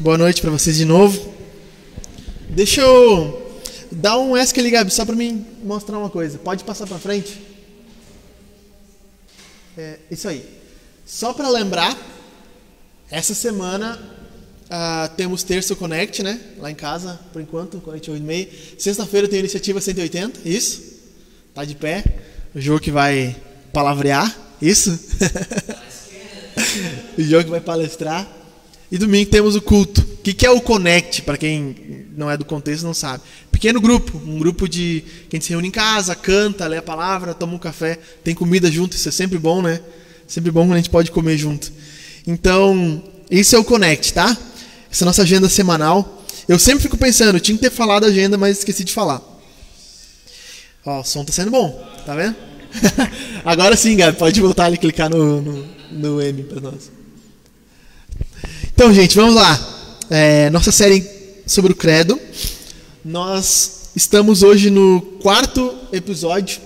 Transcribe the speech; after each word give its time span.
Boa 0.00 0.16
noite 0.16 0.40
para 0.40 0.52
vocês 0.52 0.76
de 0.76 0.84
novo. 0.84 1.34
Deixa 2.50 2.82
eu 2.82 3.60
dar 3.90 4.16
um 4.16 4.36
ESC 4.36 4.60
ali, 4.60 4.70
Gabi, 4.70 4.92
só 4.92 5.04
para 5.04 5.16
mim 5.16 5.44
mostrar 5.64 5.98
uma 5.98 6.08
coisa. 6.08 6.38
Pode 6.38 6.62
passar 6.62 6.86
para 6.86 7.00
frente? 7.00 7.36
É, 9.76 9.98
isso 10.08 10.28
aí. 10.28 10.48
Só 11.04 11.32
para 11.32 11.48
lembrar, 11.48 11.98
essa 13.10 13.34
semana 13.34 13.98
uh, 14.66 15.16
temos 15.16 15.42
Terço 15.42 15.74
Connect, 15.74 16.22
né? 16.22 16.40
Lá 16.58 16.70
em 16.70 16.76
casa, 16.76 17.18
por 17.32 17.42
enquanto, 17.42 17.80
Connect 17.80 18.08
8 18.08 18.22
e 18.22 18.24
meia. 18.24 18.48
Sexta-feira 18.78 19.26
tem 19.26 19.38
a 19.38 19.40
iniciativa 19.40 19.80
180, 19.80 20.48
isso? 20.48 20.80
Tá 21.52 21.64
de 21.64 21.74
pé. 21.74 22.04
O 22.54 22.60
jogo 22.60 22.78
que 22.78 22.92
vai 22.92 23.34
palavrear, 23.72 24.32
isso? 24.62 24.96
o 27.18 27.22
jogo 27.22 27.42
que 27.42 27.50
vai 27.50 27.60
palestrar. 27.60 28.37
E 28.90 28.96
domingo 28.96 29.30
temos 29.30 29.54
o 29.54 29.60
culto. 29.60 30.00
O 30.00 30.22
que 30.22 30.46
é 30.46 30.50
o 30.50 30.60
Connect, 30.60 31.22
para 31.22 31.36
quem 31.36 32.06
não 32.16 32.30
é 32.30 32.36
do 32.36 32.44
contexto 32.44 32.84
não 32.84 32.94
sabe? 32.94 33.22
Pequeno 33.50 33.80
grupo, 33.80 34.18
um 34.18 34.38
grupo 34.38 34.68
de 34.68 35.04
quem 35.28 35.40
se 35.40 35.50
reúne 35.50 35.68
em 35.68 35.70
casa, 35.70 36.14
canta, 36.14 36.66
lê 36.66 36.76
a 36.78 36.82
palavra, 36.82 37.34
toma 37.34 37.54
um 37.54 37.58
café, 37.58 37.98
tem 38.24 38.34
comida 38.34 38.70
junto, 38.70 38.96
isso 38.96 39.08
é 39.08 39.12
sempre 39.12 39.38
bom, 39.38 39.62
né? 39.62 39.80
Sempre 40.26 40.50
bom 40.50 40.64
quando 40.64 40.74
a 40.74 40.76
gente 40.76 40.90
pode 40.90 41.10
comer 41.10 41.36
junto. 41.36 41.72
Então, 42.26 43.02
isso 43.30 43.56
é 43.56 43.58
o 43.58 43.64
Connect, 43.64 44.12
tá? 44.12 44.36
Essa 44.90 45.02
é 45.02 45.04
a 45.04 45.06
nossa 45.06 45.22
agenda 45.22 45.48
semanal. 45.48 46.24
Eu 46.46 46.58
sempre 46.58 46.82
fico 46.82 46.96
pensando, 46.96 47.40
tinha 47.40 47.56
que 47.56 47.62
ter 47.62 47.70
falado 47.70 48.04
a 48.04 48.08
agenda, 48.08 48.38
mas 48.38 48.58
esqueci 48.58 48.84
de 48.84 48.92
falar. 48.92 49.22
Ó, 50.84 51.00
o 51.00 51.04
som 51.04 51.24
tá 51.24 51.32
sendo 51.32 51.50
bom, 51.50 51.86
tá 52.06 52.14
vendo? 52.14 52.36
Agora 53.44 53.76
sim, 53.76 53.96
Gabi, 53.96 54.16
pode 54.16 54.40
voltar 54.40 54.72
e 54.72 54.76
clicar 54.76 55.10
no, 55.10 55.40
no, 55.40 55.68
no 55.90 56.22
M 56.22 56.42
para 56.44 56.60
nós. 56.60 56.97
Então, 58.78 58.94
gente, 58.94 59.16
vamos 59.16 59.34
lá. 59.34 60.06
É, 60.08 60.48
nossa 60.50 60.70
série 60.70 61.04
sobre 61.44 61.72
o 61.72 61.74
Credo. 61.74 62.16
Nós 63.04 63.88
estamos 63.96 64.44
hoje 64.44 64.70
no 64.70 65.00
quarto 65.20 65.74
episódio. 65.92 66.60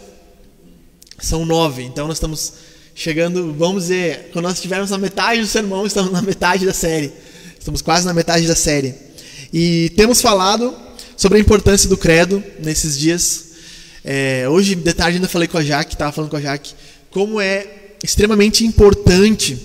São 1.18 1.46
nove, 1.46 1.82
então 1.84 2.06
nós 2.06 2.18
estamos 2.18 2.52
chegando, 2.94 3.54
vamos 3.54 3.84
dizer, 3.84 4.28
quando 4.30 4.44
nós 4.44 4.56
estivermos 4.56 4.90
na 4.90 4.98
metade 4.98 5.40
do 5.40 5.46
sermão, 5.46 5.86
estamos 5.86 6.12
na 6.12 6.20
metade 6.20 6.66
da 6.66 6.74
série. 6.74 7.10
Estamos 7.58 7.80
quase 7.80 8.04
na 8.04 8.12
metade 8.12 8.46
da 8.46 8.54
série. 8.54 8.94
E 9.50 9.90
temos 9.96 10.20
falado 10.20 10.76
sobre 11.16 11.38
a 11.38 11.40
importância 11.40 11.88
do 11.88 11.96
credo 11.96 12.44
nesses 12.62 12.98
dias. 12.98 13.44
É, 14.04 14.46
hoje, 14.50 14.74
de 14.74 14.92
tarde, 14.92 15.16
ainda 15.16 15.28
falei 15.28 15.48
com 15.48 15.56
a 15.56 15.64
Jaque, 15.64 15.94
estava 15.94 16.12
falando 16.12 16.28
com 16.28 16.36
a 16.36 16.42
Jaque, 16.42 16.74
como 17.10 17.40
é 17.40 17.66
extremamente 18.04 18.66
importante 18.66 19.58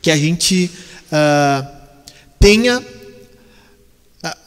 que 0.00 0.10
a 0.10 0.16
gente 0.16 0.70
uh, 1.14 1.66
tenha 2.40 2.80
uh, 2.80 2.84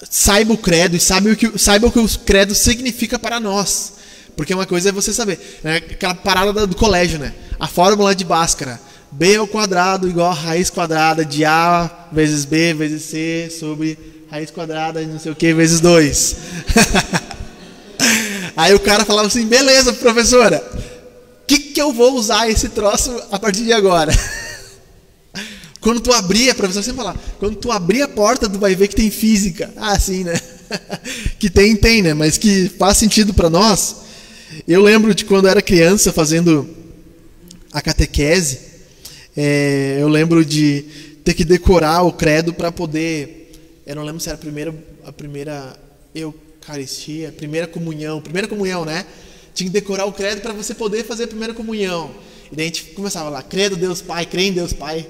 saiba 0.09 0.53
o 0.53 0.57
credo 0.57 0.97
e 0.97 0.99
saiba 0.99 1.29
o, 1.29 1.35
que, 1.35 1.57
saiba 1.57 1.87
o 1.87 1.91
que 1.91 1.99
o 1.99 2.19
credo 2.19 2.53
significa 2.53 3.17
para 3.17 3.39
nós. 3.39 3.93
Porque 4.35 4.53
uma 4.53 4.67
coisa 4.67 4.89
é 4.89 4.91
você 4.91 5.13
saber, 5.13 5.39
né? 5.63 5.77
aquela 5.77 6.13
parada 6.13 6.67
do 6.67 6.75
colégio, 6.75 7.17
né? 7.17 7.33
A 7.59 7.67
fórmula 7.67 8.13
de 8.13 8.23
Bhaskara. 8.23 8.79
B 9.09 9.37
ao 9.37 9.47
quadrado 9.47 10.09
igual 10.09 10.31
a 10.31 10.33
raiz 10.33 10.69
quadrada 10.69 11.23
de 11.23 11.45
A 11.45 11.89
vezes 12.11 12.43
B 12.43 12.73
vezes 12.73 13.03
C 13.03 13.49
sobre 13.57 13.97
raiz 14.29 14.52
quadrada 14.52 15.03
de 15.03 15.09
não 15.09 15.19
sei 15.19 15.31
o 15.31 15.35
que 15.35 15.53
vezes 15.53 15.79
2. 15.79 16.35
Aí 18.55 18.73
o 18.73 18.79
cara 18.79 19.05
falava 19.05 19.27
assim, 19.27 19.45
beleza, 19.45 19.93
professora, 19.93 20.61
o 21.43 21.45
que, 21.47 21.57
que 21.57 21.81
eu 21.81 21.93
vou 21.93 22.15
usar 22.15 22.49
esse 22.49 22.69
troço 22.69 23.15
a 23.31 23.39
partir 23.39 23.63
de 23.63 23.71
agora? 23.71 24.11
Quando 25.88 26.02
tu 26.02 26.11
abrir, 26.11 26.49
a 26.49 26.53
professora 26.53 26.83
sempre 26.83 27.02
fala, 27.02 27.16
quando 27.39 27.55
tu 27.55 27.71
abrir 27.71 28.02
a 28.02 28.09
porta, 28.09 28.49
tu 28.49 28.59
vai 28.59 28.75
ver 28.75 28.89
que 28.89 28.95
tem 28.97 29.09
física. 29.09 29.71
Ah, 29.77 29.97
sim, 29.97 30.25
né? 30.25 30.38
que 31.39 31.49
tem, 31.49 31.77
tem, 31.77 32.02
né? 32.02 32.13
Mas 32.13 32.38
que 32.38 32.67
faz 32.77 32.97
sentido 32.97 33.33
para 33.33 33.49
nós. 33.49 33.95
Eu 34.67 34.81
lembro 34.81 35.15
de 35.15 35.23
quando 35.23 35.47
era 35.47 35.61
criança 35.61 36.11
fazendo 36.11 36.67
a 37.71 37.81
catequese, 37.81 38.59
é, 39.33 39.99
eu 40.02 40.09
lembro 40.09 40.43
de 40.43 40.81
ter 41.23 41.33
que 41.33 41.45
decorar 41.45 42.02
o 42.02 42.11
credo 42.11 42.54
para 42.54 42.69
poder. 42.69 43.54
Eu 43.86 43.95
não 43.95 44.04
lembro 44.04 44.19
se 44.19 44.27
era 44.27 44.37
a 44.37 44.42
primeira, 44.42 44.75
a 45.05 45.14
primeira 45.14 45.73
Eucaristia, 46.14 47.30
a 47.30 47.31
primeira 47.31 47.65
comunhão, 47.65 48.19
primeira 48.19 48.49
comunhão, 48.49 48.83
né? 48.83 49.05
Tinha 49.54 49.69
que 49.69 49.73
decorar 49.73 50.04
o 50.04 50.11
credo 50.11 50.42
para 50.42 50.52
você 50.52 50.73
poder 50.73 51.05
fazer 51.05 51.23
a 51.23 51.27
primeira 51.27 51.54
comunhão. 51.54 52.11
E 52.52 52.55
daí 52.58 52.65
a 52.65 52.67
gente 52.67 52.83
começava 52.87 53.30
lá, 53.30 53.42
credo 53.42 53.77
Deus 53.77 54.02
Pai, 54.02 54.25
crê 54.25 54.48
em 54.48 54.52
Deus 54.52 54.73
Pai 54.73 55.08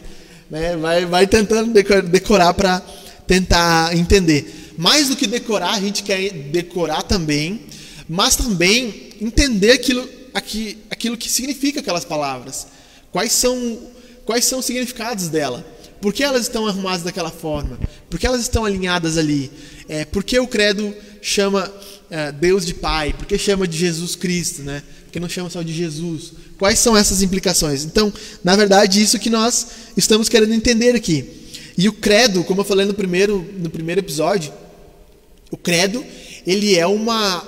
né? 0.49 0.75
Vai, 0.77 1.05
vai 1.05 1.27
tentando 1.27 1.73
decorar 2.03 2.53
para 2.53 2.81
tentar 3.25 3.95
entender. 3.95 4.73
Mais 4.77 5.09
do 5.09 5.15
que 5.15 5.27
decorar, 5.27 5.73
a 5.73 5.79
gente 5.79 6.03
quer 6.03 6.29
decorar 6.29 7.01
também, 7.03 7.61
mas 8.07 8.35
também 8.35 9.09
entender 9.19 9.71
aquilo, 9.71 10.07
aqui, 10.33 10.77
aquilo 10.89 11.17
que 11.17 11.29
significa 11.29 11.79
aquelas 11.79 12.05
palavras. 12.05 12.67
Quais 13.11 13.31
são, 13.31 13.79
quais 14.25 14.45
são 14.45 14.59
os 14.59 14.65
significados 14.65 15.29
dela? 15.29 15.65
Por 15.99 16.13
que 16.13 16.23
elas 16.23 16.43
estão 16.43 16.67
arrumadas 16.67 17.01
daquela 17.01 17.31
forma? 17.31 17.79
Por 18.09 18.19
que 18.19 18.27
elas 18.27 18.41
estão 18.41 18.63
alinhadas 18.63 19.17
ali? 19.17 19.51
É, 19.89 20.05
por 20.05 20.23
que 20.23 20.39
o 20.39 20.47
credo 20.47 20.93
chama 21.21 21.71
é, 22.09 22.31
Deus 22.31 22.65
de 22.65 22.75
Pai? 22.75 23.13
Por 23.13 23.25
que 23.25 23.37
chama 23.37 23.67
de 23.67 23.77
Jesus 23.77 24.15
Cristo? 24.15 24.61
Né? 24.61 24.83
Por 25.05 25.11
que 25.11 25.19
não 25.19 25.27
chama 25.27 25.49
só 25.49 25.63
de 25.63 25.73
Jesus? 25.73 26.33
Quais 26.57 26.79
são 26.79 26.97
essas 26.97 27.22
implicações? 27.22 27.85
Então, 27.85 28.12
na 28.44 28.56
verdade, 28.56 29.01
isso 29.01 29.19
que 29.19 29.29
nós 29.29 29.68
estamos 29.95 30.28
querendo 30.28 30.53
entender 30.53 30.95
aqui. 30.95 31.38
E 31.78 31.88
o 31.88 31.94
credo, 31.94 32.44
como 32.44 32.62
eu 32.62 32.66
falei 32.66 32.85
no 32.85 32.94
primeiro, 32.94 33.47
no 33.57 33.69
primeiro 33.69 34.01
episódio, 34.01 34.51
o 35.51 35.57
credo, 35.57 36.03
ele 36.45 36.75
é 36.75 36.88
uma, 36.88 37.45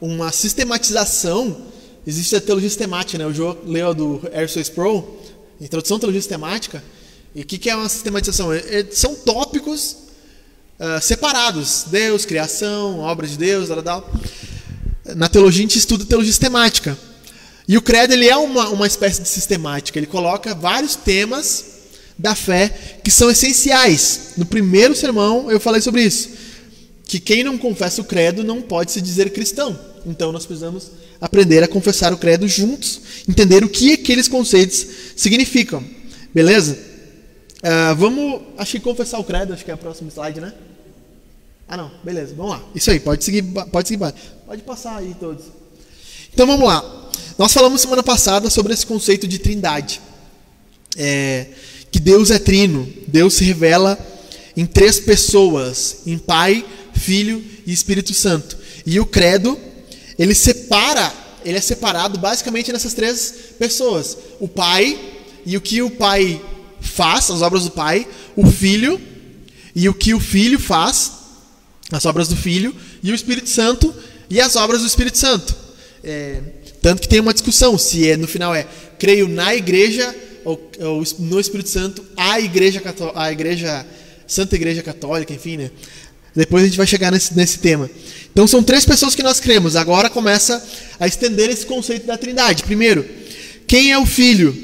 uma 0.00 0.32
sistematização. 0.32 1.68
Existe 2.04 2.34
a 2.34 2.40
teologia 2.40 2.68
sistemática, 2.68 3.16
né? 3.16 3.26
O 3.26 3.32
João 3.32 3.56
leu 3.64 3.94
do 3.94 4.20
Erso 4.32 4.58
Sproul, 4.58 5.20
Introdução 5.60 5.96
à 5.96 6.00
Teologia 6.00 6.20
Sistemática. 6.20 6.82
E 7.34 7.42
o 7.42 7.46
que, 7.46 7.56
que 7.56 7.70
é 7.70 7.76
uma 7.76 7.88
sistematização? 7.88 8.52
É, 8.52 8.58
é, 8.58 8.86
são 8.90 9.14
tópicos 9.14 9.96
uh, 10.80 11.00
separados. 11.00 11.84
Deus, 11.86 12.24
criação, 12.24 12.98
obra 12.98 13.28
de 13.28 13.38
Deus, 13.38 13.68
tal, 13.68 13.82
tal. 13.82 14.12
Na 15.14 15.28
teologia 15.28 15.60
a 15.60 15.62
gente 15.62 15.78
estuda 15.78 16.04
teologia 16.04 16.32
sistemática. 16.32 16.98
E 17.66 17.76
o 17.76 17.82
credo 17.82 18.12
ele 18.12 18.28
é 18.28 18.36
uma, 18.36 18.68
uma 18.70 18.86
espécie 18.86 19.22
de 19.22 19.28
sistemática. 19.28 19.98
Ele 19.98 20.06
coloca 20.06 20.54
vários 20.54 20.96
temas 20.96 21.64
da 22.18 22.34
fé 22.34 22.98
que 23.02 23.10
são 23.10 23.30
essenciais. 23.30 24.32
No 24.36 24.44
primeiro 24.44 24.94
sermão 24.94 25.50
eu 25.50 25.60
falei 25.60 25.80
sobre 25.80 26.02
isso. 26.02 26.30
Que 27.04 27.20
quem 27.20 27.44
não 27.44 27.58
confessa 27.58 28.00
o 28.00 28.04
credo 28.04 28.42
não 28.42 28.62
pode 28.62 28.92
se 28.92 29.00
dizer 29.00 29.30
cristão. 29.30 29.78
Então 30.04 30.32
nós 30.32 30.46
precisamos 30.46 30.90
aprender 31.20 31.62
a 31.62 31.68
confessar 31.68 32.12
o 32.12 32.18
credo 32.18 32.48
juntos, 32.48 33.00
entender 33.28 33.62
o 33.62 33.68
que 33.68 33.92
aqueles 33.92 34.28
conceitos 34.28 34.86
significam. 35.16 35.84
Beleza? 36.34 36.76
Uh, 37.58 37.94
vamos, 37.96 38.42
acho 38.58 38.72
que 38.72 38.80
confessar 38.80 39.20
o 39.20 39.24
credo, 39.24 39.52
acho 39.52 39.64
que 39.64 39.70
é 39.70 39.74
a 39.74 39.76
próxima 39.76 40.10
slide, 40.10 40.40
né? 40.40 40.52
Ah 41.68 41.76
não, 41.76 41.90
beleza, 42.02 42.34
vamos 42.34 42.52
lá. 42.52 42.62
Isso 42.74 42.90
aí, 42.90 42.98
pode 42.98 43.22
seguir, 43.22 43.42
pode 43.42 43.88
seguir, 43.88 44.12
pode 44.46 44.62
passar 44.62 44.96
aí 44.96 45.14
todos. 45.18 45.44
Então 46.34 46.46
vamos 46.46 46.66
lá. 46.66 47.01
Nós 47.38 47.52
falamos 47.52 47.80
semana 47.80 48.02
passada 48.02 48.50
sobre 48.50 48.74
esse 48.74 48.86
conceito 48.86 49.26
de 49.26 49.38
trindade. 49.38 50.00
É, 50.96 51.46
que 51.90 51.98
Deus 51.98 52.30
é 52.30 52.38
trino, 52.38 52.88
Deus 53.06 53.34
se 53.34 53.44
revela 53.44 53.98
em 54.56 54.66
três 54.66 55.00
pessoas, 55.00 55.98
em 56.06 56.18
Pai, 56.18 56.64
Filho 56.94 57.42
e 57.66 57.72
Espírito 57.72 58.12
Santo. 58.12 58.56
E 58.84 59.00
o 59.00 59.06
credo, 59.06 59.58
ele 60.18 60.34
separa, 60.34 61.12
ele 61.44 61.58
é 61.58 61.60
separado 61.60 62.18
basicamente 62.18 62.72
nessas 62.72 62.94
três 62.94 63.34
pessoas: 63.58 64.16
o 64.38 64.48
Pai 64.48 64.98
e 65.46 65.56
o 65.56 65.60
que 65.60 65.82
o 65.82 65.90
Pai 65.90 66.40
faz, 66.80 67.30
as 67.30 67.42
obras 67.42 67.64
do 67.64 67.70
Pai, 67.70 68.06
o 68.36 68.46
Filho 68.46 69.00
e 69.74 69.88
o 69.88 69.94
que 69.94 70.12
o 70.12 70.20
Filho 70.20 70.58
faz, 70.58 71.12
as 71.90 72.04
obras 72.04 72.28
do 72.28 72.36
Filho, 72.36 72.74
e 73.02 73.10
o 73.10 73.14
Espírito 73.14 73.48
Santo 73.48 73.94
e 74.28 74.40
as 74.40 74.56
obras 74.56 74.80
do 74.82 74.86
Espírito 74.86 75.18
Santo. 75.18 75.54
É, 76.04 76.40
tanto 76.82 77.00
que 77.00 77.08
tem 77.08 77.20
uma 77.20 77.32
discussão 77.32 77.78
se 77.78 78.08
é, 78.08 78.16
no 78.16 78.26
final 78.26 78.52
é 78.54 78.66
creio 78.98 79.28
na 79.28 79.54
igreja 79.54 80.14
ou, 80.44 80.70
ou 80.80 81.04
no 81.20 81.38
Espírito 81.38 81.68
Santo, 81.68 82.04
a 82.16 82.40
igreja, 82.40 82.82
a 83.14 83.32
igreja, 83.32 83.86
Santa 84.26 84.56
Igreja 84.56 84.82
Católica, 84.82 85.32
enfim, 85.32 85.56
né? 85.56 85.70
Depois 86.34 86.62
a 86.62 86.66
gente 86.66 86.76
vai 86.76 86.86
chegar 86.86 87.12
nesse, 87.12 87.36
nesse 87.36 87.58
tema. 87.58 87.88
Então 88.32 88.46
são 88.46 88.62
três 88.62 88.84
pessoas 88.84 89.14
que 89.14 89.22
nós 89.22 89.38
cremos. 89.38 89.76
Agora 89.76 90.08
começa 90.08 90.64
a 90.98 91.06
estender 91.06 91.50
esse 91.50 91.66
conceito 91.66 92.06
da 92.06 92.16
Trindade. 92.16 92.64
Primeiro, 92.64 93.06
quem 93.66 93.92
é 93.92 93.98
o 93.98 94.06
Filho? 94.06 94.56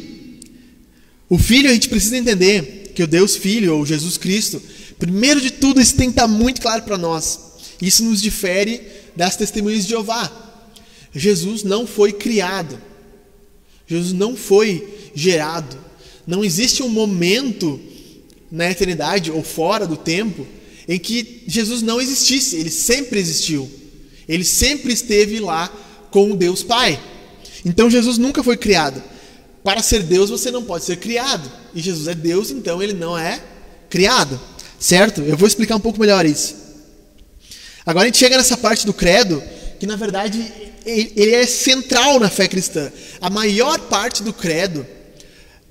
O 1.29 1.39
Filho 1.39 1.69
a 1.69 1.73
gente 1.73 1.89
precisa 1.89 2.17
entender 2.17 2.93
que 2.95 3.03
o 3.03 3.07
Deus 3.07 3.37
Filho 3.37 3.77
ou 3.77 3.85
Jesus 3.85 4.17
Cristo. 4.17 4.63
Primeiro 4.99 5.41
de 5.41 5.51
tudo, 5.51 5.81
isso 5.81 5.95
tem 5.95 6.09
que 6.09 6.13
estar 6.13 6.27
muito 6.27 6.61
claro 6.61 6.83
para 6.83 6.97
nós. 6.97 7.39
Isso 7.81 8.03
nos 8.03 8.21
difere 8.21 8.81
das 9.15 9.37
testemunhas 9.37 9.85
de 9.85 9.91
Jeová. 9.91 10.48
Jesus 11.15 11.63
não 11.63 11.87
foi 11.87 12.13
criado. 12.13 12.79
Jesus 13.87 14.13
não 14.13 14.37
foi 14.37 15.11
gerado. 15.15 15.77
Não 16.27 16.45
existe 16.45 16.83
um 16.83 16.89
momento 16.89 17.81
na 18.51 18.71
eternidade 18.71 19.31
ou 19.31 19.43
fora 19.43 19.87
do 19.87 19.97
tempo 19.97 20.47
em 20.89 20.99
que 20.99 21.45
Jesus 21.47 21.83
não 21.83 22.01
existisse, 22.01 22.57
ele 22.57 22.71
sempre 22.71 23.21
existiu. 23.21 23.71
Ele 24.27 24.45
sempre 24.45 24.93
esteve 24.93 25.39
lá 25.39 25.69
com 26.11 26.33
o 26.33 26.37
Deus 26.37 26.63
Pai. 26.63 26.99
Então 27.65 27.91
Jesus 27.91 28.17
nunca 28.17 28.43
foi 28.43 28.57
criado. 28.57 29.03
Para 29.63 29.83
ser 29.83 30.03
Deus 30.03 30.31
você 30.31 30.51
não 30.51 30.65
pode 30.65 30.85
ser 30.85 30.97
criado. 30.97 31.51
E 31.75 31.81
Jesus 31.81 32.09
é 32.09 32.15
Deus, 32.15 32.51
então 32.51 32.83
ele 32.83 32.95
não 32.95 33.19
é 33.19 33.43
criado. 33.91 34.41
Certo? 34.81 35.21
Eu 35.21 35.37
vou 35.37 35.47
explicar 35.47 35.77
um 35.77 35.81
pouco 35.81 36.01
melhor 36.01 36.25
isso. 36.25 36.57
Agora 37.85 38.05
a 38.05 38.07
gente 38.07 38.19
chega 38.19 38.37
nessa 38.37 38.57
parte 38.57 38.87
do 38.87 38.95
credo, 38.95 39.43
que 39.79 39.87
na 39.87 39.97
verdade 39.97 40.68
ele 40.89 41.35
é 41.35 41.47
central 41.47 42.19
na 42.19 42.31
fé 42.31 42.49
cristã. 42.49 42.91
A 43.21 43.29
maior 43.29 43.79
parte 43.81 44.23
do 44.23 44.33
credo 44.33 44.87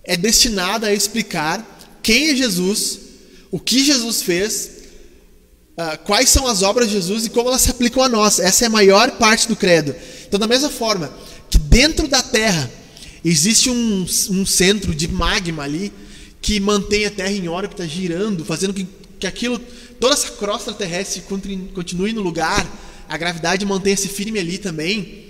é 0.04 0.16
destinada 0.16 0.88
a 0.88 0.94
explicar 0.94 2.00
quem 2.04 2.30
é 2.30 2.36
Jesus, 2.36 3.00
o 3.52 3.60
que 3.60 3.84
Jesus 3.84 4.22
fez, 4.22 4.70
uh, 5.78 5.98
quais 6.06 6.30
são 6.30 6.48
as 6.48 6.62
obras 6.62 6.88
de 6.88 6.94
Jesus 6.94 7.26
e 7.26 7.30
como 7.30 7.50
elas 7.50 7.62
se 7.62 7.72
aplicam 7.72 8.04
a 8.04 8.10
nós. 8.10 8.40
Essa 8.40 8.66
é 8.66 8.68
a 8.68 8.72
maior 8.72 9.12
parte 9.12 9.48
do 9.48 9.56
credo. 9.56 9.96
Então, 10.28 10.40
da 10.40 10.48
mesma 10.48 10.70
forma 10.70 11.14
que 11.50 11.58
dentro 11.58 12.08
da 12.08 12.22
terra 12.22 12.70
existe 13.24 13.70
um, 13.70 14.06
um 14.30 14.46
centro 14.46 14.94
de 14.94 15.08
magma 15.08 15.64
ali 15.64 15.92
que 16.42 16.60
mantém 16.60 17.06
a 17.06 17.12
Terra 17.12 17.32
em 17.32 17.48
órbita 17.48 17.88
girando, 17.88 18.46
fazendo 18.46 18.74
que, 18.74 18.88
que 19.20 19.28
aquilo, 19.28 19.60
toda 20.00 20.14
essa 20.14 20.32
crosta 20.32 20.72
terrestre 20.72 21.24
continue 21.74 22.14
no 22.14 22.22
lugar, 22.22 22.66
a 23.08 23.18
gravidade 23.18 23.66
mantenha-se 23.66 24.08
firme 24.08 24.40
ali 24.40 24.58
também. 24.58 25.26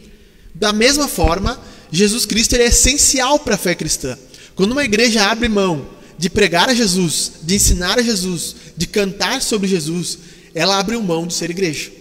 Da 0.54 0.74
mesma 0.74 1.08
forma, 1.08 1.62
Jesus 1.92 2.26
Cristo 2.26 2.56
é 2.56 2.66
essencial 2.66 3.40
para 3.40 3.56
a 3.56 3.58
fé 3.58 3.76
cristã. 3.76 4.18
Quando 4.56 4.72
uma 4.72 4.84
igreja 4.84 5.24
abre 5.24 5.48
mão 5.48 5.88
de 6.18 6.30
pregar 6.30 6.70
a 6.70 6.74
Jesus, 6.74 7.34
de 7.44 7.56
ensinar 7.56 8.00
a 8.00 8.02
Jesus, 8.02 8.56
de 8.76 8.88
cantar 8.88 9.42
sobre 9.42 9.68
Jesus, 9.68 10.18
ela 10.54 10.80
abre 10.80 10.98
mão 10.98 11.28
de 11.28 11.34
ser 11.34 11.50
igreja. 11.50 11.92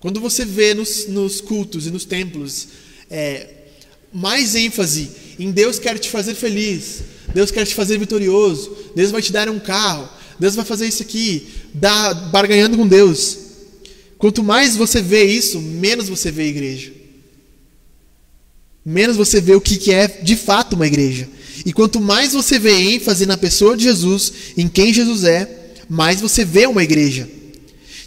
Quando 0.00 0.20
você 0.20 0.44
vê 0.44 0.72
nos, 0.72 1.06
nos 1.08 1.40
cultos 1.40 1.86
e 1.86 1.90
nos 1.90 2.04
templos 2.04 2.68
é, 3.10 3.48
mais 4.12 4.54
ênfase 4.54 5.10
em 5.38 5.50
Deus 5.50 5.78
quer 5.78 5.98
te 5.98 6.08
fazer 6.08 6.34
feliz, 6.34 7.02
Deus 7.34 7.50
quer 7.50 7.66
te 7.66 7.74
fazer 7.74 7.98
vitorioso, 7.98 8.74
Deus 8.94 9.10
vai 9.10 9.20
te 9.20 9.32
dar 9.32 9.48
um 9.50 9.58
carro, 9.58 10.08
Deus 10.38 10.54
vai 10.54 10.64
fazer 10.64 10.86
isso 10.86 11.02
aqui, 11.02 11.46
dá, 11.74 12.14
barganhando 12.14 12.76
com 12.76 12.86
Deus. 12.86 13.45
Quanto 14.26 14.42
mais 14.42 14.74
você 14.74 15.00
vê 15.00 15.22
isso, 15.22 15.60
menos 15.60 16.08
você 16.08 16.32
vê 16.32 16.42
a 16.42 16.46
igreja. 16.46 16.92
Menos 18.84 19.16
você 19.16 19.40
vê 19.40 19.54
o 19.54 19.60
que 19.60 19.92
é 19.92 20.08
de 20.08 20.34
fato 20.34 20.72
uma 20.72 20.84
igreja. 20.84 21.28
E 21.64 21.72
quanto 21.72 22.00
mais 22.00 22.32
você 22.32 22.58
vê 22.58 22.72
ênfase 22.72 23.24
na 23.24 23.36
pessoa 23.36 23.76
de 23.76 23.84
Jesus, 23.84 24.32
em 24.56 24.66
quem 24.66 24.92
Jesus 24.92 25.22
é, 25.22 25.70
mais 25.88 26.20
você 26.20 26.44
vê 26.44 26.66
uma 26.66 26.82
igreja. 26.82 27.30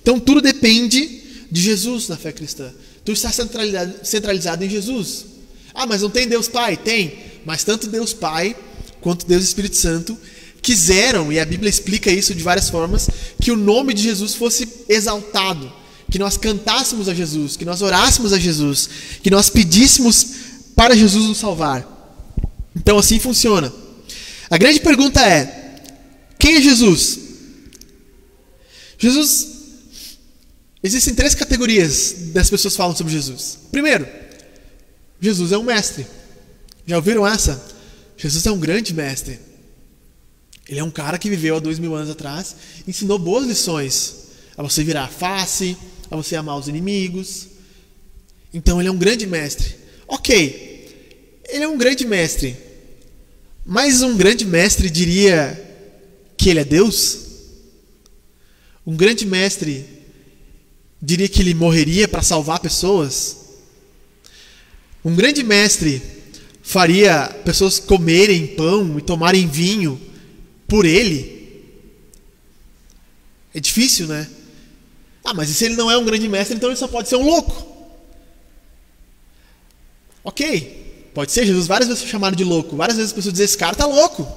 Então 0.02 0.20
tudo 0.20 0.42
depende 0.42 1.22
de 1.50 1.62
Jesus 1.62 2.10
na 2.10 2.18
fé 2.18 2.34
cristã. 2.34 2.70
Tudo 3.06 3.16
está 3.16 3.32
centralizado, 3.32 4.66
em 4.66 4.70
Jesus. 4.70 5.26
Ah, 5.74 5.88
mas 5.88 6.02
não 6.02 6.10
tem 6.10 6.28
Deus 6.28 6.50
Pai? 6.50 6.76
Tem. 6.76 7.14
Mas 7.46 7.64
tanto 7.64 7.88
Deus 7.88 8.12
Pai 8.12 8.58
quanto 9.00 9.26
Deus 9.26 9.46
Espírito 9.46 9.78
Santo 9.78 10.18
quiseram, 10.62 11.32
e 11.32 11.40
a 11.40 11.46
Bíblia 11.46 11.70
explica 11.70 12.12
isso 12.12 12.36
de 12.36 12.44
várias 12.44 12.70
formas, 12.70 13.10
que 13.42 13.54
o 13.54 13.56
nome 13.56 13.94
de 13.94 14.04
Jesus 14.04 14.34
fosse 14.34 14.68
exaltado, 14.90 15.79
que 16.10 16.20
nós 16.20 16.38
cantássemos 16.38 17.08
a 17.08 17.14
Jesus, 17.14 17.56
que 17.56 17.66
nós 17.66 17.82
orássemos 17.82 18.34
a 18.34 18.40
Jesus, 18.40 18.90
que 19.22 19.30
nós 19.30 19.50
pedíssemos 19.50 20.26
para 20.76 20.96
Jesus 20.96 21.26
nos 21.26 21.38
salvar. 21.38 21.88
Então 22.76 22.98
assim 22.98 23.20
funciona. 23.20 23.72
A 24.50 24.58
grande 24.58 24.80
pergunta 24.80 25.22
é: 25.22 25.84
quem 26.38 26.56
é 26.56 26.62
Jesus? 26.62 27.20
Jesus. 28.98 29.60
Existem 30.82 31.14
três 31.14 31.36
categorias 31.36 32.16
das 32.34 32.50
pessoas 32.50 32.74
que 32.74 32.78
falam 32.78 32.96
sobre 32.96 33.12
Jesus. 33.12 33.60
Primeiro, 33.70 34.08
Jesus 35.20 35.52
é 35.52 35.58
um 35.58 35.64
mestre. 35.64 36.08
Já 36.88 36.96
ouviram 36.96 37.28
essa? 37.28 37.62
Jesus 38.18 38.46
é 38.46 38.52
um 38.52 38.60
grande 38.60 38.94
mestre. 38.94 39.40
Ele 40.68 40.80
é 40.80 40.84
um 40.84 40.92
cara 40.92 41.18
que 41.18 41.30
viveu 41.30 41.58
há 41.58 41.60
dois 41.60 41.80
mil 41.80 41.96
anos 41.96 42.10
atrás, 42.10 42.56
ensinou 42.88 43.20
boas 43.20 43.46
lições 43.46 44.16
a 44.56 44.64
você 44.64 44.84
virar 44.84 45.06
a 45.06 45.08
face, 45.08 45.76
a 46.10 46.16
você 46.16 46.36
amar 46.36 46.58
os 46.58 46.68
inimigos. 46.68 47.48
Então 48.54 48.80
ele 48.80 48.90
é 48.90 48.92
um 48.92 48.98
grande 48.98 49.28
mestre. 49.28 49.76
Ok, 50.08 51.44
ele 51.48 51.64
é 51.64 51.68
um 51.68 51.78
grande 51.78 52.06
mestre, 52.06 52.58
mas 53.66 54.02
um 54.02 54.18
grande 54.18 54.46
mestre 54.46 54.90
diria 54.90 55.66
que 56.36 56.50
ele 56.50 56.60
é 56.60 56.66
Deus? 56.66 57.28
Um 58.86 58.96
grande 58.96 59.26
mestre 59.26 59.86
diria 61.02 61.28
que 61.28 61.42
ele 61.42 61.54
morreria 61.54 62.08
para 62.08 62.24
salvar 62.24 62.60
pessoas? 62.60 63.38
Um 65.06 65.16
grande 65.16 65.44
mestre 65.44 66.02
faria 66.64 67.28
pessoas 67.46 67.80
comerem 67.80 68.48
pão 68.48 68.98
e 68.98 69.02
tomarem 69.02 69.48
vinho 69.48 70.00
por 70.68 70.86
ele? 70.86 71.40
É 73.54 73.60
difícil, 73.60 74.08
né? 74.08 74.28
Ah, 75.30 75.34
mas 75.36 75.48
e 75.48 75.54
se 75.54 75.66
ele 75.66 75.76
não 75.76 75.92
é 75.92 75.96
um 75.98 76.04
grande 76.04 76.28
mestre, 76.28 76.58
então 76.58 76.70
ele 76.70 76.76
só 76.76 76.88
pode 76.88 77.08
ser 77.08 77.16
um 77.16 77.24
louco. 77.24 77.68
Ok, 80.24 81.12
pode 81.14 81.32
ser. 81.32 81.46
Jesus 81.46 81.68
várias 81.68 81.88
vezes 81.88 82.02
foi 82.02 82.12
chamado 82.12 82.36
de 82.36 82.44
louco. 82.44 82.76
Várias 82.76 82.98
vezes 82.98 83.12
as 83.12 83.16
pessoas 83.16 83.34
dizem: 83.34 83.46
esse 83.46 83.58
cara 83.58 83.76
tá 83.76 83.86
louco. 83.86 84.28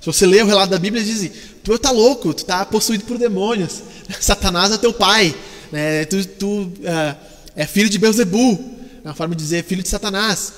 Se 0.00 0.06
você 0.06 0.24
ler 0.24 0.44
o 0.44 0.46
relato 0.46 0.70
da 0.70 0.78
Bíblia, 0.78 1.02
dizem: 1.02 1.32
tu 1.64 1.76
tá 1.80 1.90
louco, 1.90 2.32
tu 2.32 2.44
tá 2.44 2.64
possuído 2.64 3.04
por 3.04 3.18
demônios. 3.18 3.82
Satanás 4.20 4.70
é 4.70 4.78
teu 4.78 4.92
pai. 4.92 5.34
Né? 5.72 6.04
Tu, 6.04 6.24
tu 6.24 6.46
uh, 6.46 7.16
é 7.56 7.66
filho 7.66 7.90
de 7.90 7.98
Beuzebu. 7.98 8.76
É 9.04 9.08
uma 9.08 9.14
forma 9.14 9.34
de 9.34 9.42
dizer 9.42 9.64
filho 9.64 9.82
de 9.82 9.88
Satanás. 9.88 10.52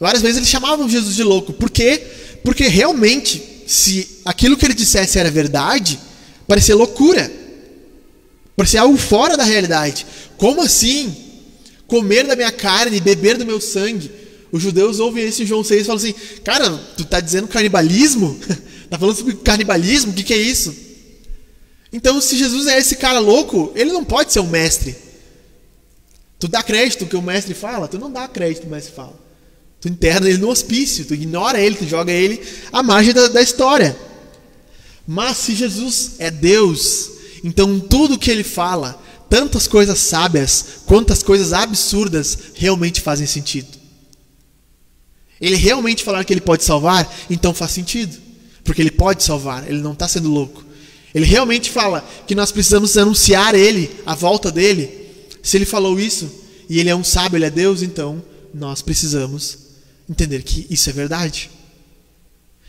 Várias 0.00 0.22
vezes 0.22 0.38
eles 0.38 0.48
chamavam 0.48 0.88
Jesus 0.88 1.14
de 1.14 1.22
louco. 1.22 1.52
Por 1.52 1.70
quê? 1.70 2.02
Porque 2.42 2.66
realmente, 2.66 3.62
se 3.68 4.20
aquilo 4.24 4.56
que 4.56 4.64
ele 4.64 4.74
dissesse 4.74 5.20
era 5.20 5.30
verdade, 5.30 6.00
parecia 6.48 6.74
loucura. 6.74 7.43
Parecia 8.56 8.82
algo 8.82 8.96
fora 8.96 9.36
da 9.36 9.44
realidade. 9.44 10.06
Como 10.36 10.62
assim? 10.62 11.14
Comer 11.86 12.26
da 12.26 12.36
minha 12.36 12.52
carne, 12.52 13.00
beber 13.00 13.36
do 13.36 13.46
meu 13.46 13.60
sangue. 13.60 14.10
Os 14.52 14.62
judeus 14.62 15.00
ouvem 15.00 15.26
isso 15.26 15.42
em 15.42 15.46
João 15.46 15.64
6 15.64 15.82
e 15.82 15.84
falam 15.84 15.96
assim: 15.96 16.14
Cara, 16.44 16.70
tu 16.96 17.02
está 17.02 17.18
dizendo 17.20 17.48
canibalismo? 17.48 18.38
Está 18.84 18.98
falando 18.98 19.16
sobre 19.16 19.34
canibalismo? 19.34 20.12
O 20.12 20.14
que, 20.14 20.22
que 20.22 20.34
é 20.34 20.38
isso? 20.38 20.74
Então, 21.92 22.20
se 22.20 22.36
Jesus 22.36 22.66
é 22.66 22.78
esse 22.78 22.96
cara 22.96 23.18
louco, 23.18 23.72
ele 23.74 23.92
não 23.92 24.04
pode 24.04 24.32
ser 24.32 24.40
um 24.40 24.48
mestre. 24.48 24.96
Tu 26.38 26.48
dá 26.48 26.62
crédito 26.62 27.06
que 27.06 27.16
o 27.16 27.22
mestre 27.22 27.54
fala? 27.54 27.88
Tu 27.88 27.98
não 27.98 28.10
dá 28.10 28.28
crédito 28.28 28.62
que 28.62 28.66
o 28.66 28.70
mestre 28.70 28.92
fala. 28.94 29.18
Tu 29.80 29.88
interna 29.88 30.28
ele 30.28 30.38
no 30.38 30.48
hospício, 30.48 31.04
tu 31.04 31.14
ignora 31.14 31.60
ele, 31.60 31.76
tu 31.76 31.86
joga 31.86 32.10
ele 32.12 32.40
à 32.72 32.82
margem 32.82 33.12
da, 33.12 33.28
da 33.28 33.42
história. 33.42 33.96
Mas 35.06 35.36
se 35.36 35.54
Jesus 35.54 36.12
é 36.18 36.30
Deus, 36.30 37.10
então 37.44 37.78
tudo 37.78 38.18
que 38.18 38.30
ele 38.30 38.42
fala, 38.42 38.98
tantas 39.28 39.66
coisas 39.66 39.98
sábias 39.98 40.64
quanto 40.86 41.12
as 41.12 41.22
coisas 41.22 41.52
absurdas, 41.52 42.38
realmente 42.54 43.02
fazem 43.02 43.26
sentido. 43.26 43.68
Ele 45.38 45.56
realmente 45.56 46.02
falar 46.02 46.24
que 46.24 46.32
ele 46.32 46.40
pode 46.40 46.64
salvar, 46.64 47.14
então 47.28 47.52
faz 47.52 47.72
sentido. 47.72 48.16
Porque 48.64 48.80
ele 48.80 48.90
pode 48.90 49.22
salvar, 49.22 49.68
ele 49.68 49.82
não 49.82 49.92
está 49.92 50.08
sendo 50.08 50.30
louco. 50.30 50.64
Ele 51.14 51.26
realmente 51.26 51.70
fala 51.70 52.00
que 52.26 52.34
nós 52.34 52.50
precisamos 52.50 52.96
anunciar 52.96 53.54
ele, 53.54 53.90
a 54.06 54.14
volta 54.14 54.50
dele. 54.50 54.90
Se 55.42 55.58
ele 55.58 55.66
falou 55.66 56.00
isso, 56.00 56.30
e 56.68 56.80
ele 56.80 56.88
é 56.88 56.96
um 56.96 57.04
sábio, 57.04 57.36
ele 57.36 57.44
é 57.44 57.50
Deus, 57.50 57.82
então 57.82 58.24
nós 58.54 58.80
precisamos 58.80 59.58
entender 60.08 60.42
que 60.42 60.66
isso 60.70 60.88
é 60.88 60.92
verdade. 60.94 61.50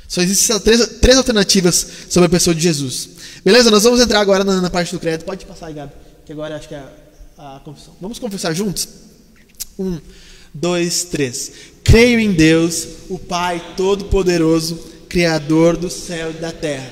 Só 0.08 0.22
existem 0.22 0.60
três, 0.60 0.88
três 1.02 1.18
alternativas 1.18 1.88
sobre 2.10 2.28
a 2.28 2.30
pessoa 2.30 2.54
de 2.54 2.62
Jesus. 2.62 3.10
Beleza? 3.46 3.70
Nós 3.70 3.84
vamos 3.84 4.00
entrar 4.02 4.22
agora 4.22 4.44
na, 4.44 4.60
na 4.60 4.72
parte 4.72 4.92
do 4.92 5.00
crédito. 5.00 5.24
Pode 5.24 5.46
passar 5.46 5.68
aí, 5.68 5.76
Gabi, 5.76 5.92
que 6.26 6.32
agora 6.32 6.56
acho 6.56 6.68
que 6.68 6.74
é 6.74 6.84
a, 7.38 7.58
a 7.58 7.60
confissão. 7.60 7.94
Vamos 8.02 8.18
confessar 8.18 8.56
juntos? 8.56 8.88
Um, 9.78 10.00
dois, 10.52 11.04
três. 11.04 11.52
Creio 11.84 12.20
em 12.20 12.32
Deus, 12.32 12.88
o 13.08 13.20
Pai 13.20 13.64
Todo-Poderoso, 13.78 14.80
Criador 15.08 15.78
do 15.78 15.92
céu 15.92 16.32
e 16.32 16.34
da 16.34 16.52
terra, 16.52 16.92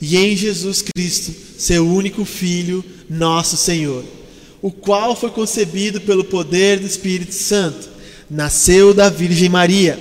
e 0.00 0.16
em 0.16 0.34
Jesus 0.34 0.82
Cristo, 0.82 1.60
seu 1.60 1.86
único 1.86 2.24
Filho, 2.24 2.82
nosso 3.08 3.58
Senhor, 3.58 4.02
o 4.62 4.72
qual 4.72 5.14
foi 5.14 5.30
concebido 5.30 6.00
pelo 6.00 6.24
poder 6.24 6.80
do 6.80 6.86
Espírito 6.86 7.34
Santo 7.34 7.90
nasceu 8.30 8.94
da 8.94 9.10
Virgem 9.10 9.50
Maria, 9.50 10.00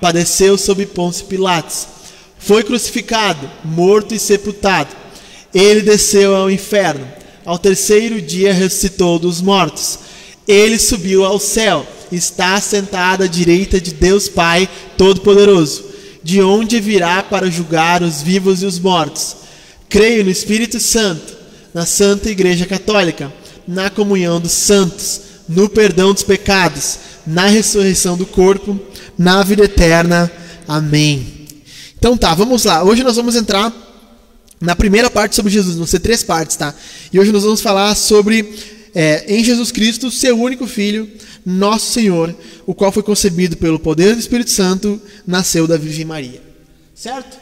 padeceu 0.00 0.56
sob 0.56 0.86
Pôncio 0.86 1.26
Pilatos, 1.26 1.88
foi 2.38 2.62
crucificado, 2.62 3.50
morto 3.64 4.14
e 4.14 4.18
sepultado. 4.18 5.01
Ele 5.54 5.82
desceu 5.82 6.34
ao 6.34 6.50
inferno. 6.50 7.06
Ao 7.44 7.58
terceiro 7.58 8.20
dia 8.20 8.52
ressuscitou 8.52 9.18
dos 9.18 9.40
mortos. 9.40 9.98
Ele 10.46 10.78
subiu 10.78 11.24
ao 11.24 11.38
céu, 11.38 11.86
está 12.10 12.60
sentado 12.60 13.22
à 13.24 13.26
direita 13.26 13.80
de 13.80 13.92
Deus 13.92 14.28
Pai 14.28 14.68
Todo-Poderoso. 14.96 15.92
de 16.24 16.40
onde 16.40 16.78
virá 16.78 17.22
para 17.22 17.50
julgar 17.50 18.02
os 18.02 18.22
vivos 18.22 18.62
e 18.62 18.66
os 18.66 18.78
mortos. 18.78 19.36
Creio 19.88 20.24
no 20.24 20.30
Espírito 20.30 20.78
Santo, 20.78 21.34
na 21.74 21.84
Santa 21.84 22.30
Igreja 22.30 22.64
Católica, 22.64 23.32
na 23.66 23.90
comunhão 23.90 24.40
dos 24.40 24.52
santos, 24.52 25.20
no 25.48 25.68
perdão 25.68 26.12
dos 26.12 26.22
pecados, 26.22 26.98
na 27.26 27.46
ressurreição 27.46 28.16
do 28.16 28.24
corpo, 28.24 28.78
na 29.18 29.42
vida 29.42 29.64
eterna. 29.64 30.30
Amém. 30.66 31.26
Então 31.98 32.16
tá, 32.16 32.34
vamos 32.34 32.64
lá. 32.64 32.82
Hoje 32.82 33.02
nós 33.02 33.16
vamos 33.16 33.34
entrar 33.34 33.72
na 34.62 34.76
primeira 34.76 35.10
parte 35.10 35.34
sobre 35.34 35.50
Jesus, 35.50 35.76
vão 35.76 35.86
ser 35.86 35.98
três 35.98 36.22
partes, 36.22 36.56
tá? 36.56 36.72
E 37.12 37.18
hoje 37.18 37.32
nós 37.32 37.42
vamos 37.42 37.60
falar 37.60 37.96
sobre 37.96 38.48
é, 38.94 39.24
em 39.26 39.42
Jesus 39.42 39.72
Cristo, 39.72 40.08
seu 40.08 40.38
único 40.38 40.68
Filho, 40.68 41.10
nosso 41.44 41.92
Senhor, 41.92 42.32
o 42.64 42.72
qual 42.72 42.92
foi 42.92 43.02
concebido 43.02 43.56
pelo 43.56 43.80
poder 43.80 44.14
do 44.14 44.20
Espírito 44.20 44.50
Santo, 44.50 45.02
nasceu 45.26 45.66
da 45.66 45.76
Virgem 45.76 46.04
Maria. 46.04 46.40
Certo? 46.94 47.36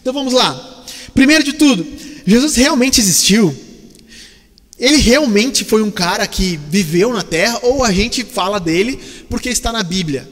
Então 0.00 0.14
vamos 0.14 0.32
lá. 0.32 0.86
Primeiro 1.12 1.44
de 1.44 1.52
tudo, 1.52 1.86
Jesus 2.26 2.56
realmente 2.56 2.98
existiu? 2.98 3.54
Ele 4.78 4.96
realmente 4.96 5.64
foi 5.64 5.82
um 5.82 5.90
cara 5.90 6.26
que 6.26 6.58
viveu 6.70 7.12
na 7.12 7.22
Terra 7.22 7.58
ou 7.62 7.84
a 7.84 7.92
gente 7.92 8.24
fala 8.24 8.58
dele 8.58 8.98
porque 9.28 9.50
está 9.50 9.70
na 9.70 9.82
Bíblia? 9.82 10.26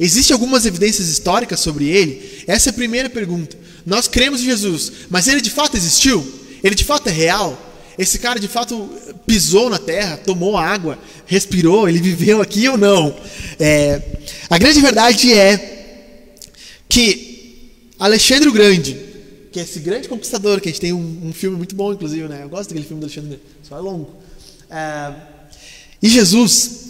Existem 0.00 0.34
algumas 0.34 0.66
evidências 0.66 1.06
históricas 1.06 1.60
sobre 1.60 1.86
ele? 1.86 2.42
Essa 2.48 2.68
é 2.68 2.70
a 2.70 2.74
primeira 2.74 3.08
pergunta. 3.08 3.67
Nós 3.88 4.06
cremos 4.06 4.42
em 4.42 4.44
Jesus, 4.44 4.92
mas 5.08 5.26
ele 5.28 5.40
de 5.40 5.48
fato 5.48 5.74
existiu? 5.74 6.22
Ele 6.62 6.74
de 6.74 6.84
fato 6.84 7.08
é 7.08 7.10
real? 7.10 7.58
Esse 7.98 8.18
cara 8.18 8.38
de 8.38 8.46
fato 8.46 8.86
pisou 9.26 9.70
na 9.70 9.78
terra, 9.78 10.18
tomou 10.18 10.58
água, 10.58 10.98
respirou, 11.24 11.88
ele 11.88 11.98
viveu 11.98 12.42
aqui 12.42 12.68
ou 12.68 12.76
não? 12.76 13.16
É, 13.58 14.02
a 14.50 14.58
grande 14.58 14.82
verdade 14.82 15.32
é 15.32 16.04
que 16.86 17.70
Alexandre 17.98 18.50
o 18.50 18.52
Grande, 18.52 18.94
que 19.50 19.58
é 19.58 19.62
esse 19.62 19.78
grande 19.80 20.06
conquistador, 20.06 20.60
que 20.60 20.68
a 20.68 20.70
gente 20.70 20.82
tem 20.82 20.92
um, 20.92 21.20
um 21.24 21.32
filme 21.32 21.56
muito 21.56 21.74
bom, 21.74 21.90
inclusive, 21.90 22.28
né? 22.28 22.40
Eu 22.42 22.50
gosto 22.50 22.68
daquele 22.68 22.86
filme 22.86 23.00
do 23.00 23.06
Alexandre 23.06 23.40
só 23.62 23.78
é 23.78 23.80
longo. 23.80 24.14
É, 24.70 25.14
e 26.02 26.10
Jesus, 26.10 26.88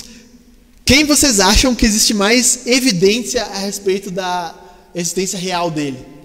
quem 0.85 1.05
vocês 1.05 1.39
acham 1.39 1.77
que 1.77 1.87
existe 1.87 2.13
mais 2.13 2.67
evidência 2.67 3.45
a 3.45 3.59
respeito 3.59 4.11
da 4.11 4.53
existência 4.97 5.39
real 5.39 5.71
dele? 5.71 6.18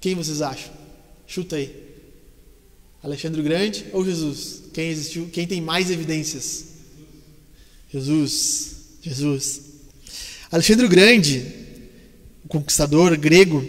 Quem 0.00 0.14
vocês 0.14 0.40
acham? 0.42 0.72
Chuta 1.26 1.56
aí. 1.56 1.74
Alexandre 3.02 3.40
o 3.40 3.44
Grande 3.44 3.86
ou 3.92 4.04
Jesus? 4.04 4.62
Quem 4.72 4.90
existiu? 4.90 5.28
Quem 5.32 5.46
tem 5.46 5.60
mais 5.60 5.90
evidências? 5.90 6.64
Jesus. 7.92 8.76
Jesus. 9.02 9.60
Alexandre 10.50 10.86
o 10.86 10.88
Grande, 10.88 11.44
o 12.44 12.48
conquistador 12.48 13.16
grego, 13.16 13.66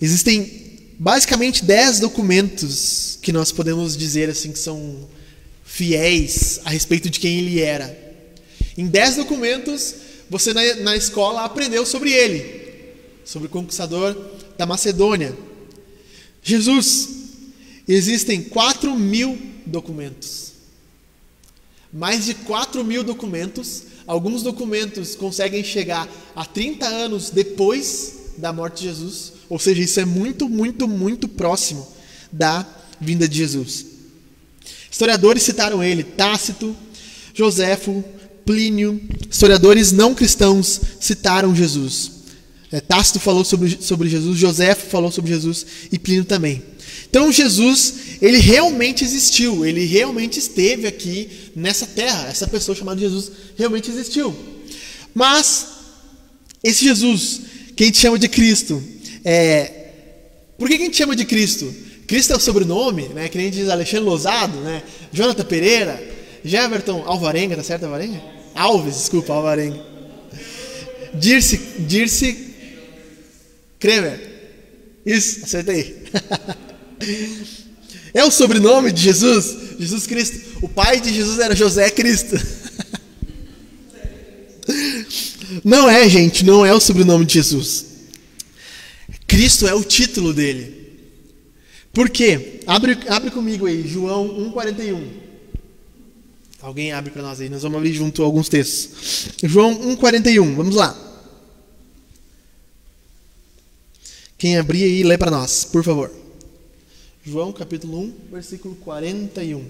existem 0.00 0.66
basicamente 0.98 1.64
dez 1.64 2.00
documentos 2.00 3.18
que 3.22 3.32
nós 3.32 3.52
podemos 3.52 3.96
dizer 3.96 4.28
assim 4.30 4.52
que 4.52 4.58
são 4.58 5.08
fiéis 5.64 6.60
a 6.64 6.70
respeito 6.70 7.10
de 7.10 7.20
quem 7.20 7.38
ele 7.38 7.60
era. 7.60 8.04
Em 8.76 8.86
dez 8.86 9.16
documentos, 9.16 9.94
você 10.28 10.52
na, 10.52 10.74
na 10.76 10.96
escola 10.96 11.44
aprendeu 11.44 11.84
sobre 11.84 12.12
ele, 12.12 12.84
sobre 13.24 13.46
o 13.46 13.50
conquistador 13.50 14.14
da 14.56 14.66
Macedônia. 14.66 15.36
Jesus, 16.42 17.16
Existem 17.88 18.42
4 18.42 18.96
mil 18.96 19.38
documentos. 19.64 20.52
Mais 21.92 22.24
de 22.24 22.34
4 22.34 22.82
mil 22.84 23.04
documentos. 23.04 23.84
Alguns 24.06 24.42
documentos 24.42 25.14
conseguem 25.14 25.62
chegar 25.62 26.08
a 26.34 26.44
30 26.44 26.86
anos 26.86 27.30
depois 27.30 28.32
da 28.38 28.52
morte 28.52 28.82
de 28.82 28.88
Jesus. 28.88 29.32
Ou 29.48 29.58
seja, 29.58 29.82
isso 29.82 30.00
é 30.00 30.04
muito, 30.04 30.48
muito, 30.48 30.88
muito 30.88 31.28
próximo 31.28 31.86
da 32.32 32.66
vinda 33.00 33.28
de 33.28 33.38
Jesus. 33.38 33.86
Historiadores 34.90 35.42
citaram 35.42 35.82
ele, 35.82 36.02
Tácito, 36.02 36.74
Joséfo, 37.32 38.04
Plínio. 38.44 39.00
Historiadores 39.30 39.92
não 39.92 40.14
cristãos 40.14 40.80
citaram 41.00 41.54
Jesus. 41.54 42.15
É, 42.72 42.80
Tácito 42.80 43.20
falou 43.20 43.44
sobre, 43.44 43.78
sobre 43.80 44.08
Jesus, 44.08 44.38
Joséfo 44.38 44.86
falou 44.86 45.12
sobre 45.12 45.30
Jesus 45.30 45.66
e 45.92 45.98
Plínio 45.98 46.24
também. 46.24 46.62
Então 47.08 47.30
Jesus, 47.30 47.94
ele 48.20 48.38
realmente 48.38 49.04
existiu, 49.04 49.64
ele 49.64 49.84
realmente 49.84 50.38
esteve 50.38 50.86
aqui 50.86 51.28
nessa 51.54 51.86
terra. 51.86 52.28
Essa 52.28 52.46
pessoa 52.46 52.76
chamada 52.76 53.00
Jesus 53.00 53.30
realmente 53.56 53.90
existiu. 53.90 54.36
Mas 55.14 55.66
esse 56.62 56.84
Jesus, 56.84 57.40
que 57.76 57.84
a 57.84 57.86
gente 57.86 57.98
chama 57.98 58.18
de 58.18 58.28
Cristo, 58.28 58.82
é... 59.24 59.90
por 60.58 60.68
que 60.68 60.74
a 60.74 60.78
gente 60.78 60.96
chama 60.96 61.14
de 61.14 61.24
Cristo? 61.24 61.72
Cristo 62.06 62.32
é 62.32 62.36
o 62.36 62.40
sobrenome, 62.40 63.08
né? 63.08 63.28
Que 63.28 63.38
nem 63.38 63.50
diz 63.50 63.68
Alexandre 63.68 64.04
Lozado, 64.04 64.58
né? 64.60 64.82
Jonathan 65.12 65.44
Pereira, 65.44 66.02
Jeverton 66.44 67.02
Alvarenga, 67.06 67.56
tá 67.56 67.62
certo 67.62 67.84
Alvarenga? 67.84 68.20
Alves, 68.54 68.96
desculpa, 68.96 69.32
Alvarenga. 69.32 69.80
Dirce, 71.14 71.56
Dirce 71.80 72.54
Kremer. 73.78 74.18
Isso, 75.04 75.44
acertei. 75.44 76.04
É 78.14 78.24
o 78.24 78.30
sobrenome 78.30 78.90
de 78.92 79.02
Jesus? 79.02 79.54
Jesus 79.78 80.06
Cristo. 80.06 80.60
O 80.62 80.68
pai 80.70 80.98
de 80.98 81.12
Jesus 81.12 81.38
era 81.38 81.54
José 81.54 81.90
Cristo. 81.90 82.34
Não 85.62 85.88
é, 85.88 86.08
gente, 86.08 86.44
não 86.44 86.66
é 86.66 86.72
o 86.72 86.80
sobrenome 86.80 87.24
de 87.24 87.34
Jesus. 87.34 87.86
Cristo 89.26 89.66
é 89.66 89.74
o 89.74 89.84
título 89.84 90.32
dele. 90.32 90.74
Por 91.92 92.10
quê? 92.10 92.60
Abre, 92.66 92.98
abre 93.08 93.30
comigo 93.30 93.66
aí, 93.66 93.86
João 93.86 94.52
1,41. 94.52 95.02
Alguém 96.60 96.92
abre 96.92 97.10
para 97.10 97.22
nós 97.22 97.40
aí, 97.40 97.48
nós 97.48 97.62
vamos 97.62 97.78
abrir 97.78 97.92
junto 97.92 98.22
alguns 98.22 98.48
textos. 98.48 99.30
João 99.44 99.96
1,41, 99.96 100.54
vamos 100.54 100.74
lá. 100.74 101.05
Quem 104.38 104.58
abrir 104.58 104.84
aí, 104.84 105.02
lê 105.02 105.16
para 105.16 105.30
nós, 105.30 105.64
por 105.64 105.82
favor. 105.82 106.12
João 107.24 107.52
capítulo 107.52 107.98
1, 108.00 108.14
versículo 108.30 108.76
41. 108.76 109.64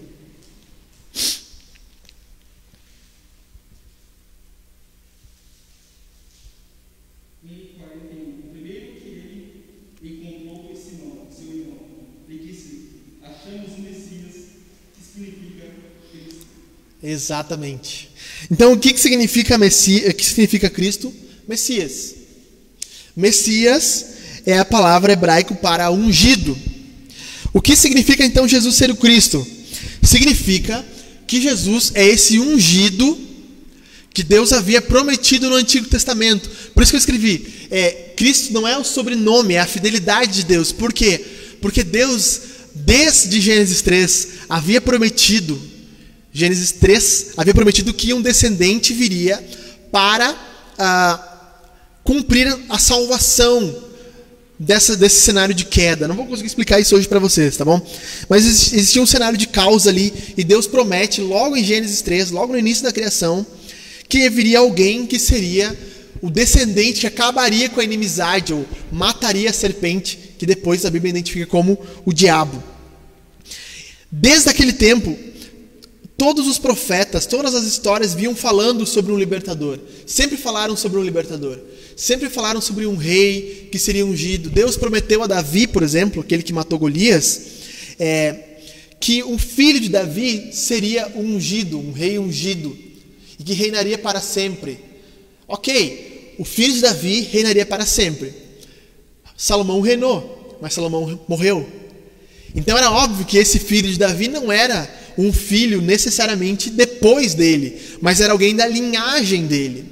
Exatamente. 17.02 18.11
Então, 18.50 18.73
o 18.73 18.78
que, 18.78 18.92
que 18.92 18.99
significa 18.99 19.56
Messias, 19.56 20.12
que 20.12 20.25
significa 20.25 20.68
Cristo? 20.68 21.14
Messias. 21.46 22.16
Messias 23.14 24.15
é 24.46 24.58
a 24.58 24.64
palavra 24.64 25.12
hebraico 25.12 25.56
para 25.56 25.90
ungido. 25.90 26.56
O 27.52 27.60
que 27.60 27.74
significa 27.74 28.24
então 28.24 28.46
Jesus 28.46 28.76
ser 28.76 28.90
o 28.90 28.96
Cristo? 28.96 29.44
Significa 30.02 30.84
que 31.26 31.42
Jesus 31.42 31.90
é 31.94 32.06
esse 32.06 32.38
ungido 32.38 33.18
que 34.14 34.22
Deus 34.22 34.52
havia 34.52 34.80
prometido 34.80 35.50
no 35.50 35.56
Antigo 35.56 35.88
Testamento. 35.88 36.48
Por 36.72 36.82
isso 36.82 36.92
que 36.92 36.96
eu 36.96 37.00
escrevi: 37.00 37.68
é, 37.70 38.12
Cristo 38.16 38.52
não 38.52 38.66
é 38.66 38.78
o 38.78 38.84
sobrenome, 38.84 39.54
é 39.54 39.60
a 39.60 39.66
fidelidade 39.66 40.34
de 40.34 40.44
Deus. 40.44 40.70
Por 40.70 40.92
quê? 40.92 41.22
Porque 41.60 41.82
Deus, 41.82 42.40
desde 42.74 43.40
Gênesis 43.40 43.82
3, 43.82 44.28
havia 44.48 44.80
prometido, 44.80 45.60
Gênesis 46.32 46.72
3, 46.72 47.32
havia 47.36 47.54
prometido 47.54 47.92
que 47.92 48.14
um 48.14 48.22
descendente 48.22 48.92
viria 48.92 49.44
para 49.90 50.34
ah, 50.78 51.52
cumprir 52.04 52.56
a 52.68 52.78
salvação 52.78 53.86
dessa, 54.58 54.96
desse 54.96 55.20
cenário 55.20 55.54
de 55.54 55.64
queda. 55.64 56.08
Não 56.08 56.14
vou 56.14 56.26
conseguir 56.26 56.46
explicar 56.46 56.80
isso 56.80 56.96
hoje 56.96 57.08
para 57.08 57.18
vocês, 57.18 57.56
tá 57.56 57.64
bom? 57.64 57.80
Mas 58.28 58.44
existia 58.44 59.02
um 59.02 59.06
cenário 59.06 59.38
de 59.38 59.46
causa 59.48 59.90
ali, 59.90 60.12
e 60.36 60.44
Deus 60.44 60.66
promete, 60.66 61.20
logo 61.20 61.56
em 61.56 61.64
Gênesis 61.64 62.00
3, 62.02 62.30
logo 62.30 62.52
no 62.52 62.58
início 62.58 62.84
da 62.84 62.92
criação, 62.92 63.46
que 64.08 64.28
viria 64.30 64.58
alguém 64.58 65.06
que 65.06 65.18
seria 65.18 65.76
o 66.22 66.30
descendente 66.30 67.00
que 67.00 67.06
acabaria 67.06 67.68
com 67.68 67.80
a 67.80 67.84
inimizade, 67.84 68.52
ou 68.52 68.66
mataria 68.90 69.50
a 69.50 69.52
serpente, 69.52 70.34
que 70.38 70.46
depois 70.46 70.84
a 70.84 70.90
Bíblia 70.90 71.10
identifica 71.10 71.46
como 71.46 71.78
o 72.04 72.12
diabo. 72.12 72.62
Desde 74.10 74.48
aquele 74.48 74.72
tempo, 74.72 75.16
todos 76.16 76.46
os 76.46 76.58
profetas, 76.58 77.26
todas 77.26 77.54
as 77.54 77.64
histórias 77.64 78.14
vinham 78.14 78.34
falando 78.34 78.86
sobre 78.86 79.12
um 79.12 79.18
libertador. 79.18 79.78
Sempre 80.06 80.36
falaram 80.36 80.75
sobre 80.76 80.98
um 80.98 81.02
libertador 81.02 81.58
sempre 81.96 82.28
falaram 82.28 82.60
sobre 82.60 82.86
um 82.86 82.94
rei 82.94 83.68
que 83.72 83.78
seria 83.78 84.04
ungido. 84.04 84.50
Deus 84.50 84.76
prometeu 84.76 85.22
a 85.22 85.26
Davi, 85.26 85.66
por 85.66 85.82
exemplo, 85.82 86.20
aquele 86.20 86.42
que 86.42 86.52
matou 86.52 86.78
Golias, 86.78 87.40
é, 87.98 88.36
que 89.00 89.24
um 89.24 89.38
filho 89.38 89.80
de 89.80 89.88
Davi 89.88 90.50
seria 90.52 91.10
ungido, 91.16 91.78
um 91.78 91.92
rei 91.92 92.18
ungido, 92.18 92.76
e 93.38 93.42
que 93.42 93.54
reinaria 93.54 93.96
para 93.96 94.20
sempre. 94.20 94.78
Ok, 95.48 96.34
o 96.38 96.44
filho 96.44 96.74
de 96.74 96.82
Davi 96.82 97.28
reinaria 97.32 97.64
para 97.64 97.86
sempre. 97.86 98.34
Salomão 99.36 99.80
reinou, 99.80 100.58
mas 100.60 100.74
Salomão 100.74 101.18
morreu. 101.26 101.66
Então 102.54 102.76
era 102.76 102.90
óbvio 102.90 103.24
que 103.24 103.38
esse 103.38 103.58
filho 103.58 103.90
de 103.90 103.98
Davi 103.98 104.28
não 104.28 104.52
era 104.52 104.90
um 105.16 105.32
filho 105.32 105.80
necessariamente 105.80 106.68
depois 106.68 107.34
dele, 107.34 107.80
mas 108.00 108.20
era 108.20 108.32
alguém 108.32 108.54
da 108.54 108.66
linhagem 108.66 109.46
dele. 109.46 109.84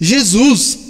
Jesus 0.00 0.85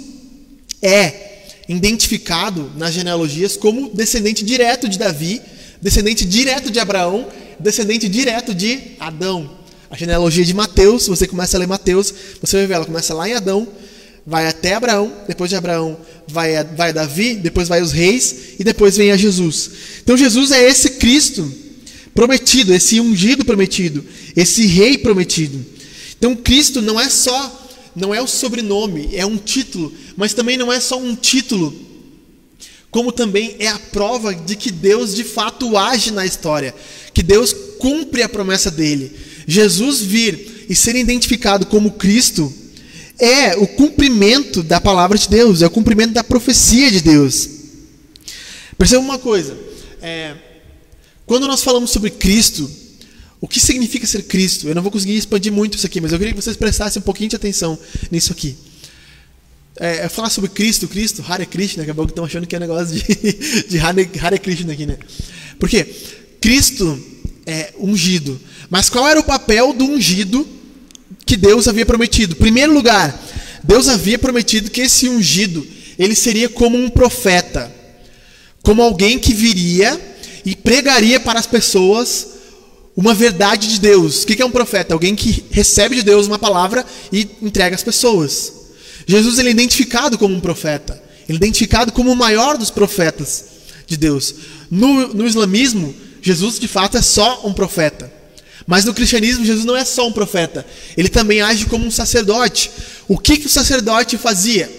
é 0.81 1.27
identificado 1.67 2.71
nas 2.77 2.93
genealogias 2.93 3.57
como 3.57 3.89
descendente 3.93 4.43
direto 4.43 4.87
de 4.87 4.97
Davi, 4.97 5.41
descendente 5.81 6.25
direto 6.25 6.71
de 6.71 6.79
Abraão, 6.79 7.27
descendente 7.59 8.07
direto 8.07 8.53
de 8.53 8.79
Adão. 8.99 9.57
A 9.89 9.95
genealogia 9.95 10.43
de 10.43 10.53
Mateus, 10.53 11.07
você 11.07 11.27
começa 11.27 11.57
a 11.57 11.59
ler 11.59 11.67
Mateus, 11.67 12.13
você 12.41 12.57
vai 12.57 12.67
ver, 12.67 12.73
ela 12.75 12.85
começa 12.85 13.13
lá 13.13 13.27
em 13.27 13.33
Adão, 13.33 13.67
vai 14.25 14.47
até 14.47 14.73
Abraão, 14.73 15.13
depois 15.27 15.49
de 15.49 15.55
Abraão 15.55 15.97
vai 16.27 16.57
a, 16.57 16.63
vai 16.63 16.89
a 16.89 16.93
Davi, 16.93 17.35
depois 17.35 17.67
vai 17.67 17.81
os 17.81 17.93
reis 17.93 18.35
e 18.59 18.63
depois 18.63 18.97
vem 18.97 19.11
a 19.11 19.17
Jesus. 19.17 19.71
Então 20.03 20.17
Jesus 20.17 20.51
é 20.51 20.61
esse 20.67 20.91
Cristo 20.91 21.49
prometido, 22.13 22.73
esse 22.73 22.99
ungido 22.99 23.45
prometido, 23.45 24.03
esse 24.35 24.65
rei 24.65 24.97
prometido. 24.97 25.65
Então 26.17 26.35
Cristo 26.35 26.81
não 26.81 26.99
é 26.99 27.09
só 27.09 27.66
não 27.97 28.13
é 28.13 28.21
o 28.21 28.27
sobrenome, 28.27 29.09
é 29.13 29.25
um 29.25 29.37
título, 29.37 29.91
mas 30.15 30.33
também 30.33 30.55
não 30.55 30.71
é 30.71 30.79
só 30.79 30.99
um 30.99 31.15
título, 31.15 31.73
como 32.91 33.11
também 33.11 33.55
é 33.57 33.67
a 33.67 33.79
prova 33.79 34.35
de 34.35 34.55
que 34.55 34.71
Deus 34.71 35.15
de 35.15 35.23
fato 35.23 35.75
age 35.75 36.11
na 36.11 36.23
história, 36.23 36.75
que 37.11 37.23
Deus 37.23 37.53
cumpre 37.79 38.21
a 38.21 38.29
promessa 38.29 38.69
dele. 38.69 39.11
Jesus 39.47 40.01
vir 40.01 40.67
e 40.69 40.75
ser 40.75 40.95
identificado 40.95 41.65
como 41.65 41.93
Cristo 41.93 42.53
é 43.17 43.57
o 43.57 43.65
cumprimento 43.65 44.61
da 44.61 44.79
palavra 44.79 45.17
de 45.17 45.27
Deus, 45.27 45.63
é 45.63 45.65
o 45.65 45.71
cumprimento 45.71 46.13
da 46.13 46.23
profecia 46.23 46.91
de 46.91 47.01
Deus. 47.01 47.49
Perceba 48.77 49.01
uma 49.01 49.17
coisa: 49.17 49.57
é, 50.03 50.35
quando 51.25 51.47
nós 51.47 51.63
falamos 51.63 51.89
sobre 51.89 52.11
Cristo, 52.11 52.69
o 53.39 53.47
que 53.47 53.59
significa 53.59 54.07
ser 54.07 54.23
Cristo? 54.23 54.67
Eu 54.67 54.75
não 54.75 54.81
vou 54.81 54.91
conseguir 54.91 55.15
expandir 55.15 55.51
muito 55.51 55.77
isso 55.77 55.85
aqui, 55.85 56.01
mas 56.01 56.11
eu 56.11 56.17
queria 56.17 56.33
que 56.33 56.41
vocês 56.41 56.57
prestassem 56.57 56.99
um 56.99 57.03
pouquinho 57.03 57.29
de 57.29 57.35
atenção 57.35 57.77
nisso 58.09 58.31
aqui. 58.31 58.55
É, 59.79 60.05
é 60.05 60.09
falar 60.09 60.31
sobre 60.31 60.49
Cristo, 60.49 60.87
Cristo, 60.87 61.23
Hare 61.27 61.45
Krishna, 61.45 61.83
daqui 61.83 61.91
a 61.91 61.95
pouco 61.95 62.09
estão 62.09 62.25
achando 62.25 62.47
que 62.47 62.55
é 62.55 62.59
negócio 62.59 62.95
de, 62.95 63.03
de 63.69 63.79
Hare, 63.79 64.09
Hare 64.19 64.39
Krishna 64.39 64.73
aqui, 64.73 64.87
né? 64.87 64.97
Por 65.59 65.69
quê? 65.69 65.85
Cristo 66.41 66.99
é 67.45 67.73
ungido. 67.79 68.39
Mas 68.69 68.89
qual 68.89 69.07
era 69.07 69.19
o 69.19 69.23
papel 69.23 69.71
do 69.71 69.85
ungido 69.85 70.47
que 71.23 71.37
Deus 71.37 71.67
havia 71.67 71.85
prometido? 71.85 72.35
Primeiro 72.35 72.73
lugar, 72.73 73.23
Deus 73.63 73.87
havia 73.87 74.17
prometido 74.17 74.71
que 74.71 74.81
esse 74.81 75.07
ungido, 75.07 75.65
ele 75.99 76.15
seria 76.15 76.49
como 76.49 76.75
um 76.75 76.89
profeta. 76.89 77.71
Como 78.63 78.81
alguém 78.81 79.19
que 79.19 79.33
viria 79.33 79.99
e 80.43 80.55
pregaria 80.55 81.19
para 81.19 81.39
as 81.39 81.45
pessoas 81.45 82.36
uma 82.97 83.13
verdade 83.13 83.67
de 83.67 83.79
Deus. 83.79 84.23
O 84.23 84.25
que 84.25 84.41
é 84.41 84.45
um 84.45 84.49
profeta? 84.49 84.95
Alguém 84.95 85.15
que 85.15 85.45
recebe 85.51 85.95
de 85.95 86.01
Deus 86.01 86.25
uma 86.25 86.39
palavra 86.39 86.83
e 87.13 87.29
entrega 87.43 87.75
às 87.75 87.83
pessoas. 87.83 88.51
Jesus 89.05 89.37
ele 89.37 89.49
é 89.49 89.51
identificado 89.51 90.17
como 90.17 90.33
um 90.33 90.39
profeta. 90.39 90.99
Ele 91.29 91.37
é 91.37 91.41
identificado 91.41 91.91
como 91.91 92.11
o 92.11 92.15
maior 92.15 92.57
dos 92.57 92.71
profetas 92.71 93.45
de 93.85 93.95
Deus. 93.95 94.33
No, 94.71 95.13
no 95.13 95.27
islamismo, 95.27 95.93
Jesus 96.23 96.59
de 96.59 96.67
fato 96.67 96.97
é 96.97 97.01
só 97.03 97.45
um 97.45 97.53
profeta. 97.53 98.11
Mas 98.65 98.83
no 98.83 98.95
cristianismo, 98.95 99.45
Jesus 99.45 99.63
não 99.63 99.77
é 99.77 99.85
só 99.85 100.07
um 100.07 100.11
profeta. 100.11 100.65
Ele 100.97 101.07
também 101.07 101.39
age 101.39 101.67
como 101.67 101.85
um 101.85 101.91
sacerdote. 101.91 102.71
O 103.07 103.17
que, 103.17 103.37
que 103.37 103.45
o 103.45 103.49
sacerdote 103.49 104.17
fazia? 104.17 104.69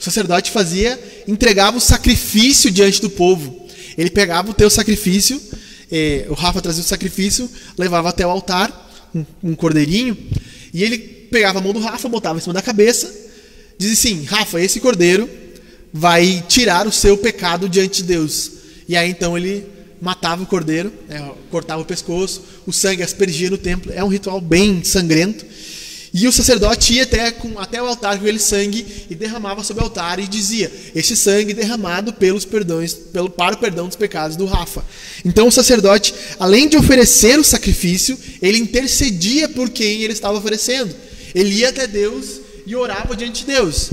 O 0.00 0.02
sacerdote 0.02 0.50
fazia, 0.50 0.98
entregava 1.28 1.76
o 1.76 1.80
sacrifício 1.80 2.70
diante 2.70 3.02
do 3.02 3.10
povo. 3.10 3.66
Ele 3.96 4.10
pegava 4.10 4.50
o 4.50 4.54
teu 4.54 4.70
sacrifício 4.70 5.40
é, 5.90 6.26
o 6.28 6.34
Rafa 6.34 6.60
trazia 6.60 6.82
o 6.82 6.86
sacrifício, 6.86 7.48
levava 7.78 8.08
até 8.08 8.26
o 8.26 8.30
altar, 8.30 9.08
um, 9.14 9.24
um, 9.42 9.54
cordeirinho, 9.54 10.16
e 10.72 10.82
ele 10.82 10.98
pegava 10.98 11.58
a 11.58 11.62
mão 11.62 11.72
do 11.72 11.80
Rafa, 11.80 12.08
botava 12.08 12.38
em 12.38 12.42
cima 12.42 12.54
da 12.54 12.62
cabeça, 12.62 13.12
dizia 13.78 13.94
assim: 13.94 14.24
Rafa, 14.24 14.60
esse 14.60 14.80
cordeiro 14.80 15.28
vai 15.92 16.44
tirar 16.48 16.86
o 16.86 16.92
seu 16.92 17.16
pecado 17.16 17.68
diante 17.68 18.02
de 18.02 18.08
Deus. 18.08 18.52
E 18.88 18.96
aí 18.96 19.10
então 19.10 19.36
ele 19.36 19.66
matava 20.00 20.42
o 20.42 20.46
cordeiro, 20.46 20.92
né, 21.08 21.32
cortava 21.50 21.82
o 21.82 21.84
pescoço, 21.84 22.42
o 22.66 22.72
sangue 22.72 23.02
aspergia 23.02 23.50
no 23.50 23.58
templo. 23.58 23.92
É 23.92 24.04
um 24.04 24.08
ritual 24.08 24.40
bem 24.40 24.84
sangrento. 24.84 25.44
E 26.18 26.26
o 26.26 26.32
sacerdote 26.32 26.94
ia 26.94 27.02
até, 27.02 27.30
com, 27.30 27.58
até 27.58 27.82
o 27.82 27.84
altar 27.84 28.16
com 28.16 28.22
aquele 28.22 28.38
sangue 28.38 29.04
e 29.10 29.14
derramava 29.14 29.62
sobre 29.62 29.82
o 29.82 29.84
altar 29.84 30.18
e 30.18 30.26
dizia: 30.26 30.72
Este 30.94 31.14
sangue 31.14 31.52
derramado 31.52 32.10
pelos 32.10 32.46
perdões, 32.46 32.94
pelo, 32.94 33.28
para 33.28 33.54
o 33.54 33.58
perdão 33.58 33.86
dos 33.86 33.96
pecados 33.96 34.34
do 34.34 34.46
Rafa. 34.46 34.82
Então 35.26 35.46
o 35.46 35.52
sacerdote, 35.52 36.14
além 36.40 36.70
de 36.70 36.76
oferecer 36.78 37.38
o 37.38 37.44
sacrifício, 37.44 38.18
ele 38.40 38.56
intercedia 38.56 39.46
por 39.46 39.68
quem 39.68 40.04
ele 40.04 40.14
estava 40.14 40.38
oferecendo. 40.38 40.94
Ele 41.34 41.56
ia 41.56 41.68
até 41.68 41.86
Deus 41.86 42.40
e 42.66 42.74
orava 42.74 43.14
diante 43.14 43.40
de 43.44 43.52
Deus. 43.52 43.90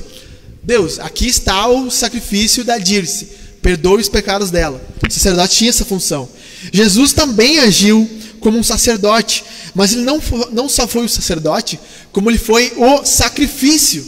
Deus, 0.63 0.99
aqui 0.99 1.27
está 1.27 1.67
o 1.67 1.91
sacrifício 1.91 2.63
da 2.63 2.77
Dirce. 2.77 3.27
Perdoe 3.62 3.99
os 3.99 4.07
pecados 4.07 4.49
dela. 4.49 4.81
O 5.05 5.12
sacerdote 5.12 5.57
tinha 5.57 5.71
essa 5.71 5.83
função. 5.83 6.29
Jesus 6.71 7.12
também 7.12 7.59
agiu 7.59 8.09
como 8.43 8.60
um 8.60 8.63
sacerdote, 8.63 9.43
mas 9.73 9.93
ele 9.93 10.01
não, 10.01 10.21
não 10.51 10.67
só 10.67 10.86
foi 10.86 11.06
o 11.06 11.10
sacerdote, 11.10 11.79
como 12.12 12.29
ele 12.29 12.38
foi 12.38 12.73
o 12.75 13.06
sacrifício. 13.06 14.06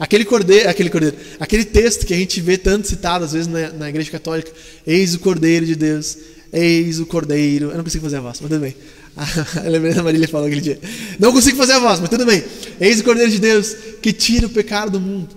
Aquele 0.00 0.24
cordeiro, 0.24 0.68
aquele 0.68 0.90
cordeiro, 0.90 1.16
aquele 1.40 1.64
texto 1.64 2.04
que 2.04 2.12
a 2.12 2.16
gente 2.16 2.40
vê 2.40 2.58
tanto 2.58 2.88
citado 2.88 3.24
às 3.24 3.32
vezes 3.32 3.46
na, 3.46 3.70
na 3.70 3.88
igreja 3.88 4.10
católica, 4.10 4.50
eis 4.86 5.14
o 5.14 5.20
cordeiro 5.20 5.64
de 5.64 5.76
Deus, 5.76 6.18
eis 6.52 6.98
o 6.98 7.06
cordeiro. 7.06 7.70
Eu 7.70 7.76
não 7.76 7.84
consigo 7.84 8.04
fazer 8.04 8.16
a 8.16 8.20
voz, 8.20 8.38
mas 8.40 8.50
tudo 8.50 8.60
bem. 8.60 8.76
eu 9.64 9.70
lembrei 9.70 9.94
da 9.94 10.02
Marília 10.02 10.28
falou 10.28 10.46
aquele 10.46 10.60
dia. 10.60 10.80
Não 11.18 11.32
consigo 11.32 11.56
fazer 11.56 11.74
a 11.74 11.78
voz, 11.78 12.00
mas 12.00 12.08
tudo 12.08 12.26
bem. 12.26 12.44
Eis 12.80 13.00
o 13.00 13.04
cordeiro 13.04 13.30
de 13.30 13.38
Deus 13.38 13.76
que 14.02 14.12
tira 14.12 14.46
o 14.46 14.50
pecado 14.50 14.90
do 14.92 15.00
mundo. 15.00 15.36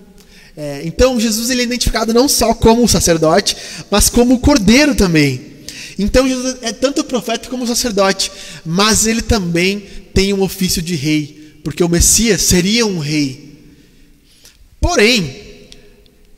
É, 0.56 0.82
então 0.84 1.18
Jesus 1.18 1.48
ele 1.48 1.62
é 1.62 1.64
identificado 1.64 2.12
não 2.12 2.28
só 2.28 2.52
como 2.54 2.84
o 2.84 2.88
sacerdote, 2.88 3.56
mas 3.90 4.08
como 4.08 4.34
o 4.34 4.38
cordeiro 4.38 4.94
também. 4.94 5.51
Então 5.98 6.26
Jesus 6.26 6.56
é 6.62 6.72
tanto 6.72 7.04
profeta 7.04 7.48
como 7.48 7.66
sacerdote, 7.66 8.30
mas 8.64 9.06
ele 9.06 9.22
também 9.22 9.80
tem 10.14 10.32
um 10.32 10.42
ofício 10.42 10.82
de 10.82 10.94
rei, 10.94 11.58
porque 11.64 11.82
o 11.82 11.88
Messias 11.88 12.42
seria 12.42 12.86
um 12.86 12.98
rei. 12.98 13.52
Porém, 14.80 15.52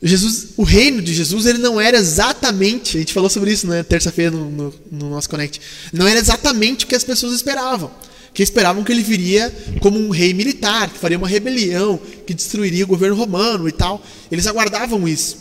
Jesus, 0.01 0.49
o 0.55 0.63
reino 0.63 1.01
de 1.01 1.13
Jesus 1.13 1.45
ele 1.45 1.57
não 1.57 1.81
era 1.81 1.97
exatamente, 1.97 2.97
a 2.97 2.99
gente 2.99 3.13
falou 3.13 3.29
sobre 3.29 3.51
isso 3.51 3.65
na 3.65 3.75
né, 3.75 3.83
terça-feira 3.83 4.29
no, 4.29 4.51
no, 4.51 4.73
no, 4.91 5.09
nosso 5.09 5.29
Connect, 5.29 5.59
não 5.91 6.07
era 6.07 6.19
exatamente 6.19 6.85
o 6.85 6.87
que 6.87 6.95
as 6.95 7.03
pessoas 7.03 7.33
esperavam. 7.33 7.91
Que 8.31 8.43
esperavam 8.43 8.83
que 8.83 8.91
ele 8.91 9.01
viria 9.01 9.51
como 9.79 9.97
um 9.97 10.09
rei 10.09 10.33
militar, 10.33 10.89
que 10.89 10.99
faria 10.99 11.17
uma 11.17 11.27
rebelião, 11.27 11.97
que 12.27 12.33
destruiria 12.33 12.83
o 12.83 12.87
governo 12.87 13.15
romano 13.15 13.67
e 13.67 13.71
tal. 13.71 14.05
Eles 14.29 14.45
aguardavam 14.45 15.07
isso. 15.07 15.37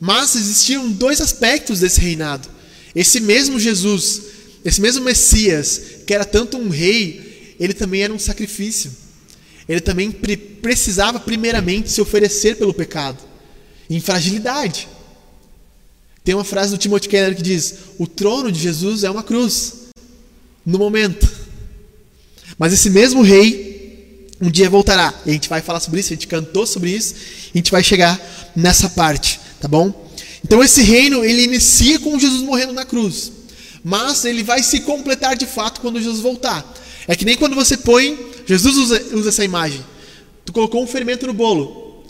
Mas 0.00 0.34
existiam 0.34 0.90
dois 0.90 1.20
aspectos 1.20 1.80
desse 1.80 2.00
reinado. 2.00 2.48
Esse 2.94 3.20
mesmo 3.20 3.58
Jesus, 3.58 4.22
esse 4.64 4.80
mesmo 4.80 5.04
Messias, 5.04 5.80
que 6.06 6.14
era 6.14 6.24
tanto 6.24 6.56
um 6.56 6.68
rei, 6.68 7.54
ele 7.58 7.72
também 7.72 8.02
era 8.02 8.12
um 8.12 8.18
sacrifício. 8.18 8.90
Ele 9.68 9.80
também 9.80 10.10
pre 10.10 10.36
precisava, 10.36 11.20
primeiramente, 11.20 11.90
se 11.90 12.00
oferecer 12.00 12.56
pelo 12.56 12.74
pecado, 12.74 13.18
em 13.88 14.00
fragilidade. 14.00 14.88
Tem 16.24 16.34
uma 16.34 16.44
frase 16.44 16.72
do 16.72 16.78
Timothy 16.78 17.08
Keller 17.08 17.36
que 17.36 17.42
diz: 17.42 17.74
O 17.98 18.06
trono 18.06 18.50
de 18.50 18.58
Jesus 18.58 19.04
é 19.04 19.10
uma 19.10 19.22
cruz, 19.22 19.88
no 20.64 20.78
momento. 20.78 21.28
Mas 22.58 22.72
esse 22.72 22.90
mesmo 22.90 23.22
rei 23.22 23.68
um 24.40 24.50
dia 24.50 24.70
voltará. 24.70 25.14
E 25.26 25.30
a 25.30 25.32
gente 25.32 25.48
vai 25.48 25.60
falar 25.60 25.80
sobre 25.80 26.00
isso, 26.00 26.12
a 26.12 26.16
gente 26.16 26.26
cantou 26.26 26.66
sobre 26.66 26.90
isso, 26.90 27.14
e 27.14 27.50
a 27.54 27.58
gente 27.58 27.70
vai 27.70 27.82
chegar 27.82 28.20
nessa 28.54 28.88
parte, 28.88 29.40
tá 29.60 29.68
bom? 29.68 30.07
Então 30.44 30.62
esse 30.62 30.82
reino 30.82 31.24
ele 31.24 31.42
inicia 31.42 31.98
com 31.98 32.18
Jesus 32.18 32.42
morrendo 32.42 32.72
na 32.72 32.84
cruz, 32.84 33.32
mas 33.82 34.24
ele 34.24 34.42
vai 34.42 34.62
se 34.62 34.80
completar 34.80 35.36
de 35.36 35.46
fato 35.46 35.80
quando 35.80 36.00
Jesus 36.00 36.20
voltar. 36.20 36.64
É 37.06 37.16
que 37.16 37.24
nem 37.24 37.36
quando 37.36 37.54
você 37.54 37.76
põe, 37.76 38.18
Jesus 38.46 38.76
usa, 38.76 39.02
usa 39.14 39.28
essa 39.30 39.44
imagem. 39.44 39.84
Tu 40.44 40.52
colocou 40.52 40.82
um 40.82 40.86
fermento 40.86 41.26
no 41.26 41.32
bolo. 41.32 42.04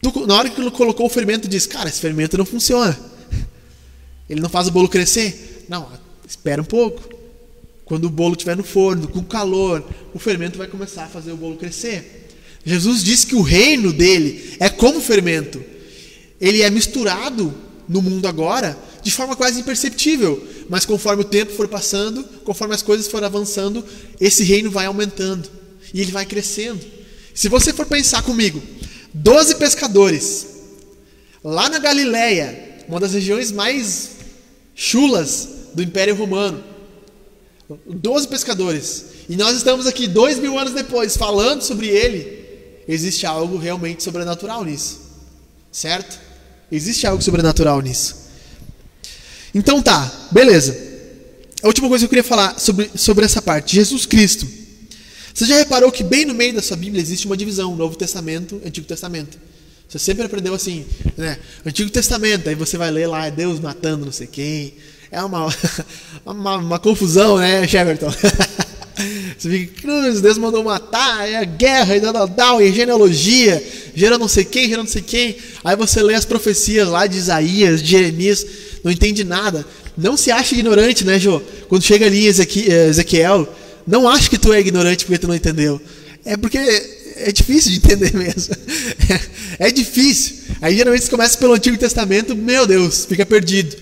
Tu, 0.00 0.26
na 0.26 0.36
hora 0.36 0.48
que 0.48 0.56
tu 0.56 0.70
colocou 0.70 1.06
o 1.06 1.10
fermento, 1.10 1.48
diz: 1.48 1.66
Cara, 1.66 1.88
esse 1.88 2.00
fermento 2.00 2.38
não 2.38 2.44
funciona. 2.44 2.96
Ele 4.30 4.40
não 4.40 4.48
faz 4.48 4.68
o 4.68 4.70
bolo 4.70 4.88
crescer. 4.88 5.64
Não, 5.68 5.88
espera 6.26 6.62
um 6.62 6.64
pouco. 6.64 7.16
Quando 7.84 8.06
o 8.06 8.10
bolo 8.10 8.32
estiver 8.34 8.56
no 8.56 8.64
forno, 8.64 9.06
com 9.08 9.22
calor, 9.22 9.84
o 10.12 10.18
fermento 10.18 10.58
vai 10.58 10.66
começar 10.66 11.04
a 11.04 11.08
fazer 11.08 11.32
o 11.32 11.36
bolo 11.36 11.56
crescer. 11.56 12.28
Jesus 12.64 13.02
disse 13.02 13.26
que 13.26 13.36
o 13.36 13.42
reino 13.42 13.92
dele 13.92 14.56
é 14.58 14.68
como 14.68 15.00
fermento 15.00 15.62
ele 16.40 16.62
é 16.62 16.70
misturado 16.70 17.54
no 17.88 18.02
mundo 18.02 18.26
agora 18.26 18.76
de 19.02 19.10
forma 19.10 19.36
quase 19.36 19.60
imperceptível, 19.60 20.44
mas 20.68 20.84
conforme 20.84 21.22
o 21.22 21.26
tempo 21.26 21.52
for 21.52 21.68
passando, 21.68 22.24
conforme 22.44 22.74
as 22.74 22.82
coisas 22.82 23.06
forem 23.06 23.26
avançando, 23.26 23.84
esse 24.20 24.42
reino 24.42 24.70
vai 24.70 24.86
aumentando 24.86 25.48
e 25.94 26.00
ele 26.00 26.10
vai 26.10 26.26
crescendo. 26.26 26.84
Se 27.32 27.48
você 27.48 27.72
for 27.72 27.86
pensar 27.86 28.22
comigo, 28.22 28.60
doze 29.14 29.54
pescadores, 29.54 30.46
lá 31.44 31.68
na 31.68 31.78
Galileia, 31.78 32.84
uma 32.88 32.98
das 32.98 33.12
regiões 33.12 33.52
mais 33.52 34.16
chulas 34.74 35.48
do 35.74 35.82
Império 35.82 36.14
Romano. 36.14 36.62
Doze 37.86 38.28
pescadores. 38.28 39.04
E 39.28 39.36
nós 39.36 39.56
estamos 39.56 39.86
aqui 39.86 40.06
dois 40.06 40.38
mil 40.38 40.58
anos 40.58 40.72
depois 40.72 41.16
falando 41.16 41.62
sobre 41.62 41.88
ele. 41.88 42.44
Existe 42.88 43.26
algo 43.26 43.56
realmente 43.56 44.02
sobrenatural 44.02 44.64
nisso. 44.64 45.00
Certo? 45.72 46.25
Existe 46.70 47.06
algo 47.06 47.22
sobrenatural 47.22 47.80
nisso. 47.80 48.16
Então 49.54 49.80
tá, 49.80 50.28
beleza. 50.30 50.76
A 51.62 51.66
última 51.66 51.88
coisa 51.88 52.02
que 52.02 52.06
eu 52.06 52.10
queria 52.10 52.24
falar 52.24 52.58
sobre, 52.58 52.90
sobre 52.94 53.24
essa 53.24 53.40
parte: 53.40 53.76
Jesus 53.76 54.04
Cristo. 54.06 54.46
Você 55.32 55.44
já 55.44 55.56
reparou 55.56 55.92
que 55.92 56.02
bem 56.02 56.24
no 56.24 56.34
meio 56.34 56.54
da 56.54 56.62
sua 56.62 56.76
Bíblia 56.76 57.00
existe 57.00 57.26
uma 57.26 57.36
divisão: 57.36 57.76
Novo 57.76 57.96
Testamento, 57.96 58.60
Antigo 58.64 58.86
Testamento. 58.86 59.38
Você 59.88 59.98
sempre 59.98 60.24
aprendeu 60.24 60.52
assim, 60.52 60.84
né? 61.16 61.38
Antigo 61.64 61.88
Testamento, 61.90 62.48
aí 62.48 62.54
você 62.54 62.76
vai 62.76 62.90
ler 62.90 63.06
lá, 63.06 63.26
é 63.26 63.30
Deus 63.30 63.60
matando 63.60 64.04
não 64.04 64.12
sei 64.12 64.26
quem. 64.26 64.74
É 65.10 65.22
uma, 65.22 65.46
uma, 66.26 66.56
uma 66.56 66.78
confusão, 66.78 67.38
né, 67.38 67.66
Sheverton? 67.66 68.12
Você 69.38 69.50
fica, 69.50 69.82
cruz, 69.82 70.20
Deus 70.20 70.38
mandou 70.38 70.64
matar, 70.64 71.28
é 71.28 71.36
a 71.36 71.44
guerra, 71.44 71.96
e 71.96 72.00
tal, 72.34 72.62
e 72.62 72.72
genealogia, 72.72 73.62
gera 73.94 74.18
não 74.18 74.28
sei 74.28 74.44
quem, 74.44 74.68
gera 74.68 74.82
não 74.82 74.88
sei 74.88 75.02
quem. 75.02 75.36
Aí 75.62 75.76
você 75.76 76.02
lê 76.02 76.14
as 76.14 76.24
profecias 76.24 76.88
lá 76.88 77.06
de 77.06 77.18
Isaías, 77.18 77.82
de 77.82 77.90
Jeremias, 77.90 78.46
não 78.82 78.90
entende 78.90 79.24
nada. 79.24 79.66
Não 79.96 80.16
se 80.16 80.30
acha 80.30 80.54
ignorante, 80.54 81.04
né, 81.04 81.18
Jô? 81.18 81.40
Quando 81.68 81.82
chega 81.82 82.06
ali 82.06 82.26
eh, 82.26 82.88
Ezequiel, 82.88 83.48
não 83.86 84.08
acha 84.08 84.28
que 84.28 84.38
tu 84.38 84.52
é 84.52 84.60
ignorante 84.60 85.04
porque 85.04 85.18
tu 85.18 85.28
não 85.28 85.34
entendeu. 85.34 85.80
É 86.24 86.36
porque 86.36 86.58
é 86.58 87.32
difícil 87.32 87.72
de 87.72 87.78
entender 87.78 88.12
mesmo. 88.16 88.54
É, 89.58 89.68
é 89.68 89.70
difícil. 89.70 90.36
Aí 90.60 90.76
geralmente 90.76 91.04
você 91.04 91.10
começa 91.10 91.38
pelo 91.38 91.54
Antigo 91.54 91.76
Testamento, 91.76 92.34
meu 92.34 92.66
Deus, 92.66 93.06
fica 93.06 93.24
perdido. 93.24 93.76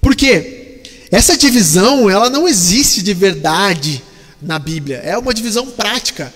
Por 0.00 0.14
quê? 0.14 0.80
Essa 1.10 1.36
divisão, 1.36 2.08
ela 2.08 2.30
não 2.30 2.48
existe 2.48 3.02
de 3.02 3.12
verdade 3.14 4.02
na 4.42 4.58
Bíblia. 4.58 4.98
É 4.98 5.16
uma 5.16 5.32
divisão 5.32 5.70
prática. 5.70 6.32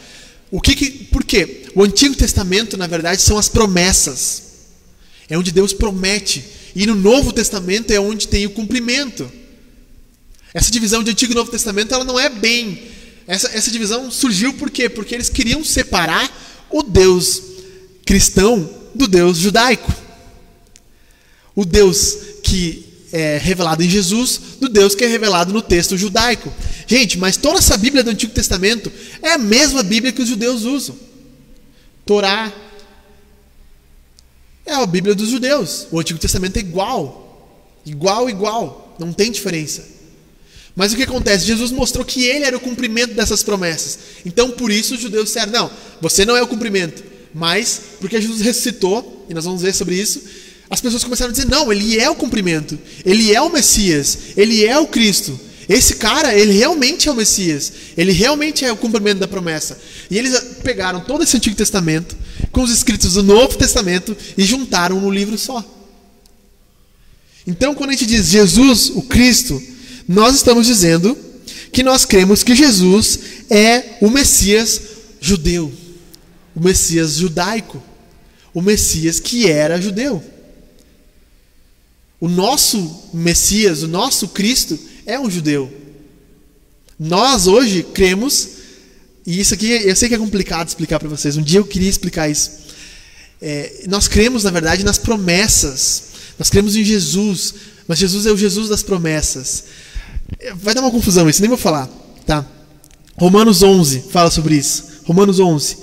O 0.50 0.60
que, 0.60 0.74
que 0.74 0.90
por 0.90 1.24
quê? 1.24 1.66
O 1.74 1.82
Antigo 1.82 2.14
Testamento, 2.14 2.76
na 2.76 2.86
verdade, 2.86 3.20
são 3.20 3.36
as 3.36 3.48
promessas. 3.48 4.42
É 5.28 5.36
onde 5.36 5.50
Deus 5.50 5.72
promete. 5.72 6.44
E 6.74 6.86
no 6.86 6.94
Novo 6.94 7.32
Testamento 7.32 7.90
é 7.90 8.00
onde 8.00 8.28
tem 8.28 8.46
o 8.46 8.50
cumprimento. 8.50 9.30
Essa 10.54 10.70
divisão 10.70 11.02
de 11.02 11.10
Antigo 11.10 11.32
e 11.32 11.34
Novo 11.34 11.50
Testamento, 11.50 11.92
ela 11.92 12.04
não 12.04 12.18
é 12.18 12.28
bem. 12.28 12.82
Essa, 13.26 13.48
essa 13.48 13.70
divisão 13.70 14.10
surgiu 14.10 14.54
por 14.54 14.70
quê? 14.70 14.88
Porque 14.88 15.14
eles 15.14 15.28
queriam 15.28 15.64
separar 15.64 16.30
o 16.70 16.82
Deus 16.82 17.42
cristão 18.04 18.70
do 18.94 19.08
Deus 19.08 19.36
judaico. 19.36 19.92
O 21.54 21.64
Deus 21.64 22.16
que 22.42 22.85
é 23.16 23.38
revelado 23.38 23.82
em 23.82 23.88
Jesus 23.88 24.40
do 24.60 24.68
Deus 24.68 24.94
que 24.94 25.02
é 25.02 25.06
revelado 25.06 25.50
no 25.50 25.62
texto 25.62 25.96
judaico. 25.96 26.52
Gente, 26.86 27.16
mas 27.16 27.38
toda 27.38 27.58
essa 27.58 27.76
Bíblia 27.76 28.04
do 28.04 28.10
Antigo 28.10 28.32
Testamento 28.32 28.92
é 29.22 29.32
a 29.32 29.38
mesma 29.38 29.82
Bíblia 29.82 30.12
que 30.12 30.20
os 30.20 30.28
judeus 30.28 30.64
usam. 30.64 30.94
Torá 32.04 32.52
é 34.66 34.74
a 34.74 34.84
Bíblia 34.84 35.14
dos 35.14 35.30
judeus. 35.30 35.86
O 35.90 35.98
Antigo 35.98 36.18
Testamento 36.18 36.58
é 36.58 36.60
igual. 36.60 37.80
Igual, 37.86 38.28
igual. 38.28 38.94
Não 38.98 39.12
tem 39.12 39.30
diferença. 39.30 39.88
Mas 40.74 40.92
o 40.92 40.96
que 40.96 41.04
acontece? 41.04 41.46
Jesus 41.46 41.70
mostrou 41.70 42.04
que 42.04 42.22
ele 42.22 42.44
era 42.44 42.56
o 42.56 42.60
cumprimento 42.60 43.14
dessas 43.14 43.42
promessas. 43.42 43.98
Então, 44.26 44.50
por 44.50 44.70
isso, 44.70 44.94
os 44.94 45.00
judeus 45.00 45.26
disseram: 45.26 45.52
não, 45.52 45.70
você 46.02 46.26
não 46.26 46.36
é 46.36 46.42
o 46.42 46.46
cumprimento. 46.46 47.02
Mas, 47.32 47.80
porque 47.98 48.20
Jesus 48.20 48.42
ressuscitou, 48.42 49.26
e 49.28 49.34
nós 49.34 49.44
vamos 49.44 49.62
ver 49.62 49.74
sobre 49.74 49.94
isso, 49.94 50.22
as 50.68 50.80
pessoas 50.80 51.04
começaram 51.04 51.30
a 51.30 51.32
dizer: 51.32 51.48
não, 51.48 51.72
ele 51.72 51.98
é 51.98 52.08
o 52.10 52.14
cumprimento, 52.14 52.78
ele 53.04 53.32
é 53.32 53.40
o 53.40 53.50
Messias, 53.50 54.18
ele 54.36 54.64
é 54.64 54.78
o 54.78 54.86
Cristo. 54.86 55.38
Esse 55.68 55.96
cara, 55.96 56.32
ele 56.32 56.52
realmente 56.52 57.08
é 57.08 57.12
o 57.12 57.14
Messias, 57.14 57.72
ele 57.96 58.12
realmente 58.12 58.64
é 58.64 58.72
o 58.72 58.76
cumprimento 58.76 59.18
da 59.18 59.26
promessa. 59.26 59.78
E 60.08 60.16
eles 60.16 60.38
pegaram 60.62 61.00
todo 61.00 61.24
esse 61.24 61.36
Antigo 61.36 61.56
Testamento 61.56 62.16
com 62.52 62.62
os 62.62 62.70
escritos 62.70 63.14
do 63.14 63.22
Novo 63.22 63.58
Testamento 63.58 64.16
e 64.38 64.44
juntaram 64.44 65.00
num 65.00 65.10
livro 65.10 65.36
só. 65.36 65.64
Então, 67.44 67.74
quando 67.74 67.90
a 67.90 67.92
gente 67.92 68.06
diz 68.06 68.26
Jesus, 68.26 68.90
o 68.90 69.02
Cristo, 69.02 69.60
nós 70.06 70.36
estamos 70.36 70.66
dizendo 70.66 71.16
que 71.72 71.82
nós 71.82 72.04
cremos 72.04 72.42
que 72.42 72.54
Jesus 72.54 73.18
é 73.50 73.96
o 74.00 74.08
Messias 74.08 74.80
judeu, 75.20 75.72
o 76.54 76.60
Messias 76.60 77.14
judaico, 77.14 77.82
o 78.54 78.62
Messias 78.62 79.18
que 79.18 79.48
era 79.48 79.80
judeu. 79.80 80.22
O 82.20 82.28
nosso 82.28 83.10
Messias, 83.12 83.82
o 83.82 83.88
nosso 83.88 84.28
Cristo, 84.28 84.78
é 85.04 85.18
um 85.20 85.30
judeu. 85.30 85.72
Nós 86.98 87.46
hoje 87.46 87.82
cremos, 87.82 88.48
e 89.26 89.38
isso 89.38 89.52
aqui 89.52 89.70
eu 89.70 89.94
sei 89.94 90.08
que 90.08 90.14
é 90.14 90.18
complicado 90.18 90.68
explicar 90.68 90.98
para 90.98 91.08
vocês, 91.08 91.36
um 91.36 91.42
dia 91.42 91.60
eu 91.60 91.64
queria 91.64 91.90
explicar 91.90 92.28
isso. 92.28 92.66
É, 93.40 93.84
nós 93.88 94.08
cremos, 94.08 94.44
na 94.44 94.50
verdade, 94.50 94.84
nas 94.84 94.96
promessas. 94.96 96.04
Nós 96.38 96.48
cremos 96.48 96.74
em 96.74 96.84
Jesus, 96.84 97.54
mas 97.86 97.98
Jesus 97.98 98.24
é 98.26 98.32
o 98.32 98.36
Jesus 98.36 98.68
das 98.68 98.82
promessas. 98.82 99.64
É, 100.38 100.54
vai 100.54 100.74
dar 100.74 100.80
uma 100.80 100.90
confusão 100.90 101.28
isso, 101.28 101.40
nem 101.40 101.48
vou 101.48 101.58
falar. 101.58 101.88
Tá? 102.26 102.46
Romanos 103.18 103.62
11 103.62 104.04
fala 104.10 104.30
sobre 104.30 104.56
isso. 104.56 104.84
Romanos 105.04 105.38
11. 105.38 105.76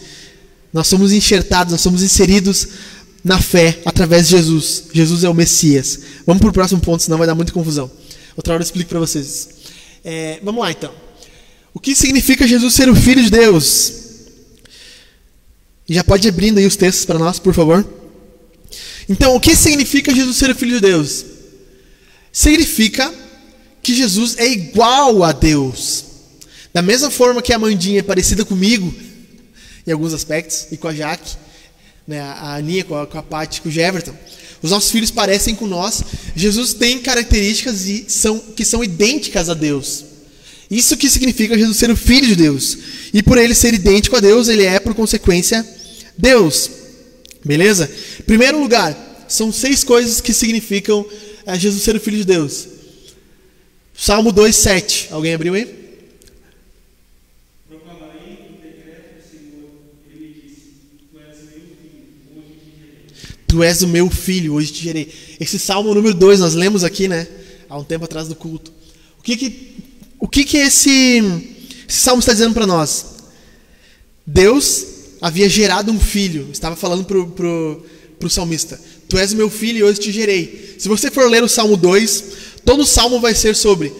Nós 0.71 0.87
somos 0.87 1.11
enxertados, 1.11 1.71
nós 1.71 1.81
somos 1.81 2.01
inseridos 2.01 2.67
na 3.23 3.39
fé 3.39 3.79
através 3.85 4.27
de 4.27 4.37
Jesus. 4.37 4.83
Jesus 4.93 5.23
é 5.23 5.29
o 5.29 5.33
Messias. 5.33 5.99
Vamos 6.25 6.41
para 6.41 6.49
o 6.49 6.53
próximo 6.53 6.81
ponto, 6.81 7.01
senão 7.01 7.17
vai 7.17 7.27
dar 7.27 7.35
muita 7.35 7.53
confusão. 7.53 7.89
Outra 8.35 8.53
hora 8.53 8.61
eu 8.61 8.65
explico 8.65 8.89
para 8.89 8.99
vocês. 8.99 9.49
É, 10.03 10.39
vamos 10.43 10.61
lá 10.61 10.71
então. 10.71 10.93
O 11.73 11.79
que 11.79 11.95
significa 11.95 12.47
Jesus 12.47 12.73
ser 12.73 12.89
o 12.89 12.95
Filho 12.95 13.23
de 13.23 13.29
Deus? 13.29 13.93
Já 15.89 16.03
pode 16.03 16.27
ir 16.27 16.29
abrindo 16.29 16.57
aí 16.57 16.65
os 16.65 16.75
textos 16.75 17.05
para 17.05 17.19
nós, 17.19 17.39
por 17.39 17.53
favor. 17.53 17.85
Então, 19.07 19.35
o 19.35 19.39
que 19.39 19.55
significa 19.55 20.13
Jesus 20.13 20.37
ser 20.37 20.49
o 20.49 20.55
Filho 20.55 20.75
de 20.75 20.81
Deus? 20.81 21.25
Significa 22.31 23.13
que 23.81 23.93
Jesus 23.93 24.37
é 24.37 24.47
igual 24.47 25.23
a 25.23 25.31
Deus. 25.31 26.05
Da 26.73 26.81
mesma 26.81 27.11
forma 27.11 27.41
que 27.41 27.53
a 27.53 27.59
Mandinha 27.59 27.99
é 27.99 28.03
parecida 28.03 28.45
comigo, 28.45 28.93
em 29.85 29.91
alguns 29.91 30.13
aspectos, 30.13 30.67
e 30.71 30.77
com 30.77 30.87
a 30.87 30.93
Jaque, 30.93 31.35
né, 32.07 32.19
a 32.21 32.55
Aninha 32.55 32.83
com 32.83 32.95
a, 32.95 33.07
com 33.07 33.17
a 33.17 33.23
Paty, 33.23 33.61
com 33.61 33.69
o 33.69 33.71
Jeverton. 33.71 34.13
Os 34.61 34.71
nossos 34.71 34.91
filhos 34.91 35.11
parecem 35.11 35.55
com 35.55 35.67
nós. 35.67 36.03
Jesus 36.35 36.73
tem 36.73 36.99
características 36.99 37.85
e 37.85 38.05
são, 38.07 38.39
que 38.39 38.63
são 38.63 38.83
idênticas 38.83 39.49
a 39.49 39.53
Deus. 39.53 40.05
Isso 40.71 40.97
que 40.97 41.09
significa 41.09 41.57
Jesus 41.57 41.77
ser 41.77 41.91
o 41.91 41.97
filho 41.97 42.27
de 42.27 42.35
Deus. 42.35 42.77
E 43.13 43.21
por 43.21 43.37
ele 43.37 43.53
ser 43.53 43.73
idêntico 43.73 44.15
a 44.15 44.19
Deus, 44.19 44.47
ele 44.47 44.63
é, 44.63 44.79
por 44.79 44.93
consequência, 44.95 45.67
Deus. 46.17 46.69
Beleza? 47.43 47.91
Primeiro 48.25 48.59
lugar, 48.59 49.25
são 49.27 49.51
seis 49.51 49.83
coisas 49.83 50.21
que 50.21 50.33
significam 50.33 51.05
é, 51.45 51.59
Jesus 51.59 51.83
ser 51.83 51.95
o 51.95 51.99
filho 51.99 52.17
de 52.17 52.25
Deus. 52.25 52.67
Salmo 53.93 54.31
2,7. 54.33 55.11
Alguém 55.11 55.33
abriu 55.33 55.53
aí? 55.53 55.82
Tu 63.53 63.61
és 63.61 63.83
o 63.83 63.87
meu 63.87 64.09
filho, 64.09 64.55
hoje 64.55 64.73
te 64.73 64.83
gerei. 64.83 65.13
Esse 65.39 65.59
salmo 65.59 65.93
número 65.93 66.15
2 66.15 66.39
nós 66.39 66.55
lemos 66.55 66.83
aqui, 66.83 67.07
né? 67.07 67.27
Há 67.69 67.77
um 67.77 67.83
tempo 67.83 68.03
atrás 68.03 68.27
do 68.27 68.33
culto. 68.33 68.73
O 69.19 69.21
que 69.21 69.37
que, 69.37 69.75
o 70.19 70.27
que, 70.27 70.43
que 70.43 70.57
esse, 70.57 71.21
esse 71.87 71.99
salmo 71.99 72.19
está 72.19 72.33
dizendo 72.33 72.55
para 72.55 72.65
nós? 72.65 73.05
Deus 74.25 74.87
havia 75.21 75.47
gerado 75.47 75.91
um 75.91 75.99
filho. 75.99 76.49
Estava 76.51 76.75
falando 76.75 77.05
para 77.05 77.23
pro, 77.25 77.85
pro 78.19 78.27
salmista. 78.27 78.81
Tu 79.07 79.19
és 79.19 79.33
o 79.33 79.35
meu 79.35 79.51
filho 79.51 79.77
e 79.77 79.83
hoje 79.83 79.99
te 79.99 80.11
gerei. 80.11 80.75
Se 80.79 80.87
você 80.87 81.11
for 81.11 81.29
ler 81.29 81.43
o 81.43 81.47
salmo 81.47 81.77
2, 81.77 82.23
todo 82.65 82.81
o 82.81 82.87
salmo 82.87 83.19
vai 83.19 83.35
ser 83.35 83.55
sobre 83.55 83.93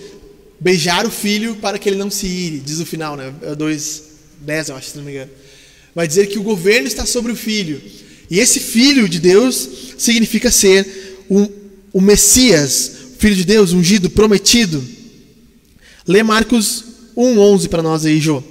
beijar 0.60 1.06
o 1.06 1.12
filho 1.12 1.58
para 1.58 1.78
que 1.78 1.88
ele 1.88 1.98
não 1.98 2.10
se 2.10 2.26
ire. 2.26 2.60
Diz 2.60 2.80
o 2.80 2.88
final, 2.88 3.16
né? 3.16 3.32
2, 3.56 4.04
é 4.42 4.46
10, 4.46 4.70
eu 4.70 4.76
acho, 4.78 4.89
se 4.89 4.98
não 4.98 5.04
me 5.04 5.12
engano. 5.12 5.30
Vai 5.94 6.08
dizer 6.08 6.26
que 6.26 6.39
o 6.39 6.44
governo 6.44 6.88
está 6.88 7.06
sobre 7.06 7.32
o 7.32 7.36
filho 7.36 7.80
e 8.30 8.40
esse 8.40 8.60
filho 8.60 9.08
de 9.08 9.20
Deus 9.20 9.70
significa 9.98 10.52
ser 10.52 11.26
o, 11.30 11.50
o 11.94 12.02
Messias, 12.02 12.92
filho 13.20 13.36
de 13.36 13.44
Deus, 13.44 13.74
ungido, 13.74 14.10
prometido. 14.10 14.84
Lê 16.08 16.24
Marcos 16.24 16.84
1,11 17.16 17.70
para 17.70 17.84
nós 17.84 18.06
aí, 18.06 18.20
Jô. 18.20 18.44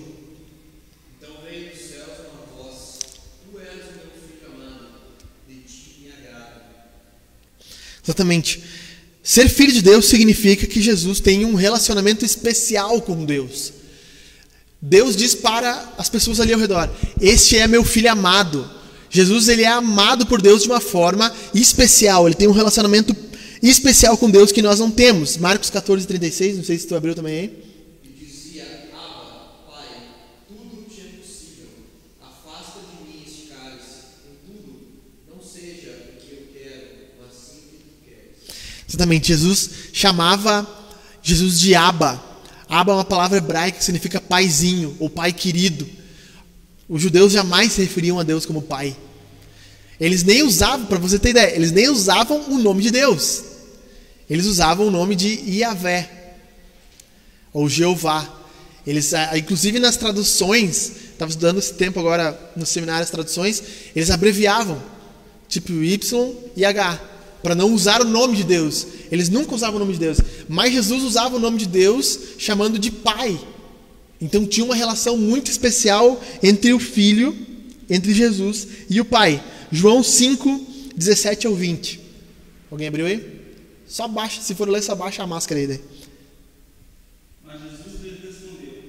Exatamente. 8.05 8.63
Ser 9.23 9.49
filho 9.49 9.73
de 9.73 9.81
Deus 9.81 10.07
significa 10.07 10.67
que 10.67 10.83
Jesus 10.83 11.21
tem 11.21 11.45
um 11.45 11.55
relacionamento 11.55 12.25
especial 12.25 13.01
com 13.01 13.25
Deus. 13.25 13.73
Deus 14.81 15.15
diz 15.15 15.35
para 15.35 15.95
as 15.97 16.09
pessoas 16.09 16.41
ali 16.41 16.53
ao 16.53 16.59
redor: 16.59 16.91
Este 17.21 17.57
é 17.57 17.69
meu 17.69 17.85
filho 17.85 18.11
amado 18.11 18.69
Jesus 19.13 19.47
ele 19.49 19.63
é 19.63 19.69
amado 19.69 20.25
por 20.25 20.41
Deus 20.41 20.63
de 20.63 20.69
uma 20.69 20.81
forma 20.81 21.31
especial. 21.55 22.27
Ele 22.27 22.35
tem 22.35 22.49
um 22.49 22.53
relacionamento 22.53 23.15
especial 23.63 24.17
com 24.17 24.31
Deus 24.31 24.51
que 24.51 24.63
nós 24.63 24.81
não 24.81 24.91
temos. 24.91 25.37
Marcos 25.37 25.69
14, 25.69 26.07
36, 26.07 26.57
não 26.57 26.65
sei 26.65 26.79
se 26.79 26.87
tu 26.87 26.97
abriu 26.97 27.15
também 27.15 27.39
aí. 27.39 27.45
É 27.45 28.09
possível. 31.21 31.69
Afasta 32.23 32.81
de 32.81 33.05
mim 33.05 33.23
este 33.27 33.49
cálice. 33.49 34.01
Contudo, 34.47 34.81
não 35.29 35.43
seja 35.43 35.91
o 35.91 36.19
que 36.19 36.33
eu 36.33 36.49
quero, 36.51 36.87
mas 37.21 37.37
sim 37.37 37.59
o 37.59 37.69
que 37.69 37.77
tu 37.77 38.05
queres. 38.05 38.89
Exatamente, 38.89 39.29
Jesus 39.29 39.71
chamava 39.93 40.67
Jesus 41.23 41.61
de 41.61 41.75
Abba. 41.75 42.33
Abba 42.67 42.93
é 42.93 42.95
uma 42.95 43.05
palavra 43.05 43.37
hebraica 43.37 43.77
que 43.77 43.85
significa 43.85 44.23
paizinho 44.23 44.97
ou 44.99 45.11
pai 45.11 45.35
querido. 45.35 45.87
Os 46.93 47.01
judeus 47.01 47.33
jamais 47.33 47.73
se 47.73 47.81
referiam 47.81 48.21
a 48.21 48.23
Deus 48.23 48.45
como 48.45 48.61
pai. 48.61 48.95
Eles 49.99 50.23
nem 50.23 50.43
usavam, 50.43 50.85
para 50.85 50.99
você 50.99 51.19
ter 51.19 51.31
ideia, 51.31 51.57
eles 51.57 51.73
nem 51.73 51.89
usavam 51.89 52.53
o 52.53 52.59
nome 52.59 52.83
de 52.83 52.91
Deus. 52.91 53.45
Eles 54.29 54.45
usavam 54.45 54.89
o 54.89 54.91
nome 54.91 55.17
de 55.17 55.29
Iavé 55.29 56.35
ou 57.51 57.67
Jeová. 57.67 58.29
Eles, 58.87 59.15
ah, 59.15 59.39
inclusive 59.39 59.79
nas 59.79 59.97
traduções, 59.97 60.93
estava 61.13 61.31
estudando 61.31 61.61
esse 61.61 61.73
tempo 61.73 61.99
agora 61.99 62.39
no 62.55 62.67
seminário 62.67 63.05
as 63.05 63.11
traduções, 63.11 63.63
eles 63.97 64.11
abreviavam, 64.11 64.83
tipo 65.49 65.73
Y 65.73 66.35
e 66.55 66.63
H, 66.63 67.01
para 67.43 67.55
não 67.55 67.73
usar 67.73 68.03
o 68.03 68.05
nome 68.05 68.37
de 68.37 68.45
Deus. 68.45 68.87
Eles 69.11 69.31
nunca 69.31 69.55
usavam 69.55 69.77
o 69.77 69.79
nome 69.79 69.95
de 69.95 69.99
Deus, 69.99 70.19
mas 70.47 70.75
Jesus 70.75 71.03
usava 71.05 71.37
o 71.37 71.41
nome 71.41 71.57
de 71.57 71.67
Deus 71.69 72.19
chamando 72.37 72.79
de 72.79 72.91
Pai. 72.91 73.41
Então 74.23 74.47
tinha 74.47 74.65
uma 74.65 74.77
relação 74.77 75.17
muito 75.19 75.51
especial 75.51 76.23
entre 76.43 76.73
o 76.73 76.79
Filho, 76.79 77.37
entre 77.91 78.15
Jesus 78.15 78.67
e 78.89 79.01
o 79.01 79.05
Pai. 79.05 79.43
João 79.71 80.01
5, 80.03 80.67
17 80.97 81.47
ao 81.49 81.55
20. 81.57 81.99
Alguém 82.71 82.87
abriu 82.87 83.05
aí? 83.07 83.41
Só 83.87 84.07
baixa, 84.07 84.41
se 84.41 84.55
for 84.55 84.69
ler, 84.69 84.81
só 84.83 84.95
baixa 84.95 85.23
a 85.25 85.27
máscara 85.27 85.61
aí. 85.61 85.67
Daí. 85.67 85.81
Mas 87.45 87.61
Jesus 87.63 88.01
lhe 88.01 88.11
respondeu: 88.11 88.83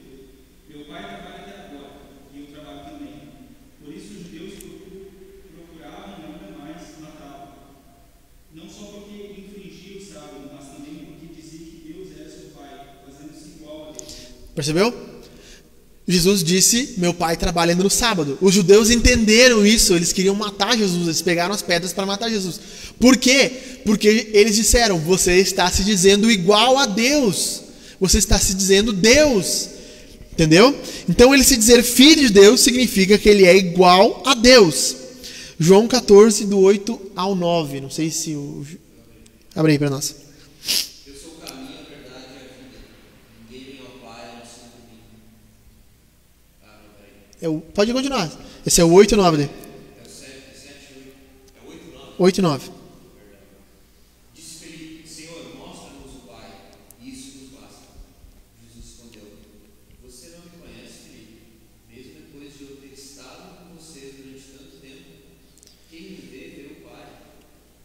Meu 0.70 0.86
pai 0.86 1.02
trabalha 1.02 1.40
até 1.40 1.52
agora, 1.68 1.90
e 2.34 2.40
eu 2.40 2.46
trabalho 2.54 2.80
também. 2.92 3.14
Por 3.84 3.94
isso 3.94 4.06
os 4.14 4.24
judeus 4.32 4.54
procu- 4.60 5.12
procuravam 5.56 6.16
ainda 6.26 6.58
mais 6.64 6.82
matá-lo. 7.02 7.56
Não 8.54 8.70
só 8.70 8.84
porque 8.86 9.42
infringia 9.42 9.98
o 9.98 10.06
sábado, 10.06 10.50
mas 10.54 10.68
também 10.78 11.06
porque 11.06 11.42
dizia 11.42 11.60
que 11.60 11.92
Deus 11.94 12.08
era 12.20 12.30
seu 12.30 12.50
pai, 12.52 12.88
fazendo-se 13.06 13.50
igual 13.60 13.90
a 13.90 13.92
Deus. 13.98 14.14
Percebeu? 14.56 15.13
Jesus 16.08 16.44
disse: 16.44 16.96
Meu 16.98 17.14
pai 17.14 17.38
trabalha 17.38 17.76
no 17.76 17.90
sábado. 17.90 18.38
Os 18.42 18.54
judeus 18.54 18.90
entenderam 18.90 19.66
isso, 19.66 19.94
eles 19.94 20.12
queriam 20.12 20.36
matar 20.36 20.78
Jesus, 20.78 21.04
eles 21.04 21.22
pegaram 21.22 21.54
as 21.54 21.62
pedras 21.62 21.94
para 21.94 22.06
matar 22.06 22.30
Jesus. 22.30 22.60
Por 23.00 23.18
quê? 23.18 23.52
Porque 23.86 24.30
eles 24.34 24.56
disseram: 24.56 25.00
Você 25.00 25.38
está 25.38 25.70
se 25.72 25.84
dizendo 25.84 26.30
igual 26.30 26.78
a 26.78 26.86
Deus, 26.86 27.62
você 28.00 28.18
está 28.18 28.38
se 28.38 28.54
dizendo 28.54 28.92
Deus. 28.92 29.70
Entendeu? 30.34 30.76
Então, 31.08 31.32
ele 31.32 31.44
se 31.44 31.56
dizer 31.56 31.84
filho 31.84 32.24
de 32.28 32.34
Deus 32.34 32.62
significa 32.62 33.20
que 33.20 33.30
ele 33.30 33.46
é 33.46 33.56
igual 33.56 34.24
a 34.26 34.34
Deus. 34.34 34.96
João 35.60 35.88
14, 35.88 36.46
do 36.46 36.60
8 36.60 37.12
ao 37.16 37.36
9. 37.36 37.82
Não 37.82 37.90
sei 37.90 38.10
se 38.10 38.34
o. 38.34 38.66
Abre 39.56 39.74
aí 39.74 39.80
para 39.80 39.92
nós. 39.92 40.16
Eu 41.06 41.14
sou 41.14 41.34
o 41.34 41.36
caminho, 41.36 41.78
a 41.80 41.84
verdade 41.88 42.26
e 42.34 42.38
a 42.38 42.48
vida. 42.50 42.80
Ninguém 43.48 43.66
vem 43.66 43.80
ao 43.82 43.92
Pai 44.00 44.26
a 44.26 44.40
não 44.40 44.46
ser 44.46 44.72
por 44.72 44.82
mim. 44.90 45.00
Ah, 46.64 46.80
não, 46.82 46.90
peraí. 46.96 47.12
É 47.44 47.50
o- 47.50 47.60
pode 47.60 47.92
continuar. 47.92 48.32
Esse 48.66 48.80
é 48.80 48.84
o 48.86 48.92
8 48.94 49.14
e 49.14 49.18
9 49.18 49.36
dele. 49.38 49.50
É 49.52 50.08
o 50.08 50.10
7, 50.10 50.32
7 50.56 50.74
8. 51.68 51.68
É 51.68 51.70
8, 51.70 51.92
9. 51.92 52.14
8 52.18 52.38
e 52.38 52.42
9. 52.42 52.70
Disse 54.34 54.56
Felipe, 54.66 55.10
Senhor, 55.10 55.44
mostra-nos 55.58 56.14
o 56.24 56.28
Pai, 56.28 56.50
e 57.02 57.10
isso 57.10 57.38
nos 57.40 57.50
basta. 57.60 57.84
Jesus 58.64 58.86
respondeu, 58.86 59.28
Você 60.06 60.30
não 60.30 60.40
me 60.46 60.52
conhece, 60.62 60.94
Felipe, 61.12 61.42
mesmo 61.90 62.14
depois 62.32 62.58
de 62.58 62.64
eu 62.64 62.78
ter 62.78 62.94
estado 62.96 63.58
com 63.68 63.76
vocês 63.76 64.14
durante 64.16 64.44
tanto 64.58 64.78
tempo. 64.78 65.04
Quem 65.92 66.02
me 66.02 66.16
vê, 66.32 66.40
vê 66.56 66.68
o 66.80 66.90
Pai. 66.90 67.06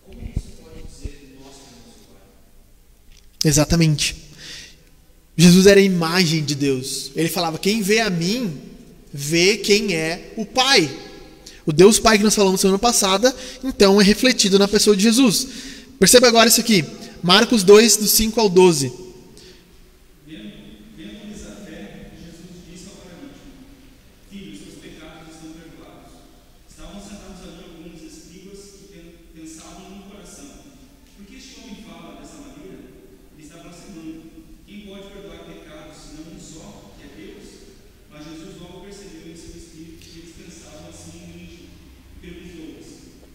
Como 0.06 0.20
você 0.20 0.62
pode 0.62 0.82
dizer, 0.86 1.34
mostra-nos 1.36 1.96
o 1.96 2.14
Pai? 2.14 2.22
Exatamente. 3.44 4.14
Jesus 5.36 5.66
era 5.66 5.80
a 5.80 5.82
imagem 5.82 6.44
de 6.44 6.54
Deus. 6.54 7.10
Ele 7.16 7.28
falava: 7.28 7.58
Quem 7.58 7.82
vê 7.82 7.98
a 8.00 8.08
mim, 8.10 8.60
vê 9.12 9.56
quem 9.58 9.94
é 9.94 10.32
o 10.36 10.44
Pai. 10.44 10.88
O 11.66 11.72
Deus 11.72 11.98
Pai 11.98 12.16
que 12.18 12.24
nós 12.24 12.34
falamos 12.34 12.60
semana 12.60 12.78
passada, 12.78 13.34
então 13.62 14.00
é 14.00 14.04
refletido 14.04 14.58
na 14.58 14.66
pessoa 14.68 14.96
de 14.96 15.02
Jesus. 15.02 15.46
Perceba 15.98 16.28
agora 16.28 16.48
isso 16.48 16.60
aqui. 16.60 16.84
Marcos 17.22 17.62
2, 17.62 17.96
do 17.98 18.06
5 18.06 18.40
ao 18.40 18.48
12. 18.48 18.92
Vendo- 20.26 20.52
Vendo-lhes 20.96 21.42
a 21.46 21.52
fé, 21.66 22.12
Jesus 22.16 22.62
disse 22.70 22.88
ao 22.88 22.96
paralítico: 23.02 23.46
Filho, 24.30 24.56
seus 24.56 24.78
pecados 24.80 25.34
estão 25.34 25.50
perdoados. 25.52 26.12
Estavam 26.70 27.00
sentados 27.02 27.42
ali 27.42 27.64
alguns 27.68 28.00
escribas 28.02 28.58
que 28.76 28.84
pen- 28.92 29.14
pensavam 29.34 29.90
no 29.90 30.02
coração: 30.10 30.48
Por 31.16 31.26
que 31.26 31.36
este 31.36 31.60
homem 31.60 31.84
fala 31.84 32.20
dessa 32.20 32.36
maneira? 32.38 32.78
Ele 33.36 33.42
está 33.44 33.56
blasfemando. 33.58 34.22
Quem 34.66 34.80
pode 34.86 35.08
perdoar 35.10 35.44
pecados 35.44 35.96
senão 35.96 36.32
um 36.32 36.40
só, 36.40 36.92
que 36.96 37.02
é 37.04 37.10
Deus? 37.18 37.44
Mas 38.10 38.24
Jesus 38.24 38.56
logo 38.60 38.80
percebeu 38.84 39.32
em 39.32 39.36
seu 39.36 39.56
espírito 39.56 39.98
que 40.06 40.18
eles 40.20 40.34
pensavam 40.38 40.88
assim 40.90 41.18
em 41.18 41.42
íntimo. 41.42 41.68
Perguntou-lhes: 42.20 42.86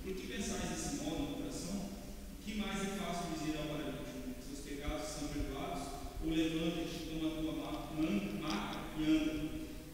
Por 0.03 0.13
que 0.13 0.27
pensais 0.27 0.69
desse 0.71 1.03
modo 1.03 1.19
no 1.23 1.35
coração? 1.41 1.75
O 1.83 2.43
que 2.45 2.53
mais 2.59 2.77
é 2.83 2.91
fácil 3.01 3.33
dizer 3.39 3.57
ao 3.57 3.67
paralítico? 3.67 4.37
Seus 4.45 4.59
pecados 4.61 5.07
são 5.09 5.27
perdoados? 5.29 5.83
Ou 6.23 6.29
levanta-te, 6.31 7.07
toma 7.09 7.27
a 7.27 7.35
tua 7.41 7.53
ma- 7.53 7.87
man- 7.97 8.39
maca 8.41 8.79
e 8.99 9.03
anda? 9.03 9.43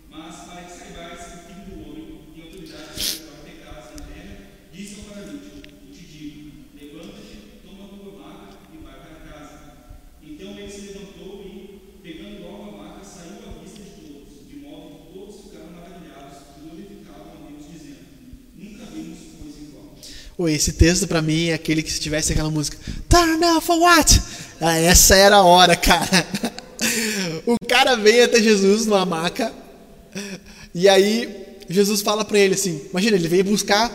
Mas 0.09 0.35
para 0.45 0.61
que 0.63 0.73
saibais 0.77 1.19
que 1.25 1.37
o 1.37 1.43
Filho 1.47 1.65
do 1.69 1.89
Homem 1.89 2.05
tem 2.33 2.43
autoridade 2.43 2.85
para 2.85 2.99
perdoar 2.99 3.41
pecados 3.45 3.85
na 3.95 4.05
terra, 4.09 4.35
disse 4.73 4.95
ao 4.99 5.03
paralítico: 5.05 5.57
E 5.85 5.91
te 5.93 6.03
digo: 6.05 6.51
Levanta-te, 6.75 7.37
toma 7.65 7.85
a 7.85 7.87
tua 7.89 8.11
maca 8.19 8.57
e 8.73 8.77
vai 8.83 8.97
para 8.99 9.15
casa. 9.29 9.57
Então 10.21 10.57
ele 10.57 10.71
se 10.71 10.81
levantou 10.81 11.45
e, 11.45 11.99
pegando 12.03 12.41
logo 12.43 12.63
a 12.63 12.77
maca, 12.83 13.03
saiu 13.05 13.37
à 13.49 13.61
vista 13.63 13.81
de 13.83 13.89
todos, 14.01 14.47
de 14.49 14.55
modo 14.57 14.89
que 14.95 15.13
todos 15.13 15.35
ficaram 15.45 15.71
maravilhados 15.71 16.37
e 16.57 16.59
glorificavam 16.61 17.33
a 17.37 17.49
Deus, 17.49 17.65
dizendo: 17.71 18.05
Nunca 18.55 18.85
vimos 18.85 19.19
coisa 19.41 19.59
igual. 19.59 19.95
Oi, 20.37 20.48
esse 20.59 20.73
texto 20.73 21.07
pra 21.07 21.21
mim 21.21 21.47
é 21.47 21.53
aquele 21.53 21.81
que 21.81 21.91
se 21.91 21.99
tivesse 21.99 22.31
aquela 22.31 22.51
música 22.51 22.77
Turn 23.07 23.39
down 23.39 23.61
for 23.61 23.79
what? 23.79 24.21
Ah, 24.61 24.77
essa 24.77 25.15
era 25.15 25.37
a 25.37 25.43
hora, 25.43 25.75
cara. 25.75 26.27
O 27.45 27.57
cara 27.67 27.95
vem 27.95 28.21
até 28.21 28.41
Jesus 28.41 28.85
numa 28.85 29.05
maca 29.05 29.51
e 30.73 30.87
aí 30.87 31.57
Jesus 31.69 32.01
fala 32.01 32.23
pra 32.23 32.39
ele 32.39 32.53
assim, 32.53 32.81
imagina, 32.89 33.17
ele 33.17 33.27
veio 33.27 33.43
buscar 33.43 33.89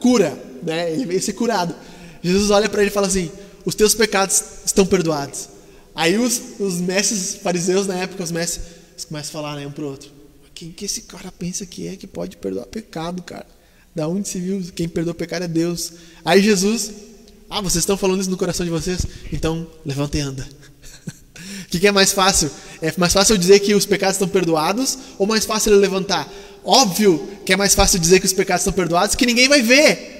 cura, 0.00 0.36
né? 0.62 0.92
Ele 0.92 1.04
veio 1.04 1.20
ser 1.20 1.32
curado. 1.32 1.74
Jesus 2.22 2.50
olha 2.50 2.68
pra 2.68 2.80
ele 2.80 2.90
e 2.90 2.94
fala 2.94 3.06
assim: 3.08 3.30
"Os 3.64 3.74
teus 3.74 3.94
pecados 3.94 4.42
estão 4.64 4.86
perdoados". 4.86 5.48
Aí 5.94 6.16
os, 6.16 6.40
os 6.60 6.80
mestres 6.80 7.34
fariseus 7.42 7.86
na 7.86 7.96
época, 7.96 8.22
os 8.22 8.30
mestres 8.30 9.04
começam 9.04 9.30
a 9.30 9.42
falar 9.42 9.56
né, 9.56 9.66
um 9.66 9.72
pro 9.72 9.88
outro: 9.88 10.10
"Quem 10.54 10.70
que 10.70 10.84
esse 10.84 11.02
cara 11.02 11.32
pensa 11.32 11.66
que 11.66 11.88
é 11.88 11.96
que 11.96 12.06
pode 12.06 12.36
perdoar 12.36 12.66
pecado, 12.66 13.22
cara?" 13.22 13.46
Da 13.94 14.06
onde 14.06 14.28
se 14.28 14.38
viu? 14.38 14.62
Quem 14.74 14.88
perdoa 14.88 15.14
pecado 15.14 15.44
é 15.44 15.48
Deus. 15.48 15.92
Aí 16.24 16.42
Jesus, 16.42 16.90
ah, 17.50 17.60
vocês 17.60 17.82
estão 17.82 17.96
falando 17.96 18.20
isso 18.20 18.30
no 18.30 18.36
coração 18.36 18.64
de 18.64 18.70
vocês? 18.70 19.06
Então, 19.32 19.66
levanta 19.84 20.18
e 20.18 20.20
anda. 20.20 20.46
O 21.06 21.66
que, 21.70 21.80
que 21.80 21.86
é 21.86 21.92
mais 21.92 22.12
fácil? 22.12 22.50
É 22.80 22.92
mais 22.96 23.12
fácil 23.12 23.36
dizer 23.38 23.58
que 23.60 23.74
os 23.74 23.86
pecados 23.86 24.16
estão 24.16 24.28
perdoados 24.28 24.98
ou 25.18 25.26
mais 25.26 25.44
fácil 25.44 25.72
ele 25.72 25.80
levantar? 25.80 26.30
Óbvio 26.64 27.26
que 27.44 27.52
é 27.52 27.56
mais 27.56 27.74
fácil 27.74 27.98
dizer 27.98 28.20
que 28.20 28.26
os 28.26 28.32
pecados 28.32 28.60
estão 28.60 28.72
perdoados 28.72 29.16
que 29.16 29.24
ninguém 29.26 29.48
vai 29.48 29.62
ver. 29.62 30.16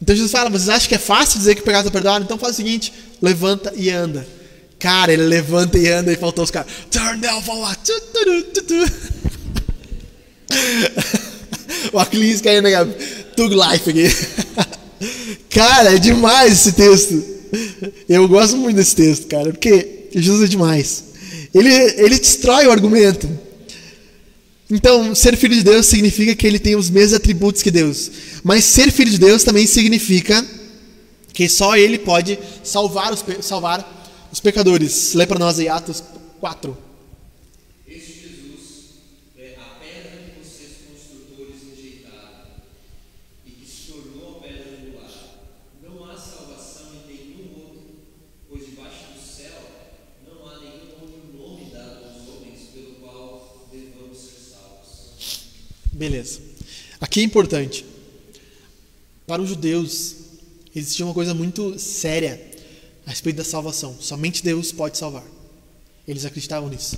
Então 0.00 0.14
Jesus 0.14 0.30
fala: 0.30 0.48
vocês 0.48 0.68
acham 0.68 0.88
que 0.88 0.94
é 0.94 0.98
fácil 0.98 1.38
dizer 1.38 1.54
que 1.56 1.60
o 1.60 1.64
pecado 1.64 1.86
está 1.86 1.90
perdoado? 1.90 2.24
Então 2.24 2.38
faz 2.38 2.54
o 2.54 2.56
seguinte: 2.56 2.92
levanta 3.20 3.72
e 3.76 3.90
anda. 3.90 4.26
Cara, 4.78 5.12
ele 5.12 5.26
levanta 5.26 5.76
e 5.76 5.88
anda 5.88 6.12
e 6.12 6.16
faltou 6.16 6.44
os 6.44 6.50
caras. 6.52 6.70
Turn 6.90 7.20
down 7.20 7.42
for 7.42 7.58
what? 7.58 7.78
O 11.92 11.98
Aclis 11.98 12.40
caindo 12.40 12.68
na 12.68 12.84
Tug 13.36 13.54
Life 13.54 13.90
aqui. 13.90 14.06
Cara, 15.50 15.94
é 15.94 15.98
demais 15.98 16.52
esse 16.52 16.72
texto. 16.72 17.22
Eu 18.08 18.28
gosto 18.28 18.56
muito 18.56 18.76
desse 18.76 18.94
texto, 18.94 19.26
cara, 19.26 19.50
porque 19.50 20.08
Jesus 20.14 20.42
é 20.42 20.46
demais. 20.46 21.04
Ele, 21.54 21.72
ele 21.72 22.18
destrói 22.18 22.66
o 22.66 22.70
argumento. 22.70 23.28
Então, 24.70 25.14
ser 25.14 25.36
filho 25.36 25.54
de 25.54 25.62
Deus 25.62 25.86
significa 25.86 26.34
que 26.34 26.46
ele 26.46 26.58
tem 26.58 26.76
os 26.76 26.90
mesmos 26.90 27.14
atributos 27.14 27.62
que 27.62 27.70
Deus. 27.70 28.10
Mas 28.44 28.64
ser 28.64 28.92
filho 28.92 29.10
de 29.10 29.18
Deus 29.18 29.42
também 29.42 29.66
significa 29.66 30.44
que 31.32 31.48
só 31.48 31.76
ele 31.76 31.98
pode 31.98 32.38
salvar 32.62 33.12
os, 33.12 33.24
salvar 33.40 34.28
os 34.30 34.40
pecadores. 34.40 35.14
Lê 35.14 35.26
para 35.26 35.38
nós 35.38 35.58
aí 35.58 35.68
Atos 35.68 36.02
4. 36.40 36.76
Este 37.86 38.12
Jesus 38.12 38.68
é 39.38 39.54
a 39.56 39.80
pedra 39.80 40.20
que 40.24 40.46
vocês 40.46 40.70
construtores 40.86 41.56
rejeitaram 41.74 42.56
e 43.46 43.52
Beleza. 55.98 56.38
Aqui 57.00 57.18
é 57.18 57.24
importante. 57.24 57.84
Para 59.26 59.42
os 59.42 59.48
judeus, 59.48 60.14
existia 60.74 61.04
uma 61.04 61.12
coisa 61.12 61.34
muito 61.34 61.76
séria 61.76 62.40
a 63.04 63.10
respeito 63.10 63.36
da 63.36 63.44
salvação. 63.44 63.96
Somente 64.00 64.44
Deus 64.44 64.70
pode 64.70 64.96
salvar. 64.96 65.24
Eles 66.06 66.24
acreditavam 66.24 66.68
nisso. 66.68 66.96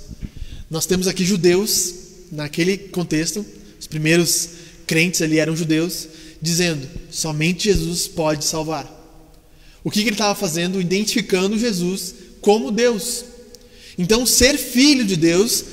Nós 0.69 0.85
temos 0.85 1.07
aqui 1.07 1.25
judeus, 1.25 1.95
naquele 2.31 2.77
contexto, 2.77 3.43
os 3.79 3.87
primeiros 3.87 4.49
crentes 4.85 5.19
ali 5.23 5.39
eram 5.39 5.55
judeus, 5.55 6.07
dizendo: 6.39 6.87
somente 7.09 7.63
Jesus 7.63 8.07
pode 8.07 8.45
salvar. 8.45 8.85
O 9.83 9.89
que, 9.89 10.03
que 10.03 10.09
ele 10.09 10.15
estava 10.15 10.35
fazendo? 10.35 10.79
Identificando 10.79 11.57
Jesus 11.57 12.13
como 12.39 12.71
Deus. 12.71 13.25
Então, 13.97 14.27
ser 14.27 14.59
filho 14.59 15.03
de 15.03 15.15
Deus, 15.15 15.65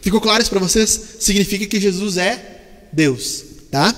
ficou 0.00 0.20
claro 0.20 0.42
isso 0.42 0.50
para 0.50 0.58
vocês? 0.58 1.00
Significa 1.20 1.64
que 1.64 1.80
Jesus 1.80 2.16
é 2.16 2.51
Deus, 2.92 3.44
tá? 3.70 3.94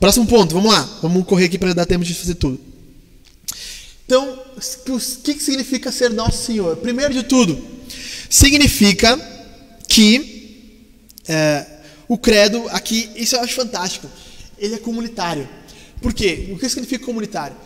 Próximo 0.00 0.26
ponto, 0.26 0.54
vamos 0.54 0.72
lá. 0.72 0.82
Vamos 1.00 1.24
correr 1.24 1.46
aqui 1.46 1.58
para 1.58 1.72
dar 1.72 1.86
tempo 1.86 2.04
de 2.04 2.14
fazer 2.14 2.34
tudo. 2.34 2.60
Então, 4.04 4.38
o 4.58 4.98
que, 5.22 5.40
significa 5.40 5.90
ser 5.90 6.10
nosso 6.10 6.44
Senhor? 6.44 6.76
Primeiro 6.76 7.14
de 7.14 7.22
tudo, 7.22 7.62
significa 8.28 9.18
que 9.88 10.74
é, 11.26 11.66
o 12.06 12.18
credo 12.18 12.68
aqui, 12.68 13.10
isso 13.16 13.34
eu 13.34 13.40
acho 13.40 13.54
fantástico, 13.54 14.06
ele 14.58 14.74
é 14.74 14.78
comunitário. 14.78 15.48
Por 16.02 16.12
quê? 16.12 16.50
O 16.52 16.58
que 16.58 16.68
significa 16.68 17.04
comunitário? 17.04 17.56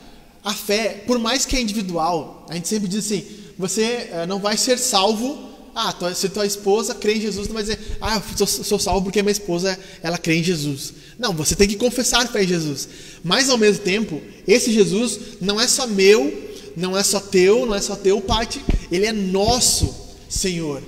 A 0.45 0.55
fé, 0.55 1.03
por 1.07 1.19
mais 1.19 1.45
que 1.45 1.57
é 1.57 1.61
individual, 1.61 2.47
a 2.49 2.55
gente 2.55 2.69
sempre 2.69 2.89
diz 2.89 3.05
assim: 3.05 3.27
você 3.59 4.09
é, 4.13 4.27
não 4.27 4.39
vai 4.39 4.57
ser 4.57 4.79
salvo. 4.79 5.48
Ah, 5.81 5.93
tua, 5.93 6.13
se 6.13 6.29
tua 6.29 6.45
esposa 6.45 6.93
crê 6.93 7.15
em 7.15 7.21
Jesus, 7.21 7.47
não 7.47 7.55
vai 7.55 7.63
dizer, 7.63 7.79
ah, 8.01 8.21
eu 8.41 8.47
sou, 8.49 8.65
sou 8.65 8.79
salvo 8.81 9.03
porque 9.05 9.23
minha 9.23 9.31
esposa 9.31 9.79
ela 10.03 10.19
crê 10.19 10.35
em 10.35 10.43
Jesus. 10.43 10.93
Não, 11.17 11.33
você 11.33 11.55
tem 11.55 11.69
que 11.69 11.77
confessar 11.77 12.27
fé 12.27 12.43
em 12.43 12.49
Jesus. 12.49 12.89
Mas 13.23 13.49
ao 13.49 13.57
mesmo 13.57 13.85
tempo, 13.85 14.21
esse 14.45 14.73
Jesus 14.73 15.21
não 15.41 15.61
é 15.61 15.69
só 15.69 15.87
meu, 15.87 16.37
não 16.77 16.99
é 16.99 17.03
só 17.05 17.21
teu, 17.21 17.65
não 17.65 17.77
é 17.77 17.81
só 17.81 17.95
teu 17.95 18.21
parte, 18.21 18.61
ele 18.91 19.07
é 19.07 19.13
nosso 19.13 19.95
Senhor. 20.29 20.83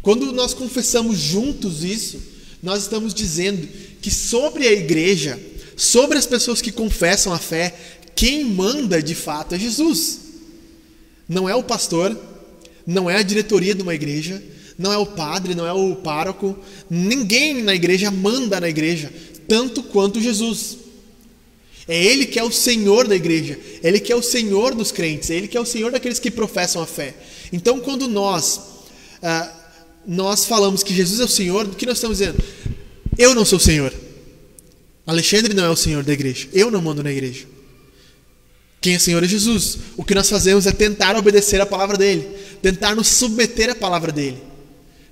Quando 0.00 0.32
nós 0.32 0.54
confessamos 0.54 1.18
juntos 1.18 1.84
isso, 1.84 2.18
nós 2.62 2.84
estamos 2.84 3.12
dizendo 3.12 3.68
que 4.00 4.10
sobre 4.10 4.66
a 4.66 4.72
igreja, 4.72 5.38
sobre 5.76 6.16
as 6.16 6.24
pessoas 6.24 6.62
que 6.62 6.72
confessam 6.72 7.30
a 7.30 7.38
fé, 7.38 7.74
quem 8.14 8.42
manda 8.42 9.02
de 9.02 9.14
fato 9.14 9.54
é 9.54 9.58
Jesus. 9.58 10.20
Não 11.28 11.46
é 11.46 11.54
o 11.54 11.62
pastor, 11.62 12.18
não 12.86 13.10
é 13.10 13.16
a 13.16 13.22
diretoria 13.22 13.74
de 13.74 13.82
uma 13.82 13.94
igreja, 13.94 14.42
não 14.78 14.92
é 14.92 14.98
o 14.98 15.06
padre, 15.06 15.54
não 15.54 15.66
é 15.66 15.72
o 15.72 15.96
pároco, 15.96 16.56
ninguém 16.88 17.62
na 17.62 17.74
igreja 17.74 18.10
manda 18.10 18.60
na 18.60 18.68
igreja, 18.68 19.10
tanto 19.48 19.82
quanto 19.82 20.20
Jesus. 20.20 20.78
É 21.88 22.04
Ele 22.04 22.26
que 22.26 22.38
é 22.38 22.44
o 22.44 22.50
Senhor 22.50 23.06
da 23.06 23.16
igreja, 23.16 23.58
é 23.82 23.88
Ele 23.88 24.00
que 24.00 24.12
é 24.12 24.16
o 24.16 24.22
Senhor 24.22 24.74
dos 24.74 24.92
crentes, 24.92 25.30
é 25.30 25.34
Ele 25.34 25.48
que 25.48 25.56
é 25.56 25.60
o 25.60 25.66
Senhor 25.66 25.90
daqueles 25.90 26.18
que 26.18 26.30
professam 26.30 26.82
a 26.82 26.86
fé. 26.86 27.14
Então, 27.52 27.80
quando 27.80 28.08
nós 28.08 28.60
ah, 29.22 29.52
nós 30.06 30.44
falamos 30.44 30.82
que 30.82 30.94
Jesus 30.94 31.20
é 31.20 31.24
o 31.24 31.28
Senhor, 31.28 31.66
o 31.66 31.70
que 31.70 31.86
nós 31.86 31.96
estamos 31.96 32.18
dizendo? 32.18 32.38
Eu 33.18 33.34
não 33.34 33.44
sou 33.44 33.58
o 33.58 33.60
Senhor. 33.60 33.92
Alexandre 35.06 35.54
não 35.54 35.64
é 35.64 35.70
o 35.70 35.76
Senhor 35.76 36.04
da 36.04 36.12
igreja. 36.12 36.48
Eu 36.52 36.70
não 36.70 36.80
mando 36.80 37.02
na 37.02 37.10
igreja. 37.10 37.46
Quem 38.80 38.94
é 38.94 38.98
Senhor 38.98 39.22
é 39.22 39.28
Jesus. 39.28 39.78
O 39.96 40.04
que 40.04 40.14
nós 40.14 40.28
fazemos 40.28 40.66
é 40.66 40.72
tentar 40.72 41.16
obedecer 41.16 41.60
a 41.60 41.66
palavra 41.66 41.96
dele, 41.96 42.28
tentar 42.62 42.94
nos 42.94 43.08
submeter 43.08 43.70
à 43.70 43.74
palavra 43.74 44.12
dele. 44.12 44.42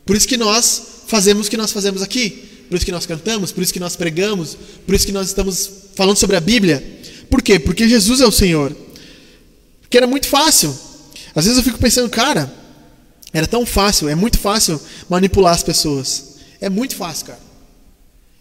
Por 0.04 0.16
isso 0.16 0.28
que 0.28 0.36
nós 0.36 0.82
fazemos 1.06 1.46
o 1.46 1.50
que 1.50 1.56
nós 1.56 1.72
fazemos 1.72 2.02
aqui, 2.02 2.30
por 2.68 2.76
isso 2.76 2.84
que 2.84 2.92
nós 2.92 3.06
cantamos, 3.06 3.52
por 3.52 3.62
isso 3.62 3.72
que 3.72 3.80
nós 3.80 3.96
pregamos, 3.96 4.56
por 4.86 4.94
isso 4.94 5.06
que 5.06 5.12
nós 5.12 5.28
estamos 5.28 5.70
falando 5.94 6.16
sobre 6.16 6.36
a 6.36 6.40
Bíblia. 6.40 6.82
Por 7.30 7.42
quê? 7.42 7.58
Porque 7.58 7.88
Jesus 7.88 8.20
é 8.20 8.26
o 8.26 8.32
Senhor. 8.32 8.74
Porque 9.80 9.96
era 9.96 10.06
muito 10.06 10.28
fácil. 10.28 10.76
Às 11.34 11.44
vezes 11.44 11.58
eu 11.58 11.64
fico 11.64 11.78
pensando, 11.78 12.08
cara, 12.08 12.52
era 13.32 13.46
tão 13.46 13.66
fácil, 13.66 14.08
é 14.08 14.14
muito 14.14 14.38
fácil 14.38 14.80
manipular 15.08 15.54
as 15.54 15.62
pessoas. 15.62 16.34
É 16.60 16.70
muito 16.70 16.94
fácil, 16.94 17.26
cara. 17.26 17.43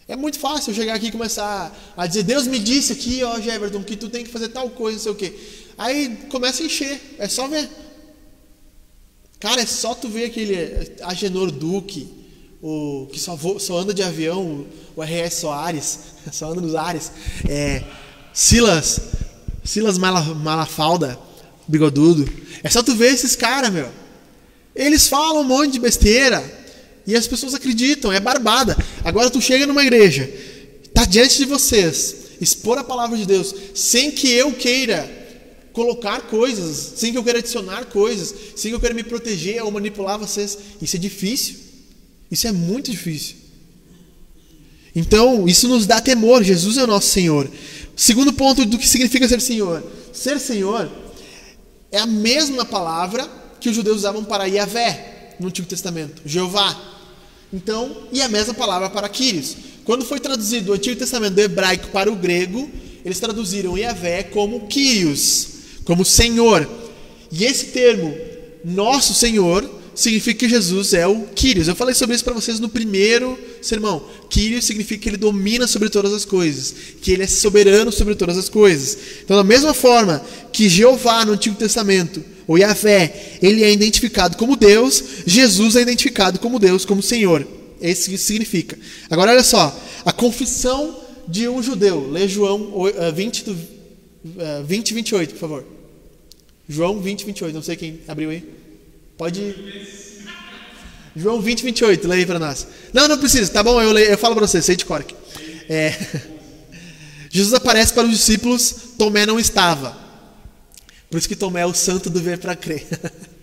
É 0.08 0.16
muito 0.16 0.38
fácil 0.38 0.72
eu 0.72 0.76
chegar 0.76 0.96
aqui 0.96 1.08
e 1.08 1.12
começar 1.12 1.74
a 1.96 2.06
dizer, 2.06 2.24
Deus 2.24 2.46
me 2.46 2.60
disse 2.60 2.92
aqui, 2.92 3.24
ó, 3.24 3.40
Jefferson, 3.40 3.82
que 3.84 3.96
tu 3.96 4.10
tem 4.10 4.24
que 4.24 4.30
fazer 4.30 4.50
tal 4.50 4.70
coisa, 4.70 4.98
não 4.98 5.04
sei 5.04 5.12
o 5.12 5.16
quê. 5.16 5.34
Aí 5.78 6.18
começa 6.30 6.62
a 6.62 6.66
encher, 6.66 7.16
é 7.18 7.28
só 7.28 7.48
ver. 7.48 7.70
Cara, 9.40 9.62
é 9.62 9.66
só 9.66 9.94
tu 9.94 10.10
ver 10.10 10.26
aquele 10.26 10.94
Agenor 11.04 11.52
Duque, 11.52 12.08
o 12.62 13.08
que 13.12 13.20
só, 13.20 13.36
voa, 13.36 13.60
só 13.60 13.78
anda 13.78 13.94
de 13.94 14.04
avião, 14.04 14.66
o 14.96 15.04
R.S. 15.04 15.42
Soares, 15.42 16.00
só 16.32 16.52
anda 16.52 16.62
nos 16.62 16.76
ares. 16.76 17.12
É, 17.48 17.84
Silas, 18.34 19.00
Silas 19.64 19.98
Malafalda, 19.98 21.18
bigodudo. 21.66 22.30
É 22.62 22.70
só 22.70 22.84
tu 22.84 22.94
ver 22.94 23.14
esses 23.14 23.36
caras, 23.36 23.72
meu. 23.72 23.90
Eles 24.76 25.08
falam 25.08 25.42
um 25.42 25.46
monte 25.46 25.74
de 25.74 25.80
besteira 25.80 26.63
e 27.06 27.16
as 27.16 27.28
pessoas 27.28 27.54
acreditam, 27.54 28.12
é 28.12 28.20
barbada. 28.20 28.78
Agora 29.04 29.30
tu 29.30 29.42
chega 29.42 29.68
numa 29.68 29.84
igreja, 29.84 30.30
está 30.84 31.06
diante 31.06 31.38
de 31.38 31.46
vocês, 31.46 32.16
expor 32.40 32.78
a 32.78 32.84
palavra 32.84 33.18
de 33.18 33.26
Deus, 33.26 33.54
sem 33.74 34.12
que 34.12 34.30
eu 34.30 34.54
queira 34.54 35.24
colocar 35.74 36.22
coisas, 36.22 36.94
sem 36.96 37.12
que 37.12 37.18
eu 37.18 37.24
queira 37.24 37.40
adicionar 37.40 37.86
coisas, 37.86 38.34
sem 38.56 38.72
que 38.72 38.76
eu 38.76 38.80
queira 38.80 38.96
me 38.96 39.04
proteger 39.04 39.62
ou 39.64 39.72
manipular 39.72 40.20
vocês. 40.20 40.58
Isso 40.82 40.96
é 40.96 41.00
difícil. 41.00 41.56
Isso 42.30 42.48
é 42.48 42.52
muito 42.52 42.92
difícil. 42.92 43.36
Então, 44.96 45.48
isso 45.48 45.68
nos 45.68 45.88
dá 45.88 46.00
temor. 46.00 46.44
Jesus 46.44 46.78
é 46.78 46.84
o 46.84 46.88
nosso 46.88 47.08
Senhor. 47.08 47.50
Segundo 47.96 48.32
ponto 48.32 48.66
do 48.66 48.78
que 48.78 48.88
significa 48.88 49.28
ser 49.28 49.42
Senhor. 49.42 49.84
Ser 50.14 50.40
Senhor 50.40 50.90
é 51.92 51.98
a 51.98 52.06
mesma 52.06 52.64
palavra 52.64 53.28
que 53.60 53.70
os 53.70 53.76
judeus 53.76 53.98
usavam 53.98 54.24
para 54.24 54.46
Yahvé 54.46 55.36
no 55.40 55.48
Antigo 55.48 55.68
Testamento, 55.68 56.22
Jeová. 56.26 56.93
Então, 57.54 57.96
e 58.12 58.20
a 58.20 58.28
mesma 58.28 58.54
palavra 58.56 58.90
para 58.90 59.08
Quírios. 59.08 59.56
Quando 59.86 60.04
foi 60.04 60.20
traduzido 60.20 60.72
o 60.72 60.76
Antigo 60.76 60.98
Testamento 60.98 61.36
do 61.36 61.42
hebraico 61.42 61.90
para 61.90 62.12
o 62.12 62.16
grego, 62.16 62.68
eles 63.06 63.20
traduziram 63.20 63.78
Yahvé 63.78 64.24
como 64.24 64.68
Quírios, 64.68 65.48
como 65.86 66.04
Senhor. 66.04 66.68
E 67.32 67.44
esse 67.44 67.68
termo, 67.68 68.16
nosso 68.66 69.14
Senhor, 69.14 69.70
significa 69.96 70.40
que 70.40 70.50
Jesus 70.50 70.94
é 70.94 71.06
o 71.08 71.28
Quírios. 71.36 71.68
Eu 71.68 71.76
falei 71.76 71.94
sobre 71.94 72.16
isso 72.16 72.24
para 72.24 72.34
vocês 72.34 72.60
no 72.60 72.70
primeiro 72.70 73.38
sermão. 73.62 74.04
Quírios 74.30 74.66
significa 74.66 75.04
que 75.04 75.10
ele 75.10 75.18
domina 75.18 75.68
sobre 75.68 75.90
todas 75.90 76.14
as 76.14 76.26
coisas, 76.26 76.74
que 77.02 77.12
ele 77.12 77.24
é 77.24 77.28
soberano 77.28 77.92
sobre 77.92 78.16
todas 78.16 78.38
as 78.38 78.50
coisas. 78.50 78.98
Então, 79.24 79.38
da 79.38 79.44
mesma 79.44 79.74
forma 79.74 80.24
que 80.52 80.68
Jeová 80.70 81.26
no 81.26 81.34
Antigo 81.34 81.56
Testamento 81.56 82.24
ou 82.48 82.58
Yahvé, 82.58 83.38
ele 83.42 83.64
é 83.64 83.72
identificado 83.72 84.38
como 84.38 84.56
Deus, 84.56 85.04
Jesus 85.26 85.76
é 85.76 85.82
identificado 85.82 86.40
como 86.40 86.60
Deus, 86.60 86.86
como 86.86 87.02
Senhor. 87.02 87.48
É 87.82 87.92
isso 87.92 88.10
que 88.10 88.18
significa. 88.18 88.78
Agora 89.10 89.32
olha 89.32 89.44
só, 89.44 89.78
a 90.06 90.12
confissão 90.12 91.00
de 91.28 91.48
um 91.48 91.62
judeu. 91.62 92.10
Lê 92.10 92.28
João 92.28 92.72
20, 93.14 93.46
20 94.66 94.94
28, 94.94 95.32
por 95.32 95.40
favor. 95.40 95.66
João 96.68 97.02
20, 97.02 97.26
28. 97.26 97.54
Não 97.54 97.62
sei 97.62 97.76
quem 97.76 98.00
abriu 98.08 98.30
aí. 98.30 98.44
Pode. 99.18 99.56
João 101.16 101.42
20, 101.42 101.64
28. 101.64 102.08
Lê 102.08 102.18
aí 102.18 102.26
para 102.26 102.40
nós. 102.40 102.68
Não, 102.92 103.08
não 103.08 103.18
precisa. 103.18 103.52
Tá 103.52 103.64
bom, 103.64 103.82
eu, 103.82 103.92
leio, 103.92 104.10
eu 104.10 104.18
falo 104.18 104.36
para 104.36 104.48
você. 104.48 104.62
Sei 104.62 104.76
de 104.76 104.86
cor. 104.86 105.06
É. 105.70 105.96
Jesus 107.30 107.54
aparece 107.54 107.94
para 107.94 108.04
os 108.04 108.12
discípulos. 108.12 108.76
Tomé 108.98 109.26
não 109.26 109.40
estava. 109.40 109.98
Por 111.10 111.18
isso 111.18 111.28
que 111.28 111.36
Tomé 111.36 111.62
é 111.62 111.66
o 111.66 111.74
santo 111.74 112.10
do 112.10 112.20
ver 112.20 112.40
para 112.40 112.56
crer. 112.56 112.88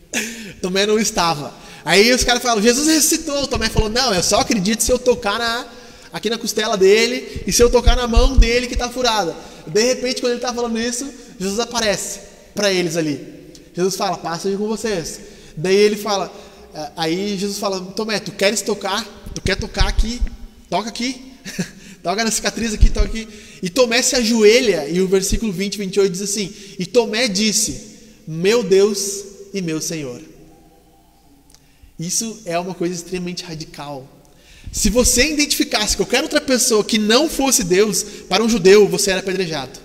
Tomé 0.61 0.87
não 0.87 0.99
estava. 0.99 1.55
Aí 1.85 2.13
os 2.13 2.25
caras 2.25 2.43
falam, 2.43 2.63
Jesus 2.63 2.89
ressuscitou. 2.89 3.47
Tomé 3.47 3.69
falou, 3.69 3.89
não, 3.89 4.13
eu 4.13 4.23
só 4.23 4.41
acredito 4.41 4.83
se 4.83 4.91
eu 4.91 4.99
tocar 4.99 5.39
na, 5.39 5.67
aqui 6.13 6.29
na 6.29 6.37
costela 6.37 6.77
dele 6.77 7.43
e 7.47 7.53
se 7.53 7.63
eu 7.63 7.71
tocar 7.71 7.97
na 7.97 8.09
mão 8.09 8.37
dele 8.37 8.67
que 8.67 8.75
está 8.75 8.89
furada. 8.89 9.35
De 9.67 9.83
repente, 9.83 10.21
quando 10.21 10.33
ele 10.33 10.41
está 10.41 10.53
falando 10.53 10.79
isso, 10.79 11.09
Jesus 11.39 11.61
aparece 11.61 12.21
para 12.55 12.73
eles 12.73 12.97
ali. 12.97 13.41
Jesus 13.75 13.95
fala, 13.95 14.17
passa 14.17 14.51
com 14.51 14.67
vocês. 14.67 15.21
Daí 15.57 15.77
ele 15.77 15.97
fala, 15.97 16.33
eh, 16.75 16.91
aí 16.97 17.39
Jesus 17.39 17.59
fala, 17.59 17.81
Tomé, 17.81 18.19
tu 18.19 18.33
queres 18.33 18.63
tocar? 18.63 19.05
Tu 19.35 19.41
quer 19.41 19.57
tocar 19.57 19.87
aqui? 19.87 20.21
Toca 20.69 20.89
aqui. 20.89 21.33
toca 22.03 22.25
na 22.25 22.31
cicatriz 22.31 22.73
aqui, 22.73 22.91
toca 22.91 23.07
aqui. 23.07 23.29
E 23.63 23.69
Tomé 23.69 24.03
se 24.03 24.17
ajoelha, 24.17 24.89
e 24.89 25.01
o 25.01 25.09
versículo 25.09 25.53
20, 25.53 25.79
28 25.79 26.13
diz 26.13 26.23
assim: 26.23 26.53
E 26.79 26.87
Tomé 26.87 27.29
disse: 27.29 27.99
Meu 28.27 28.63
Deus 28.63 29.25
e 29.53 29.61
meu 29.61 29.81
Senhor. 29.81 30.21
Isso 31.99 32.41
é 32.47 32.59
uma 32.59 32.75
coisa 32.75 32.95
extremamente 32.95 33.45
radical. 33.45 34.09
Se 34.73 34.89
você 34.89 35.33
identificasse 35.33 35.97
qualquer 35.97 36.23
outra 36.23 36.41
pessoa 36.41 36.85
que 36.85 36.97
não 36.97 37.29
fosse 37.29 37.65
Deus, 37.65 38.03
para 38.29 38.43
um 38.43 38.49
judeu 38.49 38.89
você 38.89 39.11
era 39.11 39.21
apedrejado. 39.21 39.79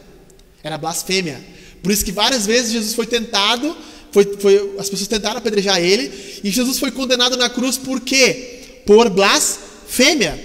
Era 0.63 0.78
blasfêmia. 0.78 1.43
Por 1.82 1.91
isso 1.91 2.05
que 2.05 2.11
várias 2.11 2.45
vezes 2.45 2.72
Jesus 2.72 2.93
foi 2.93 3.05
tentado, 3.05 3.76
foi, 4.16 4.24
foi, 4.39 4.76
as 4.80 4.89
pessoas 4.89 5.09
tentaram 5.09 5.39
apedrejar 5.39 5.78
ele, 5.78 6.09
e 6.41 6.49
Jesus 6.49 6.80
foi 6.80 6.89
condenado 6.89 7.36
na 7.36 7.49
cruz 7.49 7.78
por 7.78 7.99
quê? 7.99 8.84
Por 8.86 9.09
blasfêmia. 9.09 10.39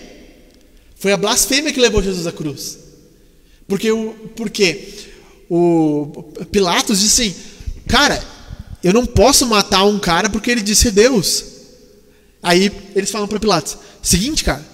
Foi 0.97 1.13
a 1.13 1.17
blasfêmia 1.17 1.73
que 1.73 1.79
levou 1.79 2.03
Jesus 2.03 2.27
à 2.27 2.33
cruz. 2.33 2.77
Porque 3.69 3.93
o, 3.93 4.13
porque 4.35 4.89
o 5.49 6.33
Pilatos 6.51 6.99
disse 6.99 7.23
assim: 7.23 7.35
Cara, 7.87 8.21
eu 8.83 8.93
não 8.93 9.07
posso 9.07 9.47
matar 9.47 9.85
um 9.85 10.01
cara 10.01 10.29
porque 10.29 10.51
ele 10.51 10.63
disse 10.63 10.91
Deus. 10.91 11.45
Aí 12.43 12.73
eles 12.97 13.13
falam 13.13 13.29
para 13.29 13.39
Pilatos: 13.39 13.79
Seguinte, 14.03 14.43
cara, 14.43 14.67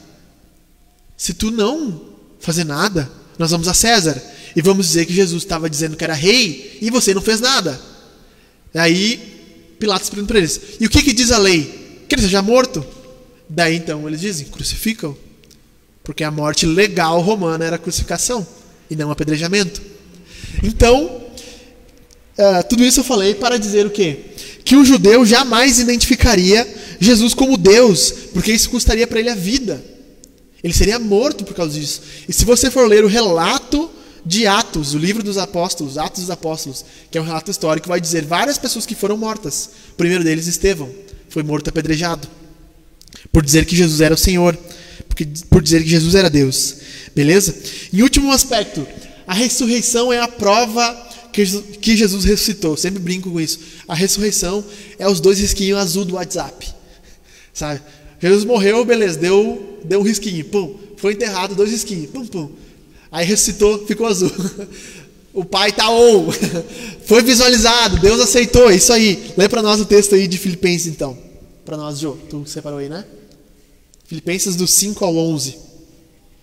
se 1.19 1.35
tu 1.35 1.51
não 1.51 2.15
fazer 2.41 2.65
nada, 2.65 3.13
nós 3.39 3.51
vamos 3.51 3.69
a 3.69 3.75
César 3.75 4.23
e 4.57 4.63
vamos 4.63 4.87
dizer 4.87 5.05
que 5.05 5.13
Jesus 5.13 5.43
estava 5.43 5.69
dizendo 5.69 5.99
que 5.99 6.05
era 6.05 6.15
rei 6.15 6.79
e 6.81 6.89
você 6.89 7.13
não 7.13 7.21
fez 7.21 7.43
nada. 7.43 7.79
Aí 8.75 9.37
Pilatos 9.79 10.09
pergunta 10.09 10.33
para 10.33 10.39
eles: 10.39 10.61
E 10.81 10.87
o 10.87 10.91
que, 10.91 11.03
que 11.03 11.13
diz 11.13 11.31
a 11.31 11.39
lei? 11.39 12.05
Que 12.09 12.15
ele 12.15 12.23
seja 12.23 12.43
morto? 12.43 12.85
Daí 13.49 13.77
então 13.77 14.07
eles 14.07 14.21
dizem: 14.21 14.47
Crucificam. 14.47 15.17
Porque 16.03 16.23
a 16.23 16.31
morte 16.31 16.67
legal 16.67 17.21
romana 17.21 17.65
era 17.65 17.79
crucificação 17.79 18.47
e 18.89 18.95
não 18.95 19.11
apedrejamento. 19.11 19.83
Então, 20.63 21.21
uh, 22.39 22.69
tudo 22.69 22.85
isso 22.85 23.01
eu 23.01 23.05
falei 23.05 23.35
para 23.35 23.59
dizer 23.59 23.85
o 23.87 23.91
quê? 23.91 24.21
Que 24.65 24.77
o 24.77 24.85
judeu 24.85 25.27
jamais 25.27 25.81
identificaria 25.81 26.67
Jesus 27.01 27.35
como 27.35 27.57
Deus, 27.57 28.13
porque 28.33 28.53
isso 28.53 28.71
custaria 28.71 29.07
para 29.07 29.19
ele 29.19 29.31
a 29.31 29.35
vida. 29.35 29.85
Ele 30.63 30.73
seria 30.73 30.99
morto 30.99 31.45
por 31.45 31.55
causa 31.55 31.79
disso. 31.79 32.01
E 32.29 32.33
se 32.33 32.45
você 32.45 32.71
for 32.71 32.89
ler 32.89 33.05
o 33.05 33.09
relato 33.09 33.91
de 34.27 34.47
Atos, 34.47 34.93
o 34.93 34.99
livro 34.99 35.23
dos 35.23 35.39
apóstolos, 35.39 35.97
Atos 35.97 36.23
dos 36.23 36.31
Apóstolos, 36.31 36.85
que 37.11 37.17
é 37.17 37.21
um 37.21 37.25
relato 37.25 37.51
histórico, 37.51 37.89
vai 37.89 38.01
dizer 38.01 38.25
várias 38.25 38.59
pessoas 38.59 38.85
que 38.85 38.95
foram 38.95 39.17
mortas. 39.17 39.71
O 39.93 39.95
primeiro 39.95 40.25
deles, 40.25 40.49
Estevão, 40.49 40.91
foi 41.29 41.45
morto 41.45 41.71
apedrejado 41.71 42.29
por 43.33 43.45
dizer 43.45 43.65
que 43.65 43.77
Jesus 43.77 44.01
era 44.01 44.15
o 44.15 44.19
Senhor 44.19 44.59
porque, 45.09 45.27
por 45.49 45.63
dizer 45.63 45.83
que 45.83 45.89
Jesus 45.89 46.15
era 46.15 46.29
Deus. 46.29 46.77
Beleza? 47.15 47.55
Em 47.93 48.03
último 48.03 48.33
aspecto, 48.33 48.87
a 49.27 49.33
ressurreição 49.33 50.13
é 50.13 50.21
a 50.21 50.29
prova 50.29 51.07
que 51.33 51.97
Jesus 51.97 52.25
ressuscitou. 52.25 52.77
Sempre 52.77 52.99
brinco 52.99 53.31
com 53.31 53.41
isso. 53.41 53.61
A 53.87 53.95
ressurreição 53.95 54.65
é 54.99 55.09
os 55.09 55.21
dois 55.21 55.39
risquinhos 55.39 55.79
azul 55.79 56.05
do 56.05 56.15
WhatsApp. 56.15 56.69
Sabe? 57.53 57.81
Jesus 58.21 58.45
morreu, 58.45 58.85
beleza, 58.85 59.19
deu, 59.19 59.79
deu 59.85 60.01
um 60.01 60.03
risquinho, 60.03 60.45
pum. 60.47 60.79
Foi 60.97 61.13
enterrado, 61.13 61.55
dois 61.55 61.71
risquinhos, 61.71 62.11
pum, 62.11 62.27
pum. 62.27 62.51
Aí 63.11 63.27
ressuscitou, 63.27 63.87
ficou 63.87 64.07
azul. 64.07 64.31
O 65.35 65.45
pai 65.45 65.71
tá 65.71 65.91
on. 65.91 66.33
Foi 67.05 67.23
visualizado, 67.23 68.01
Deus 68.01 68.19
aceitou, 68.23 68.71
é 68.71 68.77
isso 68.77 68.91
aí. 68.91 69.35
Lê 69.37 69.47
para 69.51 69.61
nós 69.61 69.79
o 69.79 69.85
texto 69.85 70.15
aí 70.15 70.27
de 70.27 70.39
Filipenses 70.39 70.87
então. 70.87 71.15
Para 71.63 71.77
nós, 71.77 71.99
Jô. 71.99 72.17
Tu 72.31 72.47
separou 72.47 72.79
aí, 72.79 72.89
né? 72.89 73.05
Filipenses 74.07 74.57
do 74.57 74.67
5 74.67 75.05
ao 75.05 75.15
11. 75.15 75.59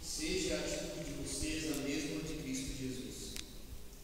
Seja 0.04 0.54
a 0.54 0.60
atitude 0.60 1.06
de 1.06 1.14
vocês 1.24 1.64
a 1.72 1.76
mesma 1.88 2.22
de 2.28 2.34
Cristo 2.44 2.72
Jesus, 2.78 3.34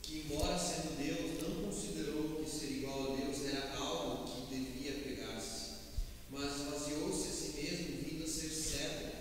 que, 0.01 0.23
embora 0.25 0.57
sendo 0.57 0.95
Deus, 0.97 1.37
não 1.43 1.69
considerou 1.69 2.41
que 2.41 2.49
ser 2.49 2.71
igual 2.71 3.13
a 3.13 3.15
Deus 3.17 3.45
era 3.45 3.77
algo 3.77 4.31
que 4.49 4.55
devia 4.55 4.93
pegar-se, 5.03 5.91
mas 6.31 6.55
esvaziou-se 6.55 7.27
a 7.27 7.31
si 7.31 7.61
mesmo, 7.61 7.97
vindo 8.01 8.23
a 8.23 8.27
ser 8.27 8.49
servo, 8.49 9.11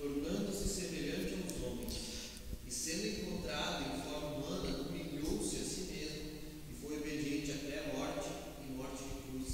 tornando-se 0.00 0.68
semelhante 0.68 1.36
aos 1.36 1.62
homens. 1.62 1.92
E 2.66 2.70
sendo 2.72 3.06
encontrado 3.06 3.84
em 3.84 4.02
forma 4.08 4.36
humana, 4.38 4.88
humilhou-se 4.88 5.56
a 5.56 5.64
si 5.68 5.80
mesmo 5.92 6.32
e 6.70 6.74
foi 6.80 6.96
obediente 6.96 7.52
até 7.52 7.84
a 7.84 7.94
morte 7.98 8.28
e 8.66 8.72
morte 8.72 9.04
de 9.04 9.30
cruz. 9.30 9.52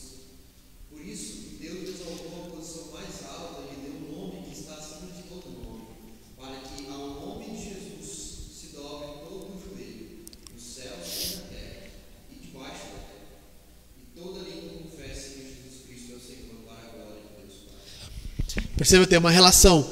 Por 0.89 1.01
isso, 1.05 1.59
Deus 1.61 1.81
lhe 1.83 1.91
exaltou 1.91 2.47
à 2.47 2.51
posição 2.55 2.93
mais 2.93 3.25
alta 3.29 3.63
e 3.63 3.75
lhe 3.75 3.81
deu 3.83 3.95
um 3.99 4.17
nome 4.17 4.43
que 4.47 4.53
está 4.59 4.75
acima 4.75 5.11
de 5.13 5.23
todo 5.25 5.51
nome, 5.51 5.87
para 6.37 6.57
que 6.61 6.87
ao 6.87 7.09
nome 7.11 7.51
de 7.51 7.65
Jesus 7.65 8.09
se 8.55 8.67
dobre 8.69 9.09
todo 9.29 9.55
o 9.55 9.61
joelho, 9.61 10.25
nos 10.55 10.63
céus 10.63 11.33
e 11.33 11.37
na 11.37 11.43
terra, 11.43 11.87
e 12.31 12.35
debaixo 12.47 12.85
da 12.87 13.01
terra, 13.01 13.41
e 13.99 14.19
toda 14.19 14.49
língua 14.49 14.83
confesse 14.83 15.31
que 15.31 15.41
Jesus 15.43 15.83
Cristo 15.87 16.13
é 16.13 16.17
o 16.17 16.21
Senhor, 16.21 16.57
para 16.67 16.79
a 16.79 16.91
glória 16.93 17.23
de 17.23 17.43
Deus 17.43 17.57
Pai. 17.67 18.78
Perceba, 18.89 19.07
tem 19.07 19.19
uma 19.19 19.31
relação. 19.31 19.87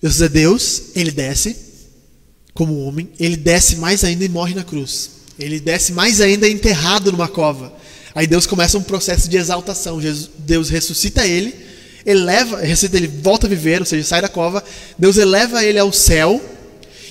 Jesus 0.00 0.22
é 0.22 0.28
Deus, 0.28 0.82
ele 0.94 1.10
desce 1.10 1.56
como 2.54 2.78
homem, 2.84 3.10
ele 3.18 3.36
desce 3.36 3.74
mais 3.74 4.04
ainda 4.04 4.24
e 4.24 4.28
morre 4.28 4.54
na 4.54 4.62
cruz. 4.62 5.10
Ele 5.36 5.58
desce 5.58 5.92
mais 5.92 6.20
ainda 6.20 6.48
enterrado 6.48 7.10
numa 7.10 7.26
cova. 7.26 7.74
Aí 8.14 8.24
Deus 8.24 8.46
começa 8.46 8.78
um 8.78 8.84
processo 8.84 9.28
de 9.28 9.36
exaltação. 9.36 9.98
Deus 10.38 10.68
ressuscita 10.68 11.26
ele, 11.26 11.52
eleva, 12.06 12.60
ressuscita 12.60 12.98
ele, 12.98 13.08
volta 13.08 13.48
a 13.48 13.50
viver, 13.50 13.80
ou 13.80 13.86
seja, 13.86 14.04
sai 14.04 14.22
da 14.22 14.28
cova. 14.28 14.62
Deus 14.96 15.16
eleva 15.16 15.64
ele 15.64 15.80
ao 15.80 15.92
céu, 15.92 16.40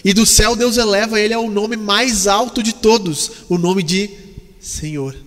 e 0.05 0.13
do 0.13 0.25
céu 0.25 0.55
Deus 0.55 0.77
eleva 0.77 1.19
ele 1.19 1.33
ao 1.33 1.49
nome 1.49 1.75
mais 1.75 2.27
alto 2.27 2.63
de 2.63 2.71
todos, 2.71 3.29
o 3.49 3.57
nome 3.57 3.83
de 3.83 4.09
Senhor. 4.61 5.17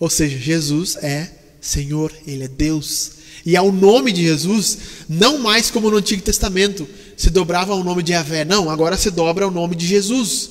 Ou 0.00 0.08
seja, 0.08 0.38
Jesus 0.38 0.96
é 0.96 1.30
Senhor, 1.60 2.10
Ele 2.26 2.44
é 2.44 2.48
Deus. 2.48 3.15
E 3.46 3.56
ao 3.56 3.70
nome 3.70 4.10
de 4.10 4.24
Jesus, 4.24 4.78
não 5.08 5.38
mais 5.38 5.70
como 5.70 5.88
no 5.88 5.98
Antigo 5.98 6.20
Testamento, 6.20 6.86
se 7.16 7.30
dobrava 7.30 7.72
ao 7.72 7.84
nome 7.84 8.02
de 8.02 8.10
Yahvé. 8.10 8.44
Não, 8.44 8.68
agora 8.68 8.96
se 8.96 9.08
dobra 9.08 9.44
ao 9.44 9.52
nome 9.52 9.76
de 9.76 9.86
Jesus. 9.86 10.50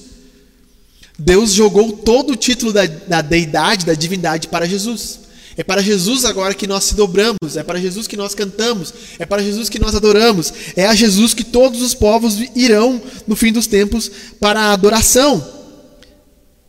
Deus 1.19 1.51
jogou 1.51 1.91
todo 1.91 2.31
o 2.31 2.35
título 2.37 2.71
da, 2.71 2.85
da 2.85 3.21
deidade, 3.21 3.85
da 3.85 3.93
divindade 3.93 4.47
para 4.47 4.65
Jesus. 4.65 5.19
É 5.57 5.63
para 5.63 5.81
Jesus 5.81 6.23
agora 6.23 6.53
que 6.53 6.67
nós 6.67 6.85
se 6.85 6.95
dobramos, 6.95 7.57
é 7.57 7.63
para 7.63 7.79
Jesus 7.79 8.07
que 8.07 8.17
nós 8.17 8.33
cantamos, 8.33 8.93
é 9.19 9.25
para 9.25 9.43
Jesus 9.43 9.67
que 9.67 9.79
nós 9.79 9.93
adoramos, 9.93 10.53
é 10.75 10.85
a 10.85 10.95
Jesus 10.95 11.33
que 11.33 11.43
todos 11.43 11.81
os 11.81 11.93
povos 11.93 12.37
irão 12.55 13.01
no 13.27 13.35
fim 13.35 13.51
dos 13.51 13.67
tempos 13.67 14.09
para 14.39 14.59
a 14.59 14.73
adoração. 14.73 15.45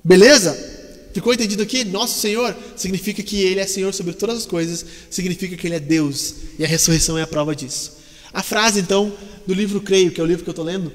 Beleza? 0.05 0.76
Ficou 1.17 1.33
entendido 1.33 1.63
aqui? 1.63 1.83
Nosso 1.83 2.21
Senhor 2.21 2.55
significa 2.77 3.23
que 3.23 3.41
Ele 3.41 3.59
é 3.59 3.67
Senhor 3.67 3.95
sobre 3.95 4.13
todas 4.13 4.37
as 4.37 4.45
coisas, 4.45 4.85
significa 5.09 5.57
que 5.57 5.67
Ele 5.67 5.77
é 5.77 5.81
Deus, 5.81 6.35
e 6.59 6.63
a 6.63 6.69
ressurreição 6.69 7.17
é 7.17 7.23
a 7.23 7.27
prova 7.27 7.57
disso. 7.57 7.93
A 8.35 8.43
frase, 8.43 8.81
então, 8.81 9.11
do 9.47 9.55
livro 9.55 9.81
Creio, 9.81 10.11
que 10.11 10.21
é 10.21 10.23
o 10.23 10.27
livro 10.27 10.45
que 10.45 10.51
eu 10.51 10.53
estou 10.53 10.63
lendo, 10.63 10.93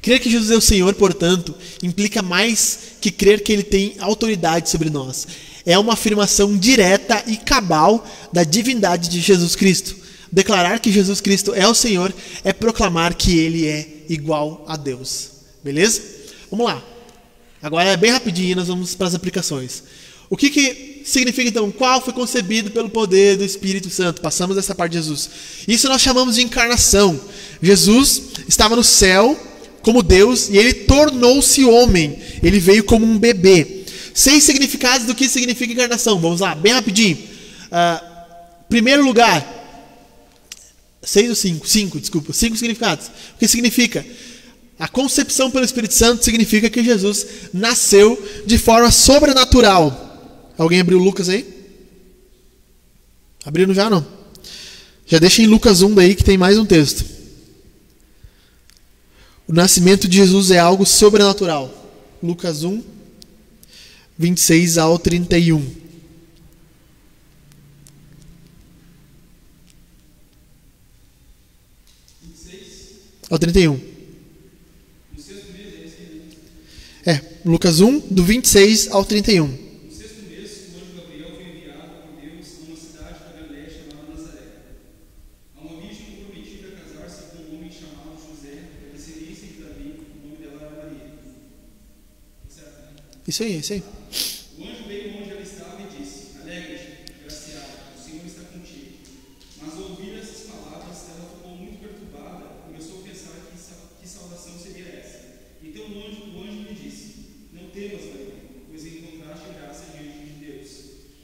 Crer 0.00 0.20
que 0.20 0.30
Jesus 0.30 0.52
é 0.52 0.56
o 0.56 0.60
Senhor, 0.60 0.94
portanto, 0.94 1.52
implica 1.82 2.22
mais 2.22 2.78
que 3.00 3.10
crer 3.10 3.42
que 3.42 3.52
Ele 3.52 3.64
tem 3.64 3.96
autoridade 3.98 4.70
sobre 4.70 4.88
nós. 4.88 5.26
É 5.66 5.76
uma 5.76 5.94
afirmação 5.94 6.56
direta 6.56 7.20
e 7.26 7.36
cabal 7.36 8.06
da 8.32 8.44
divindade 8.44 9.08
de 9.08 9.20
Jesus 9.20 9.56
Cristo. 9.56 9.96
Declarar 10.30 10.78
que 10.78 10.92
Jesus 10.92 11.20
Cristo 11.20 11.52
é 11.52 11.66
o 11.66 11.74
Senhor 11.74 12.14
é 12.44 12.52
proclamar 12.52 13.14
que 13.14 13.36
Ele 13.36 13.66
é 13.66 14.04
igual 14.08 14.64
a 14.68 14.76
Deus. 14.76 15.30
Beleza? 15.64 16.00
Vamos 16.48 16.66
lá. 16.66 16.97
Agora 17.62 17.90
é 17.90 17.96
bem 17.96 18.10
rapidinho, 18.10 18.56
nós 18.56 18.68
vamos 18.68 18.94
para 18.94 19.08
as 19.08 19.14
aplicações. 19.14 19.82
O 20.30 20.36
que, 20.36 20.50
que 20.50 21.02
significa 21.04 21.48
então? 21.48 21.70
Qual 21.70 22.02
foi 22.02 22.12
concebido 22.12 22.70
pelo 22.70 22.90
poder 22.90 23.36
do 23.36 23.44
Espírito 23.44 23.88
Santo? 23.88 24.20
Passamos 24.20 24.56
essa 24.56 24.74
parte 24.74 24.92
de 24.92 24.98
Jesus. 24.98 25.30
Isso 25.66 25.88
nós 25.88 26.02
chamamos 26.02 26.36
de 26.36 26.42
encarnação. 26.42 27.18
Jesus 27.62 28.22
estava 28.46 28.76
no 28.76 28.84
céu 28.84 29.38
como 29.82 30.02
Deus 30.02 30.48
e 30.50 30.56
ele 30.58 30.74
tornou-se 30.74 31.64
homem. 31.64 32.18
Ele 32.42 32.60
veio 32.60 32.84
como 32.84 33.06
um 33.06 33.18
bebê. 33.18 33.84
Seis 34.14 34.44
significados 34.44 35.06
do 35.06 35.14
que 35.14 35.28
significa 35.28 35.72
encarnação. 35.72 36.20
Vamos 36.20 36.40
lá, 36.40 36.54
bem 36.54 36.72
rapidinho. 36.72 37.18
Ah, 37.72 38.02
primeiro 38.68 39.04
lugar, 39.04 39.58
seis 41.02 41.30
ou 41.30 41.36
cinco? 41.36 41.66
Cinco, 41.66 41.98
desculpa. 41.98 42.32
Cinco 42.32 42.56
significados. 42.56 43.06
O 43.06 43.38
que 43.38 43.48
significa? 43.48 44.04
A 44.78 44.86
concepção 44.86 45.50
pelo 45.50 45.64
Espírito 45.64 45.94
Santo 45.94 46.24
significa 46.24 46.70
que 46.70 46.84
Jesus 46.84 47.26
nasceu 47.52 48.22
de 48.46 48.58
forma 48.58 48.90
sobrenatural. 48.90 50.52
Alguém 50.56 50.80
abriu 50.80 50.98
Lucas 50.98 51.28
aí? 51.28 51.46
Abriram 53.44 53.74
já 53.74 53.90
não? 53.90 54.06
Já 55.06 55.18
deixa 55.18 55.42
em 55.42 55.46
Lucas 55.46 55.82
1 55.82 55.94
daí 55.94 56.14
que 56.14 56.22
tem 56.22 56.36
mais 56.36 56.58
um 56.58 56.66
texto. 56.66 57.04
O 59.48 59.52
nascimento 59.52 60.06
de 60.06 60.18
Jesus 60.18 60.50
é 60.50 60.58
algo 60.58 60.84
sobrenatural. 60.84 61.74
Lucas 62.22 62.62
1, 62.62 62.82
26 64.18 64.76
ao 64.76 64.98
31. 64.98 65.88
Ao 73.30 73.38
31. 73.38 73.74
No 73.74 75.22
sexto 75.22 75.52
mês, 75.52 75.74
é 75.74 75.86
esse 75.86 75.96
aí. 76.00 77.14
É, 77.14 77.27
Lucas 77.44 77.80
1, 77.80 78.00
do 78.10 78.24
26 78.24 78.88
ao 78.90 79.04
31. 79.04 79.46
No 79.46 79.92
sexto 79.92 80.22
mês, 80.28 80.50
o 80.74 80.76
anjo 80.76 80.94
Gabriel 80.96 81.30
foi 81.34 81.44
enviado 81.44 81.90
por 82.02 82.20
Deus 82.20 82.46
a 82.58 82.66
uma 82.66 82.76
cidade 82.76 83.18
da 83.24 83.40
Galiléia 83.40 83.70
chamada 83.70 84.12
Nazaré. 84.12 84.46
A 85.56 85.60
uma 85.60 85.80
virgem 85.80 86.06
comprometida 86.16 86.68
a 86.68 86.70
casar-se 86.82 87.22
com 87.30 87.42
um 87.42 87.56
homem 87.56 87.70
chamado 87.70 88.18
José, 88.18 88.54
da 88.82 88.96
descendência 88.96 89.46
de 89.48 89.62
Davi, 89.62 89.94
o 89.98 90.26
nome 90.26 90.36
dela 90.42 90.60
era 90.66 90.84
Maria. 90.84 91.14
Tá 92.42 92.48
certo, 92.48 92.78
né? 92.82 92.92
Isso 93.26 93.42
aí, 93.42 93.58
isso 93.58 93.72
aí. 93.72 93.82
O 94.58 94.62
anjo 94.64 94.84
veio 94.88 95.16
onde 95.18 95.30
ela 95.30 95.42
estava 95.42 95.80
e 95.82 95.86
disse: 95.96 96.38
Alegre-te, 96.42 97.12
graciada, 97.22 97.74
o 97.96 98.02
Senhor 98.02 98.26
está 98.26 98.42
contigo. 98.42 98.98
Mas 99.62 99.74
ao 99.74 99.90
ouvir 99.90 100.18
essas 100.18 100.46
palavras, 100.50 100.98
ela 101.14 101.30
ficou 101.30 101.56
muito 101.56 101.78
perturbada 101.78 102.58
que 104.00 104.08
salvação 104.08 104.58
seria 104.58 104.88
essa. 104.88 105.18
Então 105.62 105.82
o 105.84 106.06
anjo, 106.06 106.22
o 106.34 106.42
anjo 106.42 106.62
lhe 106.62 106.74
disse: 106.74 107.26
Não 107.52 107.68
temas, 107.70 108.04
Maria, 108.06 108.34
pois 108.68 108.86
encontraste 108.86 109.48
graça 109.54 109.84
diante 109.92 110.18
de 110.18 110.46
Deus. 110.46 110.68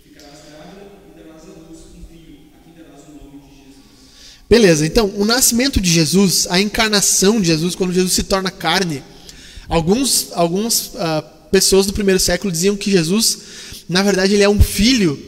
Ficarás 0.02 0.40
grávida 0.48 0.90
e 1.08 1.18
darás 1.18 1.42
à 1.44 1.52
luz 1.52 1.80
um 1.96 2.04
filho, 2.04 2.40
a 2.54 2.62
quem 2.62 2.74
darás 2.74 3.08
o 3.08 3.12
nome 3.12 3.40
de 3.40 3.56
Jesus. 3.56 4.44
Beleza, 4.64 4.86
então, 4.86 5.12
o 5.18 5.26
nascimento 5.26 5.78
de 5.78 5.90
Jesus, 5.90 6.46
a 6.48 6.58
encarnação 6.58 7.38
de 7.38 7.48
Jesus, 7.48 7.74
quando 7.74 7.92
Jesus 7.92 8.14
se 8.14 8.22
torna 8.22 8.50
carne, 8.50 9.04
alguns, 9.68 10.28
alguns 10.32 10.92
ah, 10.96 11.22
pessoas 11.52 11.84
do 11.84 11.92
primeiro 11.92 12.18
século 12.18 12.50
diziam 12.50 12.74
que 12.74 12.90
Jesus, 12.90 13.40
na 13.86 14.02
verdade, 14.02 14.32
ele 14.32 14.42
é 14.42 14.48
um 14.48 14.58
filho 14.58 15.22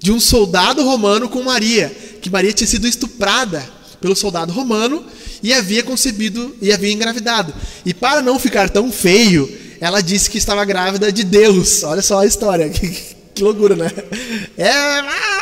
de 0.00 0.10
um 0.10 0.18
soldado 0.18 0.82
romano 0.82 1.28
com 1.28 1.40
Maria, 1.44 1.88
que 2.20 2.28
Maria 2.28 2.52
tinha 2.52 2.66
sido 2.66 2.88
estuprada 2.88 3.64
pelo 4.00 4.16
soldado 4.16 4.52
romano 4.52 5.04
e 5.40 5.52
havia 5.52 5.84
concebido 5.84 6.56
e 6.60 6.72
havia 6.72 6.90
engravidado. 6.90 7.54
E 7.86 7.94
para 7.94 8.22
não 8.22 8.40
ficar 8.40 8.68
tão 8.68 8.90
feio, 8.90 9.48
ela 9.80 10.00
disse 10.00 10.28
que 10.28 10.38
estava 10.38 10.64
grávida 10.64 11.12
de 11.12 11.22
Deus. 11.22 11.84
Olha 11.84 12.02
só 12.02 12.22
a 12.22 12.26
história, 12.26 12.68
que, 12.74 12.88
que 13.36 13.40
loucura, 13.40 13.76
né? 13.76 13.88
É. 14.58 15.33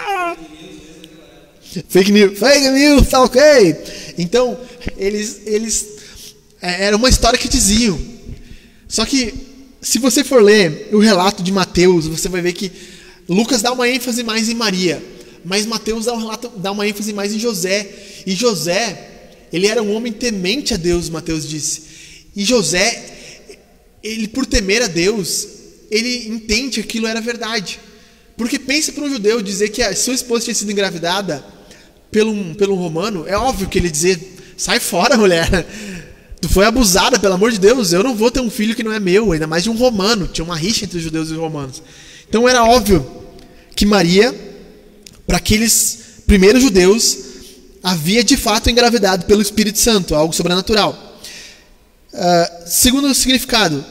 Fake 1.88 2.12
news, 2.12 2.38
fake 2.38 2.68
news, 2.68 3.08
tá 3.08 3.22
ok. 3.22 3.40
Então, 4.18 4.58
eles, 4.96 5.40
eles 5.46 5.88
é, 6.60 6.84
era 6.84 6.96
uma 6.96 7.08
história 7.08 7.38
que 7.38 7.48
diziam. 7.48 7.98
Só 8.86 9.06
que, 9.06 9.32
se 9.80 9.98
você 9.98 10.22
for 10.22 10.42
ler 10.42 10.90
o 10.92 10.98
relato 10.98 11.42
de 11.42 11.50
Mateus, 11.50 12.06
você 12.06 12.28
vai 12.28 12.42
ver 12.42 12.52
que 12.52 12.70
Lucas 13.26 13.62
dá 13.62 13.72
uma 13.72 13.88
ênfase 13.88 14.22
mais 14.22 14.50
em 14.50 14.54
Maria, 14.54 15.02
mas 15.44 15.64
Mateus 15.64 16.04
dá, 16.04 16.12
um 16.12 16.18
relato, 16.18 16.52
dá 16.56 16.72
uma 16.72 16.86
ênfase 16.86 17.12
mais 17.12 17.32
em 17.32 17.38
José. 17.38 17.88
E 18.26 18.34
José, 18.34 19.38
ele 19.50 19.66
era 19.66 19.82
um 19.82 19.94
homem 19.94 20.12
temente 20.12 20.74
a 20.74 20.76
Deus, 20.76 21.08
Mateus 21.08 21.48
disse. 21.48 21.82
E 22.36 22.44
José, 22.44 23.02
ele 24.02 24.28
por 24.28 24.44
temer 24.44 24.82
a 24.82 24.88
Deus, 24.88 25.48
ele 25.90 26.28
entende 26.28 26.74
que 26.74 26.80
aquilo 26.80 27.06
era 27.06 27.20
verdade. 27.20 27.80
Porque 28.36 28.58
pensa 28.58 28.92
para 28.92 29.04
um 29.04 29.10
judeu 29.10 29.40
dizer 29.40 29.70
que 29.70 29.82
a 29.82 29.96
sua 29.96 30.14
esposa 30.14 30.44
tinha 30.44 30.54
sido 30.54 30.70
engravidada 30.70 31.44
pelo, 32.12 32.54
pelo 32.54 32.76
romano, 32.76 33.24
é 33.26 33.36
óbvio 33.36 33.66
que 33.66 33.78
ele 33.78 33.90
dizer, 33.90 34.54
sai 34.56 34.78
fora, 34.78 35.16
mulher. 35.16 35.66
Tu 36.40 36.48
foi 36.48 36.66
abusada, 36.66 37.18
pelo 37.18 37.34
amor 37.34 37.50
de 37.50 37.58
Deus, 37.58 37.92
eu 37.92 38.02
não 38.02 38.14
vou 38.14 38.30
ter 38.30 38.40
um 38.40 38.50
filho 38.50 38.74
que 38.74 38.82
não 38.82 38.92
é 38.92 39.00
meu, 39.00 39.32
ainda 39.32 39.46
mais 39.46 39.62
de 39.62 39.70
um 39.70 39.76
romano. 39.76 40.28
Tinha 40.28 40.44
uma 40.44 40.56
rixa 40.56 40.84
entre 40.84 40.98
os 40.98 41.02
judeus 41.02 41.30
e 41.30 41.32
os 41.32 41.38
romanos. 41.38 41.82
Então 42.28 42.48
era 42.48 42.64
óbvio 42.64 43.08
que 43.74 43.86
Maria, 43.86 44.34
para 45.26 45.38
aqueles 45.38 46.22
primeiros 46.26 46.62
judeus, 46.62 47.18
havia 47.82 48.22
de 48.22 48.36
fato 48.36 48.68
engravidado 48.68 49.24
pelo 49.24 49.40
Espírito 49.40 49.78
Santo, 49.78 50.14
algo 50.14 50.34
sobrenatural. 50.34 51.20
Uh, 52.12 52.68
segundo 52.68 53.14
significado, 53.14 53.84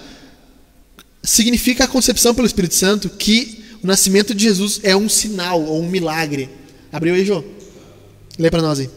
significa 1.23 1.85
a 1.85 1.87
concepção 1.87 2.35
pelo 2.35 2.45
Espírito 2.45 2.75
Santo 2.75 3.09
que 3.09 3.63
o 3.81 3.87
nascimento 3.87 4.35
de 4.35 4.43
Jesus 4.43 4.79
é 4.83 4.95
um 4.95 5.09
sinal 5.09 5.63
ou 5.63 5.81
um 5.81 5.89
milagre. 5.89 6.49
Abriu 6.91 7.15
aí, 7.15 7.25
Jô? 7.25 7.43
Lê 8.39 8.49
para 8.49 8.61
nós 8.61 8.79
aí. 8.79 8.89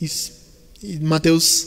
Isso, 0.00 0.32
e 0.82 0.98
Mateus 1.00 1.66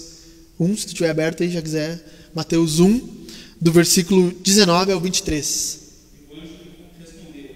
1, 0.60 0.78
se 0.78 0.84
tu 0.84 0.88
estiver 0.90 1.10
aberto 1.10 1.42
aí, 1.42 1.50
já 1.50 1.62
quiser. 1.62 2.30
Mateus 2.34 2.80
1, 2.80 3.26
do 3.60 3.72
versículo 3.72 4.32
19 4.32 4.92
ao 4.92 5.00
23. 5.00 5.80
E 6.14 6.32
o 6.32 6.38
anjo 6.38 6.54
respondeu: 7.00 7.50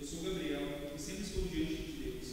Eu 0.00 0.06
sou 0.06 0.22
Gabriel, 0.22 0.62
e 0.96 1.00
sempre 1.00 1.24
estou 1.24 1.42
diante 1.42 1.74
de 1.74 2.02
Deus. 2.02 2.26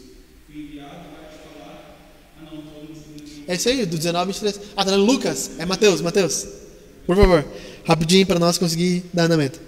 Fui 0.48 0.62
enviado 0.62 1.10
para 1.10 1.28
te 1.28 1.38
falar. 1.44 2.08
Ah, 2.40 2.44
não, 2.50 2.60
estou 2.60 2.84
no 2.84 2.96
segundo. 2.96 3.44
É 3.46 3.56
isso 3.56 3.68
aí, 3.68 3.86
do 3.86 3.98
19 3.98 4.18
ao 4.18 4.26
23. 4.26 4.60
Ah, 4.78 4.86
tá 4.86 4.96
Lucas? 4.96 5.52
É 5.60 5.66
Mateus, 5.66 6.00
Mateus. 6.00 6.61
Por 7.06 7.16
favor, 7.16 7.46
rapidinho 7.86 8.26
para 8.26 8.40
nós 8.40 8.58
conseguir 8.58 9.04
dar 9.14 9.26
andamento. 9.26 9.60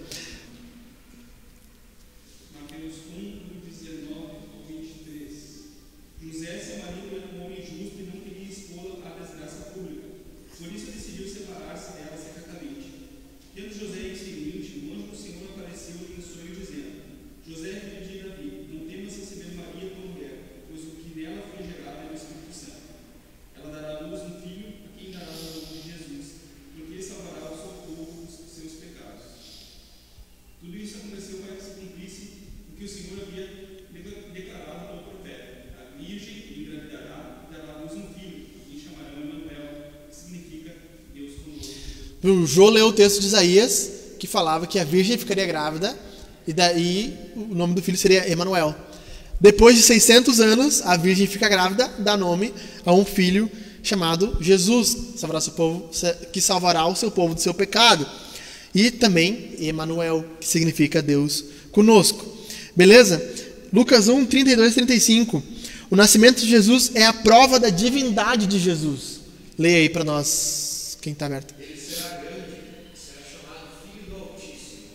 Mateus 2.60 2.94
1, 3.18 3.22
do 3.22 3.60
19 3.66 4.14
ao 4.54 4.64
23. 4.68 5.64
José, 6.22 6.58
seu 6.60 6.78
marido, 6.80 7.18
era 7.18 7.28
um 7.36 7.46
homem 7.46 7.58
justo 7.62 8.00
e 8.00 8.04
não 8.04 8.22
queria 8.22 8.50
expô-la 8.50 9.08
à 9.10 9.20
desgraça 9.20 9.72
pública. 9.74 10.08
Por 10.58 10.72
isso 10.72 10.92
decidiu 10.92 11.28
separar-se 11.28 11.92
dela 11.94 12.18
secretamente. 12.18 12.88
Tendo 13.56 13.74
José 13.74 14.00
isso 14.14 14.26
em 14.30 14.36
mente, 14.46 14.80
o 14.86 14.94
anjo 14.94 15.08
do 15.12 15.18
Senhor 15.18 15.50
apareceu-lhe 15.58 16.16
em 16.18 16.22
sonho, 16.22 16.56
dizendo: 16.56 17.02
José, 17.48 17.72
filho 17.82 18.08
de 18.08 18.30
Davi, 18.30 18.68
não 18.72 18.88
temas 18.88 19.16
receber 19.18 19.56
Maria 19.56 19.90
como 19.90 20.14
mulher, 20.14 20.64
pois 20.70 20.82
o 20.86 20.92
que 21.02 21.20
nela 21.20 21.42
foi 21.54 21.66
gerado 21.66 22.06
é 22.06 22.08
do 22.10 22.16
Espírito 22.16 22.54
Santo. 22.54 22.84
Ela 23.58 23.72
dará 23.82 23.98
à 23.98 24.08
luz 24.08 24.22
um 24.22 24.40
filho, 24.42 24.74
a 24.86 24.98
quem 24.98 25.12
dará 25.12 25.28
o 25.30 25.44
nome 25.44 25.68
de 25.68 25.92
Jesus, 25.92 26.26
porque 26.74 26.94
ele 26.94 27.04
salvará 27.04 27.52
o 27.52 27.56
seu 27.58 27.74
povo 27.86 28.26
dos 28.26 28.34
seus 28.50 28.74
pecados. 28.74 29.24
Tudo 30.62 30.78
isso 30.78 30.98
aconteceu 30.98 31.38
para 31.40 31.56
que 31.56 31.64
se 31.64 31.72
cumprisse 31.72 32.30
o 32.72 32.76
que 32.78 32.84
o 32.86 32.90
Senhor 32.90 33.20
havia 33.22 33.48
de- 33.48 34.32
declarado 34.34 34.88
pelo 34.88 35.04
profeta. 35.04 35.76
A 35.80 35.98
virgem 35.98 36.58
engravidará 36.58 37.48
e 37.50 37.54
dará 37.54 37.74
à 37.74 37.82
luz 37.84 37.94
um 37.94 38.14
filho, 38.14 38.48
e 38.72 38.80
chamarão 38.80 39.22
Emanuel, 39.22 39.92
que 40.10 40.16
significa 40.16 40.76
Deus 41.14 41.36
conosco. 41.36 42.13
O 42.24 42.46
Jô 42.46 42.70
leu 42.70 42.88
o 42.88 42.94
texto 42.94 43.20
de 43.20 43.28
Isaías, 43.28 43.92
que 44.18 44.26
falava 44.26 44.66
que 44.66 44.80
a 44.80 44.84
virgem 44.86 45.18
ficaria 45.18 45.46
grávida, 45.46 45.98
e 46.48 46.54
daí 46.54 47.14
o 47.36 47.54
nome 47.54 47.74
do 47.74 47.82
filho 47.82 47.98
seria 47.98 48.30
Emanuel. 48.32 48.74
Depois 49.42 49.76
de 49.76 49.82
600 49.82 50.40
anos, 50.40 50.82
a 50.84 50.96
virgem 50.96 51.28
fica 51.28 51.50
grávida, 51.50 51.92
dá 52.00 52.16
nome 52.16 52.54
a 52.86 52.94
um 52.94 53.04
filho 53.04 53.52
chamado 53.82 54.38
Jesus, 54.40 54.96
salvará 55.18 55.42
seu 55.42 55.52
povo, 55.52 55.90
que 56.32 56.40
salvará 56.40 56.88
o 56.88 56.96
seu 56.96 57.12
povo 57.12 57.36
do 57.36 57.42
seu 57.42 57.54
pecado. 57.54 58.08
E 58.74 58.90
também 58.90 59.56
Emanuel, 59.60 60.26
que 60.40 60.48
significa 60.48 61.02
Deus 61.02 61.44
conosco. 61.72 62.26
Beleza? 62.74 63.22
Lucas 63.72 64.08
1, 64.08 64.26
32 64.26 64.72
e 64.72 64.76
35. 64.76 65.44
O 65.92 65.96
nascimento 65.98 66.40
de 66.40 66.48
Jesus 66.48 66.92
é 66.96 67.06
a 67.06 67.12
prova 67.14 67.60
da 67.60 67.70
divindade 67.70 68.48
de 68.48 68.58
Jesus. 68.60 69.20
Leia 69.60 69.80
aí 69.80 69.90
para 69.90 70.06
nós, 70.06 70.98
quem 71.02 71.12
está 71.14 71.26
aberto. 71.26 71.54
Ele 71.60 71.78
será 71.80 72.18
grande, 72.18 72.58
será 72.96 73.22
chamado 73.22 73.68
Filho 73.84 74.10
do 74.10 74.16
Altíssimo. 74.16 74.88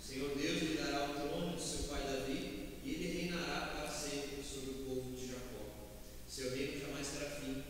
O 0.00 0.04
Senhor 0.04 0.30
Deus 0.34 0.62
lhe 0.62 0.78
dará 0.82 1.04
o 1.04 1.14
trono 1.14 1.54
de 1.54 1.62
seu 1.62 1.84
pai 1.84 2.00
Davi, 2.02 2.72
e 2.84 2.90
ele 2.90 3.28
reinará 3.28 3.70
para 3.76 3.88
sempre 3.92 4.42
sobre 4.42 4.70
o 4.70 4.74
povo 4.82 5.14
de 5.14 5.26
Jacó. 5.28 6.00
Seu 6.26 6.50
reino 6.50 6.80
jamais 6.80 7.06
terá 7.06 7.30
fim. 7.38 7.62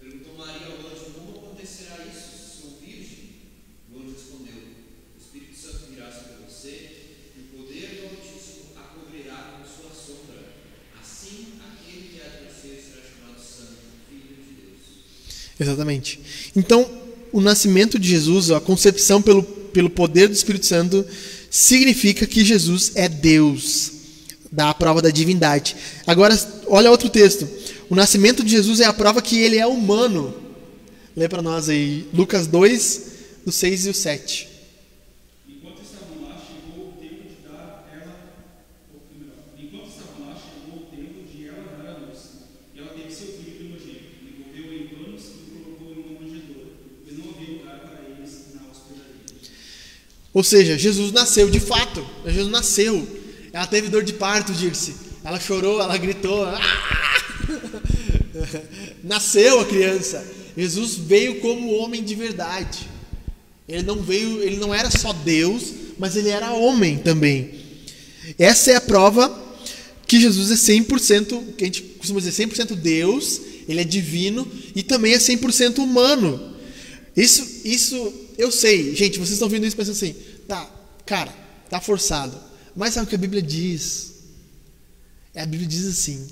Perguntou 0.00 0.38
Maria 0.38 0.68
ao 0.68 0.78
anjo: 0.88 1.12
Como 1.12 1.36
acontecerá 1.36 2.06
isso 2.06 2.32
se 2.32 2.62
sou 2.62 2.78
virgem? 2.80 3.52
O 3.92 3.98
anjo 3.98 4.14
respondeu: 4.14 4.62
O 5.12 5.18
Espírito 5.20 5.58
Santo 5.58 5.90
virá 5.92 6.08
sobre 6.10 6.46
você, 6.48 7.34
e 7.36 7.40
o 7.40 7.58
poder 7.58 7.98
do 7.98 8.02
Altíssimo 8.14 8.72
a 8.78 8.94
cobrirá 8.94 9.58
com 9.58 9.66
sua 9.66 9.90
sombra. 9.90 10.54
Assim, 10.98 11.58
aquele 11.60 12.14
que 12.14 12.22
há 12.22 12.28
de 12.30 12.44
nascer 12.46 12.78
será 12.78 13.02
chamado 13.02 13.42
Santo, 13.42 13.82
Filho 14.08 14.38
de 14.38 14.54
Deus. 14.54 15.57
Exatamente. 15.68 16.20
Então, 16.56 16.88
o 17.30 17.40
nascimento 17.40 17.98
de 17.98 18.08
Jesus, 18.08 18.50
a 18.50 18.60
concepção 18.60 19.20
pelo, 19.20 19.42
pelo 19.42 19.90
poder 19.90 20.28
do 20.28 20.34
Espírito 20.34 20.66
Santo, 20.66 21.04
significa 21.50 22.26
que 22.26 22.44
Jesus 22.44 22.92
é 22.94 23.08
Deus, 23.08 23.92
dá 24.50 24.70
a 24.70 24.74
prova 24.74 25.02
da 25.02 25.10
divindade. 25.10 25.76
Agora, 26.06 26.36
olha 26.66 26.90
outro 26.90 27.08
texto. 27.08 27.46
O 27.90 27.94
nascimento 27.94 28.42
de 28.42 28.50
Jesus 28.50 28.80
é 28.80 28.84
a 28.84 28.92
prova 28.92 29.22
que 29.22 29.38
ele 29.38 29.58
é 29.58 29.66
humano. 29.66 30.34
Lê 31.16 31.28
para 31.28 31.42
nós 31.42 31.68
aí, 31.68 32.06
Lucas 32.14 32.46
2, 32.46 33.02
do 33.44 33.52
6 33.52 33.86
e 33.86 33.90
o 33.90 33.94
7. 33.94 34.48
Enquanto 35.48 35.82
estavam 35.82 36.28
lá, 36.28 36.38
chegou 36.38 36.90
o 36.90 36.92
tempo 37.00 37.26
de 37.28 37.48
dar 37.48 37.88
ela, 37.90 38.38
ou 38.92 39.00
melhor, 39.18 39.34
enquanto 39.58 39.88
estavam 39.88 40.28
lá, 40.28 40.36
chegou 40.36 40.82
o 40.82 40.86
tempo 40.94 41.26
de 41.26 41.48
ela 41.48 41.82
dar 41.82 41.90
a 41.90 41.98
luz. 42.06 42.18
E 42.74 42.78
ela 42.78 42.90
teve 42.90 43.10
seu 43.10 43.26
filho 43.28 43.56
primogênito, 43.56 44.20
envolveu 44.30 44.74
em 44.78 44.86
panos 44.88 45.24
e 45.24 45.50
o 45.50 45.64
colocou 45.64 45.90
em 45.90 45.98
uma 45.98 46.20
manjedoura, 46.20 46.70
pois 47.02 47.18
não 47.18 47.30
havia 47.30 47.50
lugar 47.56 47.80
para 47.80 47.98
eles 48.04 48.32
na 48.54 48.70
hospedaria. 48.70 49.24
Ou 50.38 50.44
seja, 50.44 50.78
Jesus 50.78 51.10
nasceu 51.10 51.50
de 51.50 51.58
fato. 51.58 52.06
Jesus 52.24 52.48
nasceu. 52.48 53.04
Ela 53.52 53.66
teve 53.66 53.88
dor 53.88 54.04
de 54.04 54.12
parto, 54.12 54.52
Dirce. 54.52 54.94
Ela 55.24 55.40
chorou, 55.40 55.82
ela 55.82 55.96
gritou. 55.96 56.44
"Ah!" 56.44 56.60
nasceu 59.02 59.58
a 59.58 59.64
criança. 59.64 60.24
Jesus 60.56 60.94
veio 60.94 61.40
como 61.40 61.74
homem 61.74 62.04
de 62.04 62.14
verdade. 62.14 62.88
Ele 63.68 63.82
não 63.82 64.00
veio, 64.00 64.40
ele 64.40 64.58
não 64.58 64.72
era 64.72 64.92
só 64.92 65.12
Deus, 65.12 65.72
mas 65.98 66.14
ele 66.14 66.28
era 66.28 66.52
homem 66.52 66.98
também. 66.98 67.50
Essa 68.38 68.70
é 68.70 68.76
a 68.76 68.80
prova 68.80 69.36
que 70.06 70.20
Jesus 70.20 70.52
é 70.52 70.72
100%, 70.72 71.54
que 71.56 71.64
a 71.64 71.66
gente 71.66 71.82
costuma 71.82 72.20
dizer 72.20 72.46
100% 72.46 72.76
Deus, 72.76 73.40
ele 73.68 73.80
é 73.80 73.84
divino 73.84 74.46
e 74.76 74.84
também 74.84 75.14
é 75.14 75.18
100% 75.18 75.78
humano. 75.78 76.54
Isso, 77.16 77.44
isso 77.64 78.28
eu 78.38 78.52
sei, 78.52 78.94
gente, 78.94 79.18
vocês 79.18 79.32
estão 79.32 79.48
vendo 79.48 79.66
isso 79.66 79.76
pensando 79.76 79.96
assim, 79.96 80.14
tá, 80.48 80.68
cara, 81.06 81.32
Tá 81.68 81.80
forçado. 81.80 82.38
Mas 82.74 82.94
sabe 82.94 83.06
o 83.06 83.08
que 83.08 83.14
a 83.14 83.18
Bíblia 83.18 83.42
diz? 83.42 84.14
A 85.34 85.44
Bíblia 85.44 85.68
diz 85.68 85.86
assim: 85.86 86.26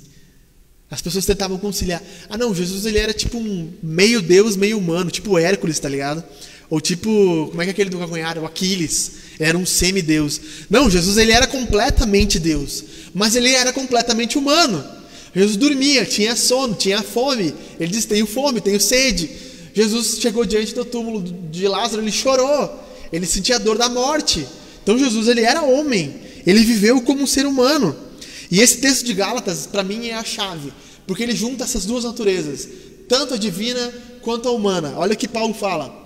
as 0.91 1.03
pessoas 1.03 1.27
tentavam 1.27 1.59
conciliar. 1.59 2.03
Ah, 2.29 2.39
não, 2.39 2.55
Jesus 2.55 2.87
ele 2.87 2.99
era 2.99 3.13
tipo 3.13 3.39
um 3.39 3.73
meio 3.83 4.23
Deus, 4.23 4.57
meio 4.57 4.79
humano, 4.79 5.11
tipo 5.11 5.39
Hércules, 5.39 5.79
tá 5.79 5.89
ligado? 5.89 6.25
Ou 6.69 6.81
tipo, 6.81 7.49
como 7.51 7.63
é 7.63 7.65
que 7.65 7.71
é 7.71 7.73
aquele 7.73 7.91
do 7.91 7.99
calcanhar? 7.99 8.39
O 8.39 8.47
Aquiles. 8.47 9.13
Era 9.39 9.57
um 9.57 9.67
semideus. 9.67 10.41
Não, 10.69 10.91
Jesus 10.91 11.17
ele 11.19 11.31
era 11.31 11.47
completamente 11.47 12.39
Deus, 12.39 12.83
mas 13.15 13.37
ele 13.37 13.51
era 13.51 13.73
completamente 13.73 14.39
humano. 14.39 14.85
Jesus 15.35 15.57
dormia, 15.57 16.07
tinha 16.07 16.35
sono, 16.35 16.75
tinha 16.75 17.03
fome. 17.03 17.55
Ele 17.79 17.93
disse: 17.93 18.09
Tenho 18.09 18.27
fome, 18.27 18.61
tenho 18.61 18.81
sede. 18.81 19.29
Jesus 19.75 20.19
chegou 20.19 20.47
diante 20.47 20.75
do 20.75 20.87
túmulo 20.87 21.23
de 21.51 21.69
Lázaro, 21.69 22.01
ele 22.01 22.11
chorou. 22.11 22.86
Ele 23.13 23.27
sentia 23.27 23.57
a 23.57 23.59
dor 23.59 23.79
da 23.79 23.89
morte. 23.89 24.47
Então 24.83 24.99
Jesus 24.99 25.29
ele 25.29 25.43
era 25.43 25.63
homem. 25.63 26.15
Ele 26.47 26.61
viveu 26.61 27.01
como 27.03 27.23
um 27.23 27.27
ser 27.27 27.47
humano. 27.47 27.97
E 28.51 28.61
esse 28.61 28.79
texto 28.79 29.05
de 29.05 29.13
Gálatas, 29.13 29.67
para 29.67 29.83
mim, 29.83 30.07
é 30.07 30.15
a 30.15 30.25
chave, 30.25 30.73
porque 31.07 31.23
ele 31.23 31.35
junta 31.35 31.65
essas 31.65 31.85
duas 31.85 32.05
naturezas, 32.05 32.69
tanto 33.09 33.35
a 33.35 33.37
divina 33.37 33.93
quanto 34.23 34.49
a 34.49 34.53
humana. 34.53 34.95
Olha 34.97 35.15
o 35.15 35.17
que 35.17 35.27
Paulo 35.27 35.53
fala. 35.53 36.05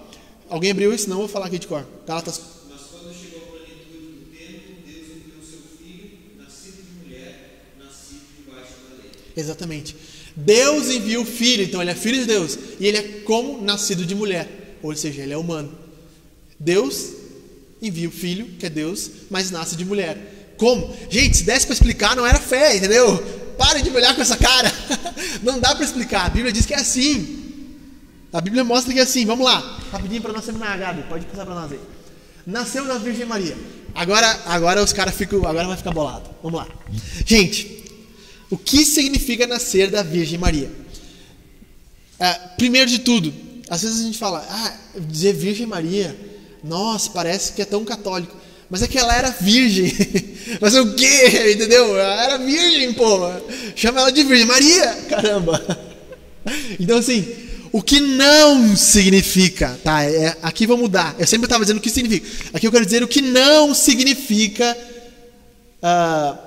Alguém 0.49 0.71
abriu 0.71 0.93
isso? 0.93 1.09
Não, 1.09 1.19
vou 1.19 1.29
falar 1.29 1.47
aqui 1.47 1.59
de 1.59 1.67
cor. 1.67 1.87
Gálatas. 2.07 2.41
Mas 2.71 2.81
quando 2.91 3.15
chegou 3.15 3.43
a 3.43 3.59
plenitude 3.59 4.15
do 4.15 4.27
tempo, 4.35 4.81
Deus 4.87 5.07
enviou 5.09 5.43
seu 5.43 5.61
filho, 5.79 6.11
nascido 6.39 6.83
de 6.83 7.07
mulher, 7.07 7.75
nascido 7.79 8.21
debaixo 8.39 8.73
da 8.89 8.97
lei. 9.03 9.11
Exatamente. 9.37 9.97
Deus 10.35 10.89
envia 10.89 11.21
o 11.21 11.27
filho, 11.27 11.65
então 11.65 11.83
ele 11.83 11.91
é 11.91 11.95
filho 11.95 12.21
de 12.21 12.25
Deus, 12.25 12.59
e 12.79 12.87
ele 12.87 12.97
é 12.97 13.03
como 13.25 13.63
nascido 13.63 14.07
de 14.07 14.15
mulher, 14.15 14.79
ou 14.83 14.95
seja, 14.97 15.23
ele 15.23 15.35
é 15.35 15.37
humano. 15.37 15.71
Deus 16.61 17.15
envia 17.81 18.09
o 18.09 18.13
filho, 18.13 18.47
que 18.59 18.67
é 18.67 18.71
Deus, 18.71 19.11
mas 19.31 19.51
nasce 19.51 19.75
de 19.75 19.85
mulher. 19.85 20.55
Como? 20.59 20.95
Gente, 21.09 21.39
se 21.39 21.45
desse 21.45 21.67
para 21.67 21.73
explicar, 21.73 22.15
não 22.15 22.27
era 22.27 22.39
fé, 22.39 22.77
entendeu? 22.77 23.17
Pare 23.57 23.81
de 23.81 23.91
me 23.91 23.97
olhar 23.97 24.15
com 24.15 24.21
essa 24.21 24.37
cara. 24.37 24.71
Não 25.43 25.59
dá 25.59 25.75
para 25.75 25.85
explicar. 25.85 26.27
A 26.27 26.29
Bíblia 26.31 26.51
diz 26.53 26.65
que 26.65 26.73
é 26.73 26.79
assim. 26.79 27.39
A 28.33 28.41
Bíblia 28.41 28.65
mostra 28.65 28.93
que 28.93 28.99
é 28.99 29.03
assim. 29.03 29.27
Vamos 29.27 29.45
lá, 29.45 29.81
rapidinho 29.93 30.23
para 30.23 30.33
nós 30.33 30.45
terminar, 30.45 30.79
Gabi. 30.79 31.03
Pode 31.03 31.27
passar 31.27 31.45
para 31.45 31.55
nós 31.55 31.73
aí. 31.73 31.81
Nasceu 32.47 32.87
da 32.87 32.97
Virgem 32.97 33.27
Maria. 33.27 33.57
Agora, 33.95 34.27
agora 34.47 34.83
os 34.83 34.93
caras 34.93 35.15
ficam, 35.15 35.47
agora 35.47 35.67
vai 35.67 35.77
ficar 35.77 35.93
bolado. 35.93 36.31
Vamos 36.43 36.61
lá. 36.61 36.69
Gente, 37.27 37.85
o 38.49 38.57
que 38.57 38.85
significa 38.85 39.47
nascer 39.47 39.91
da 39.91 40.03
Virgem 40.03 40.39
Maria? 40.39 40.71
É, 42.19 42.33
primeiro 42.57 42.89
de 42.89 43.01
tudo, 43.01 43.33
às 43.69 43.83
vezes 43.83 44.01
a 44.01 44.05
gente 44.05 44.19
fala, 44.19 44.47
ah, 44.49 44.77
dizer 45.01 45.35
Virgem 45.35 45.67
Maria, 45.67 46.17
nossa, 46.63 47.11
parece 47.11 47.53
que 47.53 47.63
é 47.63 47.65
tão 47.65 47.85
católico. 47.85 48.37
Mas 48.69 48.83
é 48.83 48.87
que 48.87 48.99
ela 48.99 49.15
era 49.17 49.31
virgem. 49.31 49.93
Mas 50.61 50.75
o 50.77 50.95
quê? 50.95 51.53
Entendeu? 51.55 51.99
Ela 51.99 52.25
era 52.25 52.39
virgem, 52.39 52.93
pô. 52.93 53.29
Chama 53.75 54.01
ela 54.01 54.13
de 54.13 54.23
Virgem 54.23 54.47
Maria, 54.47 54.87
caramba. 55.09 55.79
Então, 56.79 56.99
assim, 56.99 57.27
o 57.73 57.83
que 57.83 58.01
não 58.01 58.77
significa, 58.77 59.79
tá? 59.83 60.05
É, 60.05 60.37
aqui 60.43 60.67
vou 60.67 60.77
mudar. 60.77 61.17
Eu 61.19 61.27
sempre 61.27 61.47
estava 61.47 61.65
dizendo 61.65 61.79
o 61.79 61.81
que 61.81 61.91
significa. 61.91 62.27
Aqui 62.53 62.67
eu 62.67 62.73
quero 62.73 62.85
dizer 62.85 63.03
o 63.03 63.09
que 63.09 63.21
não 63.21 63.75
significa 63.75 64.77
uh, 65.83 66.39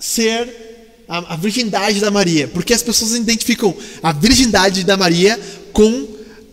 ser 0.00 1.04
a, 1.06 1.34
a 1.34 1.36
virgindade 1.36 2.00
da 2.00 2.10
Maria. 2.10 2.48
Porque 2.48 2.72
as 2.72 2.82
pessoas 2.82 3.12
identificam 3.12 3.74
a 4.02 4.12
virgindade 4.12 4.84
da 4.84 4.96
Maria 4.96 5.38
com 5.72 6.08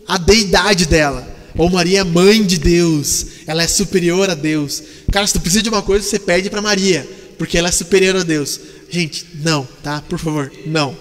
a 0.06 0.18
deidade 0.18 0.86
dela. 0.86 1.29
Ou 1.56 1.70
Maria 1.70 2.00
é 2.00 2.04
mãe 2.04 2.44
de 2.44 2.58
Deus, 2.58 3.26
ela 3.46 3.62
é 3.62 3.66
superior 3.66 4.30
a 4.30 4.34
Deus. 4.34 4.82
Cara, 5.12 5.26
se 5.26 5.32
tu 5.32 5.40
precisa 5.40 5.62
de 5.62 5.68
uma 5.68 5.82
coisa, 5.82 6.04
você 6.04 6.18
pede 6.18 6.48
para 6.48 6.62
Maria, 6.62 7.08
porque 7.38 7.58
ela 7.58 7.68
é 7.68 7.72
superior 7.72 8.16
a 8.16 8.22
Deus. 8.22 8.60
Gente, 8.88 9.26
não, 9.34 9.66
tá? 9.82 10.00
Por 10.02 10.18
favor, 10.18 10.52
não. 10.66 10.96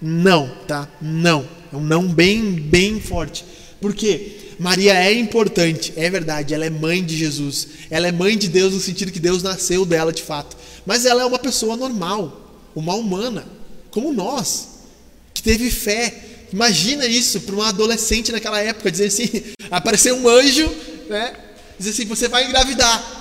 Não, 0.00 0.48
tá? 0.66 0.88
Não. 1.00 1.48
É 1.72 1.76
um 1.76 1.80
não 1.80 2.06
bem, 2.06 2.52
bem 2.52 3.00
forte. 3.00 3.44
Por 3.80 3.94
quê? 3.94 4.38
Maria 4.58 4.94
é 4.94 5.12
importante, 5.12 5.92
é 5.96 6.10
verdade, 6.10 6.52
ela 6.52 6.64
é 6.64 6.70
mãe 6.70 7.04
de 7.04 7.16
Jesus. 7.16 7.68
Ela 7.90 8.08
é 8.08 8.12
mãe 8.12 8.36
de 8.36 8.48
Deus 8.48 8.74
no 8.74 8.80
sentido 8.80 9.12
que 9.12 9.20
Deus 9.20 9.42
nasceu 9.42 9.84
dela 9.84 10.12
de 10.12 10.22
fato. 10.22 10.56
Mas 10.84 11.06
ela 11.06 11.22
é 11.22 11.26
uma 11.26 11.38
pessoa 11.38 11.76
normal, 11.76 12.68
uma 12.74 12.94
humana, 12.94 13.46
como 13.90 14.12
nós, 14.12 14.68
que 15.32 15.42
teve 15.42 15.70
fé. 15.70 16.24
Imagina 16.52 17.06
isso 17.06 17.40
para 17.42 17.54
uma 17.54 17.68
adolescente 17.68 18.32
naquela 18.32 18.58
época, 18.60 18.90
dizer 18.90 19.06
assim, 19.06 19.28
aparecer 19.70 20.12
um 20.12 20.28
anjo, 20.28 20.68
né? 21.08 21.34
Dizer 21.78 21.90
assim, 21.90 22.06
você 22.06 22.28
vai 22.28 22.46
engravidar. 22.46 23.16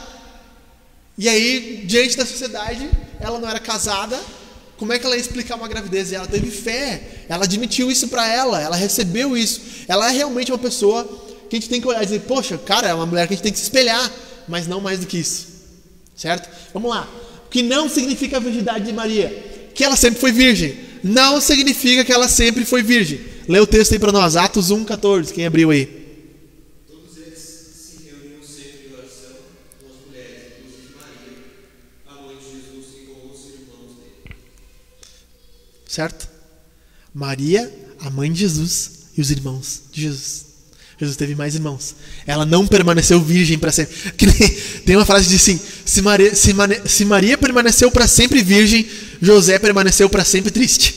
E 1.18 1.28
aí, 1.28 1.84
diante 1.86 2.16
da 2.16 2.26
sociedade, 2.26 2.90
ela 3.20 3.40
não 3.40 3.50
era 3.50 3.60
casada, 3.60 4.20
como 4.78 4.94
é 4.94 5.00
que 5.00 5.06
ela 5.06 5.16
ia 5.16 5.22
explicar 5.22 5.56
uma 5.56 5.68
gravidez? 5.68 6.12
E 6.12 6.16
ela 6.16 6.28
teve 6.28 6.52
fé, 6.52 7.02
ela 7.28 7.46
admitiu 7.46 7.90
isso 7.90 8.08
para 8.08 8.28
ela, 8.32 8.62
ela 8.62 8.76
recebeu 8.76 9.36
isso. 9.36 9.62
Ela 9.88 10.10
é 10.10 10.16
realmente 10.16 10.52
uma 10.52 10.58
pessoa 10.58 11.04
que 11.50 11.56
a 11.56 11.60
gente 11.60 11.70
tem 11.70 11.82
que 11.82 11.88
olhar 11.88 12.04
e 12.04 12.06
dizer, 12.06 12.22
poxa, 12.22 12.58
cara, 12.58 12.88
é 12.88 12.94
uma 12.94 13.06
mulher 13.06 13.28
que 13.28 13.34
a 13.34 13.36
gente 13.36 13.44
tem 13.44 13.52
que 13.52 13.58
se 13.58 13.64
espelhar, 13.64 14.12
mas 14.48 14.68
não 14.68 14.80
mais 14.80 15.00
do 15.00 15.08
que 15.08 15.18
isso. 15.18 15.48
Certo? 16.16 16.48
Vamos 16.74 16.90
lá. 16.92 17.10
O 17.46 17.50
que 17.50 17.64
não 17.64 17.90
significa 17.90 18.38
a 18.38 18.40
virgindade 18.40 18.86
de 18.86 18.94
Maria? 18.94 19.72
Que 19.74 19.84
ela 19.84 19.96
sempre 19.96 20.20
foi 20.20 20.32
virgem. 20.32 20.78
Não 21.04 21.40
significa 21.40 22.04
que 22.04 22.12
ela 22.12 22.28
sempre 22.28 22.66
foi 22.66 22.84
virgem. 22.84 23.20
Lê 23.48 23.60
o 23.60 23.68
texto 23.68 23.94
aí 23.94 24.00
para 24.00 24.12
nós, 24.12 24.36
Atos 24.36 24.72
1,14. 24.72 25.32
Quem 25.32 25.46
abriu 25.46 25.70
aí? 25.70 25.86
Todos 26.88 27.18
eles 27.18 27.40
se 27.40 28.04
reuniam 28.06 28.44
sempre 28.44 28.90
em 28.90 28.94
oração 28.94 29.36
com 29.80 29.88
as 29.88 30.06
mulheres, 30.06 30.54
inclusive 30.60 30.94
Maria, 31.00 31.44
a 32.08 32.14
mãe 32.22 32.38
de 32.38 32.46
Jesus 32.46 32.86
e 32.96 33.06
com 33.06 33.32
os 33.32 33.46
irmãos 33.46 33.96
dele. 33.96 34.36
Certo? 35.88 36.30
Maria, 37.14 37.74
a 38.00 38.10
mãe 38.10 38.32
de 38.32 38.40
Jesus 38.40 38.92
e 39.18 39.22
os 39.22 39.32
irmãos 39.32 39.84
de 39.92 40.02
Jesus. 40.02 40.47
Jesus 41.00 41.16
teve 41.16 41.36
mais 41.36 41.54
irmãos. 41.54 41.96
Ela 42.26 42.46
não 42.46 42.66
permaneceu 42.66 43.22
virgem 43.22 43.58
para 43.60 43.72
sempre. 43.72 43.96
Tem 44.84 44.96
uma 44.96 45.06
frase 45.06 45.26
que 45.26 45.32
diz 45.32 45.42
assim: 45.42 45.60
se 45.86 46.02
Maria, 46.02 46.34
se 46.34 46.56
se 46.86 47.06
Maria 47.06 47.38
permaneceu 47.38 47.92
para 47.92 48.08
sempre 48.08 48.42
virgem, 48.42 48.88
José 49.22 49.60
permaneceu 49.60 50.10
para 50.10 50.26
sempre 50.26 50.50
triste. 50.50 50.96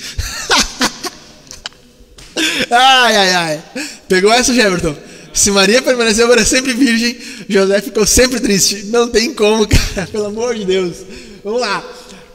ai, 2.71 3.17
ai, 3.17 3.33
ai. 3.35 3.65
Pegou 4.09 4.33
essa, 4.33 4.55
Jefferson? 4.55 4.97
Se 5.35 5.51
Maria 5.51 5.83
permaneceu 5.83 6.27
para 6.29 6.45
sempre 6.47 6.73
virgem, 6.73 7.17
José 7.47 7.83
ficou 7.83 8.07
sempre 8.07 8.41
triste. 8.41 8.87
Não 8.87 9.07
tem 9.07 9.35
como, 9.35 9.69
cara, 9.95 10.07
pelo 10.07 10.27
amor 10.27 10.55
de 10.55 10.65
Deus. 10.65 10.97
Vamos 11.45 11.61
lá. 11.61 11.85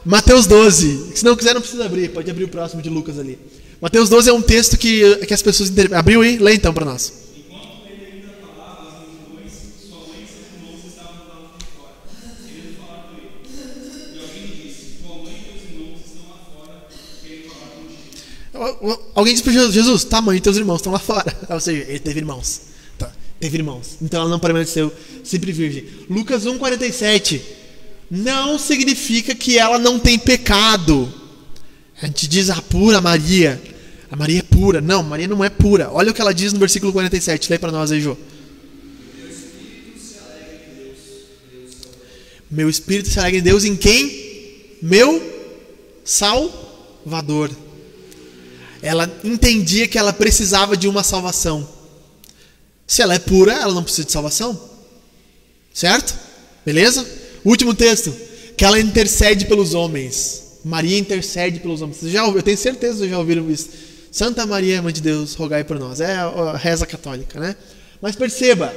Mateus 0.04 0.46
12. 0.46 1.16
Se 1.16 1.24
não 1.24 1.34
quiser, 1.34 1.52
não 1.52 1.60
precisa 1.60 1.84
abrir. 1.84 2.10
Pode 2.10 2.30
abrir 2.30 2.44
o 2.44 2.48
próximo 2.48 2.80
de 2.80 2.88
Lucas 2.88 3.18
ali. 3.18 3.36
Mateus 3.80 4.08
12 4.08 4.30
é 4.30 4.32
um 4.32 4.40
texto 4.40 4.78
que, 4.78 5.16
que 5.26 5.34
as 5.34 5.42
pessoas 5.42 5.68
interpretam. 5.68 5.98
Abriu 5.98 6.22
aí? 6.22 6.38
Lê 6.38 6.54
então 6.54 6.72
para 6.72 6.84
nós. 6.84 7.25
Alguém 19.14 19.34
disse 19.34 19.42
para 19.42 19.52
Jesus: 19.52 19.74
Jesus, 19.74 20.04
tá, 20.04 20.20
mãe, 20.20 20.40
teus 20.40 20.56
irmãos 20.56 20.76
estão 20.76 20.92
lá 20.92 20.98
fora. 20.98 21.34
Ou 21.50 21.60
seja, 21.60 21.84
ele 21.88 21.98
teve 21.98 22.20
irmãos. 22.20 22.62
Tá, 22.98 23.12
teve 23.38 23.58
irmãos. 23.58 23.96
Então 24.00 24.20
ela 24.22 24.30
não 24.30 24.38
permaneceu 24.38 24.92
sempre 25.22 25.52
virgem. 25.52 25.84
Lucas 26.08 26.44
1,47 26.44 27.40
não 28.10 28.58
significa 28.58 29.34
que 29.34 29.58
ela 29.58 29.78
não 29.78 29.98
tem 29.98 30.18
pecado. 30.18 31.12
A 32.00 32.06
gente 32.06 32.28
diz 32.28 32.50
a 32.50 32.60
pura 32.60 33.00
Maria. 33.00 33.60
A 34.10 34.16
Maria 34.16 34.40
é 34.40 34.42
pura. 34.42 34.80
Não, 34.80 35.02
Maria 35.02 35.26
não 35.26 35.44
é 35.44 35.48
pura. 35.48 35.90
Olha 35.92 36.10
o 36.10 36.14
que 36.14 36.20
ela 36.20 36.32
diz 36.32 36.52
no 36.52 36.58
versículo 36.58 36.92
47. 36.92 37.50
Lê 37.50 37.58
para 37.58 37.72
nós 37.72 37.90
aí, 37.90 38.00
Jô. 38.00 38.16
Meu 42.50 42.70
espírito 42.70 43.08
se 43.08 43.18
alegra 43.18 43.40
em 43.40 43.42
Deus 43.42 43.64
em 43.64 43.76
quem? 43.76 44.76
Meu 44.80 45.20
Salvador. 46.04 47.50
Ela 48.86 49.10
entendia 49.24 49.88
que 49.88 49.98
ela 49.98 50.12
precisava 50.12 50.76
de 50.76 50.86
uma 50.88 51.02
salvação. 51.02 51.68
Se 52.86 53.02
ela 53.02 53.14
é 53.14 53.18
pura, 53.18 53.52
ela 53.52 53.74
não 53.74 53.82
precisa 53.82 54.04
de 54.06 54.12
salvação. 54.12 54.58
Certo? 55.74 56.14
Beleza? 56.64 57.04
Último 57.44 57.74
texto. 57.74 58.14
Que 58.56 58.64
ela 58.64 58.78
intercede 58.78 59.46
pelos 59.46 59.74
homens. 59.74 60.60
Maria 60.64 60.98
intercede 60.98 61.60
pelos 61.60 61.82
homens. 61.82 61.98
Vocês 61.98 62.12
já, 62.12 62.22
ouviram- 62.22 62.38
eu 62.38 62.42
tenho 62.44 62.56
certeza 62.58 62.92
que 62.94 62.98
vocês 63.00 63.10
já 63.10 63.18
ouviram 63.18 63.50
isso. 63.50 63.68
Santa 64.10 64.46
Maria, 64.46 64.80
Mãe 64.80 64.92
de 64.92 65.00
Deus, 65.02 65.34
rogai 65.34 65.62
por 65.64 65.78
nós. 65.78 66.00
É 66.00 66.14
a 66.16 66.56
reza 66.56 66.86
católica, 66.86 67.38
né? 67.38 67.54
Mas 68.00 68.16
perceba 68.16 68.72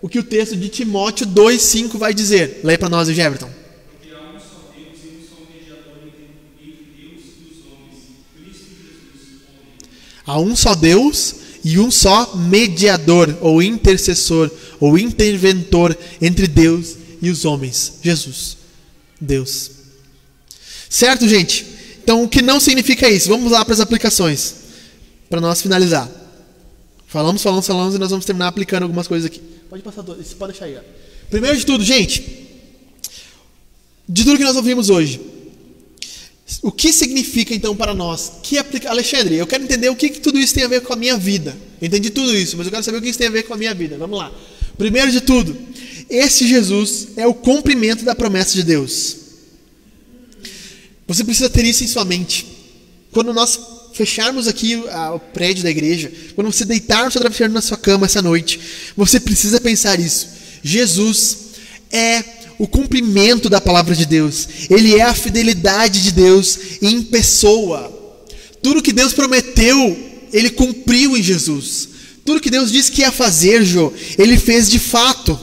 o 0.00 0.08
que 0.08 0.18
o 0.18 0.22
texto 0.22 0.54
de 0.56 0.68
Timóteo 0.68 1.26
2,5 1.26 1.98
vai 1.98 2.14
dizer. 2.14 2.60
Leia 2.62 2.78
para 2.78 2.88
nós, 2.88 3.08
Everton. 3.08 3.50
Há 10.28 10.38
um 10.38 10.54
só 10.54 10.74
Deus 10.74 11.36
e 11.64 11.78
um 11.78 11.90
só 11.90 12.36
mediador, 12.36 13.34
ou 13.40 13.62
intercessor, 13.62 14.50
ou 14.78 14.98
interventor 14.98 15.96
entre 16.20 16.46
Deus 16.46 16.96
e 17.22 17.30
os 17.30 17.46
homens. 17.46 17.94
Jesus, 18.02 18.58
Deus. 19.18 19.70
Certo, 20.90 21.26
gente? 21.26 21.64
Então, 22.04 22.22
o 22.22 22.28
que 22.28 22.42
não 22.42 22.60
significa 22.60 23.08
isso? 23.08 23.30
Vamos 23.30 23.50
lá 23.50 23.64
para 23.64 23.72
as 23.72 23.80
aplicações, 23.80 24.54
para 25.30 25.40
nós 25.40 25.62
finalizar. 25.62 26.06
Falamos, 27.06 27.42
falamos, 27.42 27.66
falamos 27.66 27.94
e 27.94 27.98
nós 27.98 28.10
vamos 28.10 28.26
terminar 28.26 28.48
aplicando 28.48 28.82
algumas 28.82 29.08
coisas 29.08 29.24
aqui. 29.24 29.40
Pode 29.70 29.82
passar, 29.82 30.02
dois, 30.02 30.34
pode 30.34 30.52
deixar 30.52 30.66
aí. 30.66 30.76
Ó. 30.76 30.80
Primeiro 31.30 31.56
de 31.56 31.64
tudo, 31.64 31.82
gente, 31.82 32.46
de 34.06 34.24
tudo 34.24 34.36
que 34.36 34.44
nós 34.44 34.56
ouvimos 34.56 34.90
hoje, 34.90 35.18
o 36.62 36.72
que 36.72 36.92
significa 36.92 37.54
então 37.54 37.76
para 37.76 37.94
nós? 37.94 38.32
Que 38.42 38.58
aplica... 38.58 38.88
Alexandre, 38.90 39.36
eu 39.36 39.46
quero 39.46 39.64
entender 39.64 39.90
o 39.90 39.96
que, 39.96 40.08
que 40.08 40.20
tudo 40.20 40.38
isso 40.38 40.54
tem 40.54 40.64
a 40.64 40.68
ver 40.68 40.80
com 40.80 40.92
a 40.92 40.96
minha 40.96 41.16
vida. 41.16 41.56
Entendi 41.80 42.10
tudo 42.10 42.34
isso, 42.34 42.56
mas 42.56 42.66
eu 42.66 42.72
quero 42.72 42.82
saber 42.82 42.98
o 42.98 43.02
que 43.02 43.08
isso 43.08 43.18
tem 43.18 43.28
a 43.28 43.30
ver 43.30 43.42
com 43.44 43.54
a 43.54 43.56
minha 43.56 43.74
vida. 43.74 43.98
Vamos 43.98 44.18
lá. 44.18 44.32
Primeiro 44.76 45.12
de 45.12 45.20
tudo, 45.20 45.56
esse 46.08 46.48
Jesus 46.48 47.08
é 47.16 47.26
o 47.26 47.34
cumprimento 47.34 48.04
da 48.04 48.14
promessa 48.14 48.54
de 48.54 48.62
Deus. 48.62 49.16
Você 51.06 51.24
precisa 51.24 51.50
ter 51.50 51.64
isso 51.64 51.84
em 51.84 51.86
sua 51.86 52.04
mente. 52.04 52.46
Quando 53.12 53.32
nós 53.32 53.58
fecharmos 53.92 54.46
aqui 54.46 54.76
o 54.76 55.18
prédio 55.18 55.64
da 55.64 55.70
igreja, 55.70 56.10
quando 56.34 56.52
você 56.52 56.64
deitar 56.64 57.04
no 57.04 57.10
seu 57.10 57.20
travesseiro 57.20 57.52
na 57.52 57.60
sua 57.60 57.76
cama 57.76 58.06
essa 58.06 58.22
noite, 58.22 58.60
você 58.96 59.18
precisa 59.18 59.60
pensar 59.60 59.98
isso. 59.98 60.28
Jesus 60.62 61.38
é 61.90 62.22
o 62.58 62.66
cumprimento 62.66 63.48
da 63.48 63.60
palavra 63.60 63.94
de 63.94 64.04
Deus. 64.04 64.48
Ele 64.68 64.96
é 64.96 65.02
a 65.02 65.14
fidelidade 65.14 66.02
de 66.02 66.12
Deus 66.12 66.58
em 66.82 67.02
pessoa. 67.02 67.94
Tudo 68.62 68.82
que 68.82 68.92
Deus 68.92 69.12
prometeu, 69.12 69.96
ele 70.32 70.50
cumpriu 70.50 71.16
em 71.16 71.22
Jesus. 71.22 71.88
Tudo 72.24 72.40
que 72.40 72.50
Deus 72.50 72.70
disse 72.70 72.92
que 72.92 73.02
ia 73.02 73.12
fazer, 73.12 73.64
Jô, 73.64 73.92
ele 74.18 74.36
fez 74.36 74.68
de 74.68 74.78
fato. 74.78 75.38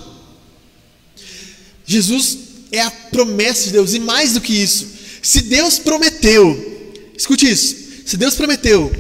Jesus 1.85 2.37
é 2.71 2.81
a 2.81 2.91
promessa 2.91 3.65
de 3.65 3.71
Deus 3.71 3.93
e 3.93 3.99
mais 3.99 4.33
do 4.33 4.41
que 4.41 4.53
isso. 4.53 4.87
Se 5.21 5.41
Deus 5.41 5.79
prometeu, 5.79 7.01
escute 7.17 7.49
isso. 7.49 7.75
Se 8.05 8.17
Deus 8.17 8.35
prometeu 8.35 8.91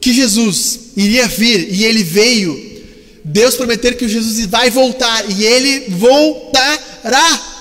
que 0.00 0.14
Jesus 0.14 0.78
iria 0.96 1.26
vir 1.26 1.68
e 1.70 1.84
ele 1.84 2.02
veio, 2.02 2.76
Deus 3.24 3.56
prometeu 3.56 3.94
que 3.94 4.08
Jesus 4.08 4.46
vai 4.46 4.70
voltar 4.70 5.28
e 5.30 5.44
ele 5.44 5.90
voltará. 5.90 7.55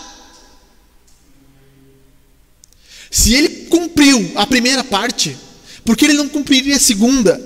Se 3.15 3.33
ele 3.33 3.47
cumpriu 3.69 4.29
a 4.35 4.45
primeira 4.45 4.83
parte, 4.83 5.37
por 5.85 5.95
que 5.95 6.03
ele 6.03 6.15
não 6.15 6.27
cumpriria 6.27 6.75
a 6.75 6.79
segunda? 6.79 7.41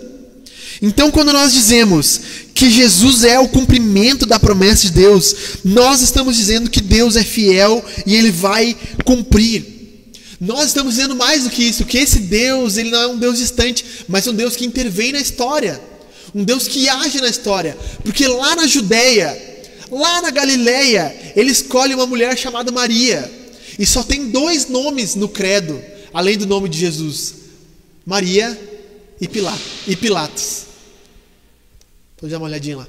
Então, 0.81 1.11
quando 1.11 1.31
nós 1.31 1.53
dizemos 1.53 2.21
que 2.55 2.71
Jesus 2.71 3.23
é 3.23 3.39
o 3.39 3.47
cumprimento 3.47 4.25
da 4.25 4.39
promessa 4.39 4.87
de 4.87 4.93
Deus, 4.93 5.35
nós 5.63 6.01
estamos 6.01 6.35
dizendo 6.35 6.71
que 6.71 6.81
Deus 6.81 7.15
é 7.15 7.23
fiel 7.23 7.85
e 8.03 8.15
ele 8.15 8.31
vai 8.31 8.75
cumprir. 9.05 9.63
Nós 10.41 10.69
estamos 10.69 10.95
dizendo 10.95 11.15
mais 11.15 11.43
do 11.43 11.51
que 11.51 11.61
isso, 11.61 11.85
que 11.85 11.99
esse 11.99 12.21
Deus, 12.21 12.75
ele 12.75 12.89
não 12.89 13.01
é 13.03 13.07
um 13.07 13.19
Deus 13.19 13.37
distante, 13.37 13.85
mas 14.07 14.25
um 14.25 14.33
Deus 14.33 14.55
que 14.55 14.65
intervém 14.65 15.11
na 15.11 15.19
história, 15.19 15.79
um 16.33 16.43
Deus 16.43 16.67
que 16.67 16.89
age 16.89 17.21
na 17.21 17.29
história, 17.29 17.77
porque 18.03 18.27
lá 18.27 18.55
na 18.55 18.65
Judéia, 18.65 19.37
lá 19.91 20.19
na 20.19 20.31
Galileia, 20.31 21.15
ele 21.35 21.51
escolhe 21.51 21.93
uma 21.93 22.07
mulher 22.07 22.35
chamada 22.35 22.71
Maria. 22.71 23.37
E 23.79 23.85
só 23.85 24.03
tem 24.03 24.29
dois 24.29 24.67
nomes 24.67 25.15
no 25.15 25.29
credo, 25.29 25.81
além 26.13 26.37
do 26.37 26.45
nome 26.45 26.67
de 26.67 26.77
Jesus: 26.77 27.35
Maria 28.05 28.59
e 29.21 29.25
Pilatos. 29.25 29.65
E 29.87 29.95
Pilatos. 29.95 30.63
Vou 32.19 32.29
dar 32.29 32.37
uma 32.37 32.47
olhadinha 32.47 32.75
lá. 32.75 32.87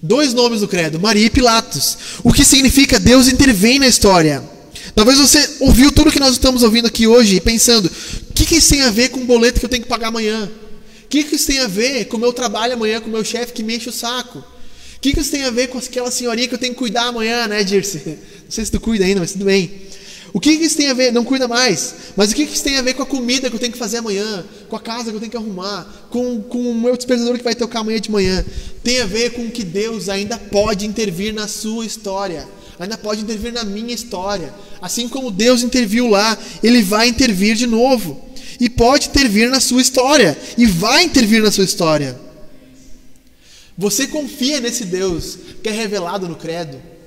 Dois 0.00 0.32
nomes 0.32 0.60
no 0.60 0.68
credo, 0.68 1.00
Maria 1.00 1.26
e 1.26 1.30
Pilatos. 1.30 1.98
O 2.22 2.32
que 2.32 2.44
significa 2.44 3.00
Deus 3.00 3.26
intervém 3.26 3.80
na 3.80 3.88
história. 3.88 4.48
Talvez 4.94 5.18
você 5.18 5.56
ouviu 5.58 5.90
tudo 5.90 6.12
que 6.12 6.20
nós 6.20 6.34
estamos 6.34 6.62
ouvindo 6.62 6.86
aqui 6.86 7.08
hoje 7.08 7.36
e 7.36 7.40
pensando: 7.40 7.90
o 8.30 8.32
que, 8.32 8.46
que 8.46 8.54
isso 8.56 8.70
tem 8.70 8.82
a 8.82 8.90
ver 8.90 9.08
com 9.08 9.20
o 9.20 9.24
boleto 9.24 9.58
que 9.58 9.66
eu 9.66 9.70
tenho 9.70 9.82
que 9.82 9.88
pagar 9.88 10.08
amanhã? 10.08 10.48
O 11.04 11.08
que, 11.08 11.24
que 11.24 11.34
isso 11.34 11.48
tem 11.48 11.58
a 11.58 11.66
ver 11.66 12.04
com 12.04 12.16
o 12.16 12.20
meu 12.20 12.32
trabalho 12.32 12.74
amanhã, 12.74 13.00
com 13.00 13.08
o 13.08 13.12
meu 13.12 13.24
chefe 13.24 13.52
que 13.52 13.64
me 13.64 13.76
enche 13.76 13.88
o 13.88 13.92
saco? 13.92 14.38
O 14.38 15.00
que, 15.00 15.12
que 15.12 15.20
isso 15.20 15.32
tem 15.32 15.44
a 15.44 15.50
ver 15.50 15.68
com 15.68 15.78
aquela 15.78 16.10
senhorinha 16.12 16.46
que 16.46 16.54
eu 16.54 16.58
tenho 16.58 16.74
que 16.74 16.78
cuidar 16.78 17.06
amanhã, 17.06 17.48
né, 17.48 17.64
Dirce? 17.64 17.98
Não 18.44 18.50
sei 18.50 18.64
se 18.64 18.70
tu 18.70 18.78
cuida 18.78 19.04
ainda, 19.04 19.20
mas 19.20 19.32
tudo 19.32 19.44
bem. 19.44 19.87
O 20.32 20.40
que 20.40 20.50
isso 20.50 20.76
tem 20.76 20.88
a 20.88 20.94
ver? 20.94 21.12
Não 21.12 21.24
cuida 21.24 21.48
mais. 21.48 21.94
Mas 22.16 22.30
o 22.30 22.34
que 22.34 22.42
isso 22.42 22.62
tem 22.62 22.76
a 22.76 22.82
ver 22.82 22.94
com 22.94 23.02
a 23.02 23.06
comida 23.06 23.48
que 23.48 23.56
eu 23.56 23.60
tenho 23.60 23.72
que 23.72 23.78
fazer 23.78 23.98
amanhã? 23.98 24.44
Com 24.68 24.76
a 24.76 24.80
casa 24.80 25.10
que 25.10 25.16
eu 25.16 25.20
tenho 25.20 25.30
que 25.30 25.36
arrumar? 25.36 26.08
Com, 26.10 26.42
com 26.42 26.70
o 26.70 26.74
meu 26.74 26.96
despertador 26.96 27.36
que 27.38 27.44
vai 27.44 27.54
tocar 27.54 27.80
amanhã 27.80 28.00
de 28.00 28.10
manhã? 28.10 28.44
Tem 28.82 29.00
a 29.00 29.06
ver 29.06 29.30
com 29.30 29.50
que 29.50 29.64
Deus 29.64 30.08
ainda 30.08 30.36
pode 30.38 30.86
intervir 30.86 31.32
na 31.32 31.48
sua 31.48 31.86
história. 31.86 32.46
Ainda 32.78 32.98
pode 32.98 33.22
intervir 33.22 33.52
na 33.52 33.64
minha 33.64 33.94
história. 33.94 34.54
Assim 34.80 35.08
como 35.08 35.30
Deus 35.30 35.62
interviu 35.62 36.08
lá, 36.08 36.36
Ele 36.62 36.82
vai 36.82 37.08
intervir 37.08 37.56
de 37.56 37.66
novo. 37.66 38.22
E 38.60 38.68
pode 38.68 39.08
intervir 39.08 39.48
na 39.50 39.60
sua 39.60 39.80
história. 39.80 40.36
E 40.56 40.66
vai 40.66 41.04
intervir 41.04 41.42
na 41.42 41.50
sua 41.50 41.64
história. 41.64 42.18
Você 43.76 44.08
confia 44.08 44.60
nesse 44.60 44.84
Deus 44.84 45.38
que 45.62 45.68
é 45.68 45.72
revelado 45.72 46.28
no 46.28 46.36
Credo? 46.36 46.97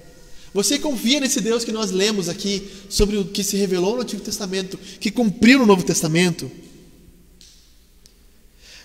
Você 0.54 0.78
confia 0.78 1.20
nesse 1.20 1.40
Deus 1.40 1.64
que 1.64 1.72
nós 1.72 1.92
lemos 1.92 2.28
aqui 2.28 2.70
sobre 2.90 3.18
o 3.18 3.26
que 3.26 3.44
se 3.44 3.56
revelou 3.56 3.96
no 3.96 4.02
Antigo 4.02 4.22
Testamento, 4.22 4.78
que 5.00 5.10
cumpriu 5.10 5.60
no 5.60 5.66
Novo 5.66 5.84
Testamento? 5.84 6.52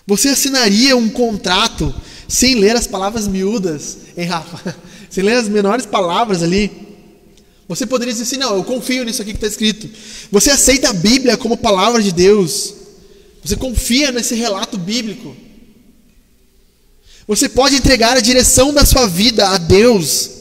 Você 0.05 0.29
assinaria 0.29 0.95
um 0.95 1.09
contrato 1.09 1.93
sem 2.27 2.55
ler 2.55 2.75
as 2.75 2.87
palavras 2.87 3.27
miúdas, 3.27 3.97
hein, 4.15 4.25
Rafa? 4.25 4.75
Sem 5.09 5.23
ler 5.23 5.37
as 5.37 5.47
menores 5.47 5.85
palavras 5.85 6.43
ali? 6.43 6.69
Você 7.67 7.85
poderia 7.85 8.13
dizer 8.13 8.23
assim: 8.23 8.37
não, 8.37 8.55
eu 8.55 8.63
confio 8.63 9.05
nisso 9.05 9.21
aqui 9.21 9.31
que 9.31 9.37
está 9.37 9.47
escrito. 9.47 9.89
Você 10.29 10.51
aceita 10.51 10.89
a 10.89 10.93
Bíblia 10.93 11.37
como 11.37 11.55
palavra 11.55 12.03
de 12.03 12.11
Deus. 12.11 12.73
Você 13.43 13.55
confia 13.55 14.11
nesse 14.11 14.35
relato 14.35 14.77
bíblico. 14.77 15.35
Você 17.25 17.47
pode 17.47 17.75
entregar 17.75 18.17
a 18.17 18.21
direção 18.21 18.73
da 18.73 18.85
sua 18.85 19.07
vida 19.07 19.47
a 19.49 19.57
Deus. 19.57 20.36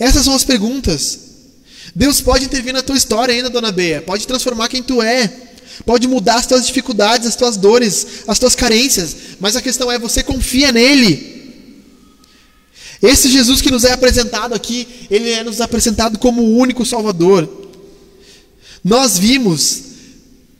Essas 0.00 0.24
são 0.24 0.34
as 0.34 0.42
perguntas. 0.42 1.18
Deus 1.94 2.22
pode 2.22 2.46
intervir 2.46 2.72
na 2.72 2.82
tua 2.82 2.96
história 2.96 3.34
ainda, 3.34 3.50
dona 3.50 3.70
Bea. 3.70 4.00
Pode 4.00 4.26
transformar 4.26 4.68
quem 4.68 4.82
tu 4.82 5.02
é. 5.02 5.30
Pode 5.84 6.08
mudar 6.08 6.36
as 6.36 6.46
tuas 6.46 6.66
dificuldades, 6.66 7.28
as 7.28 7.36
tuas 7.36 7.58
dores, 7.58 8.06
as 8.26 8.38
tuas 8.38 8.54
carências. 8.54 9.14
Mas 9.38 9.56
a 9.56 9.62
questão 9.62 9.92
é: 9.92 9.98
você 9.98 10.22
confia 10.22 10.72
nele? 10.72 11.38
Esse 13.02 13.30
Jesus 13.30 13.60
que 13.60 13.70
nos 13.70 13.84
é 13.84 13.92
apresentado 13.92 14.54
aqui, 14.54 14.88
ele 15.10 15.30
é 15.30 15.44
nos 15.44 15.60
apresentado 15.60 16.18
como 16.18 16.42
o 16.42 16.56
único 16.56 16.84
Salvador. 16.84 17.68
Nós 18.82 19.18
vimos 19.18 19.82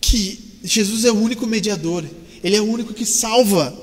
que 0.01 0.59
Jesus 0.63 1.05
é 1.05 1.11
o 1.11 1.19
único 1.19 1.47
mediador, 1.47 2.05
ele 2.45 2.57
é 2.57 2.61
o 2.61 2.71
único 2.71 2.93
que 2.93 3.07
salva. 3.07 3.75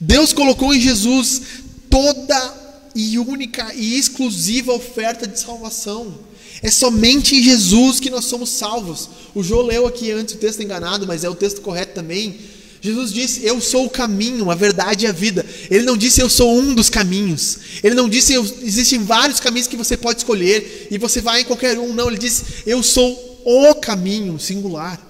Deus 0.00 0.32
colocou 0.32 0.74
em 0.74 0.80
Jesus 0.80 1.42
toda 1.90 2.67
e 2.94 3.18
única 3.18 3.72
e 3.74 3.98
exclusiva 3.98 4.72
oferta 4.72 5.26
de 5.26 5.38
salvação. 5.38 6.14
É 6.62 6.70
somente 6.70 7.36
em 7.36 7.42
Jesus 7.42 8.00
que 8.00 8.10
nós 8.10 8.24
somos 8.24 8.50
salvos. 8.50 9.08
O 9.34 9.42
João 9.42 9.66
leu 9.66 9.86
aqui 9.86 10.10
antes 10.10 10.34
o 10.34 10.38
texto 10.38 10.62
enganado, 10.62 11.06
mas 11.06 11.24
é 11.24 11.28
o 11.28 11.34
texto 11.34 11.60
correto 11.60 11.94
também. 11.94 12.36
Jesus 12.80 13.12
disse: 13.12 13.44
Eu 13.44 13.60
sou 13.60 13.86
o 13.86 13.90
caminho, 13.90 14.50
a 14.50 14.54
verdade 14.54 15.04
e 15.04 15.08
a 15.08 15.12
vida. 15.12 15.44
Ele 15.70 15.84
não 15.84 15.96
disse: 15.96 16.20
Eu 16.20 16.28
sou 16.28 16.56
um 16.56 16.74
dos 16.74 16.90
caminhos. 16.90 17.58
Ele 17.82 17.94
não 17.94 18.08
disse: 18.08 18.34
Existem 18.62 19.02
vários 19.04 19.40
caminhos 19.40 19.68
que 19.68 19.76
você 19.76 19.96
pode 19.96 20.20
escolher 20.20 20.88
e 20.90 20.98
você 20.98 21.20
vai 21.20 21.40
em 21.40 21.44
qualquer 21.44 21.78
um. 21.78 21.92
Não, 21.92 22.08
ele 22.08 22.18
disse: 22.18 22.44
Eu 22.66 22.82
sou 22.82 23.40
o 23.44 23.74
caminho, 23.74 24.38
singular. 24.38 25.00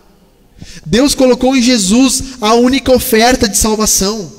Deus 0.84 1.14
colocou 1.14 1.56
em 1.56 1.62
Jesus 1.62 2.22
a 2.40 2.54
única 2.54 2.92
oferta 2.92 3.48
de 3.48 3.56
salvação. 3.56 4.37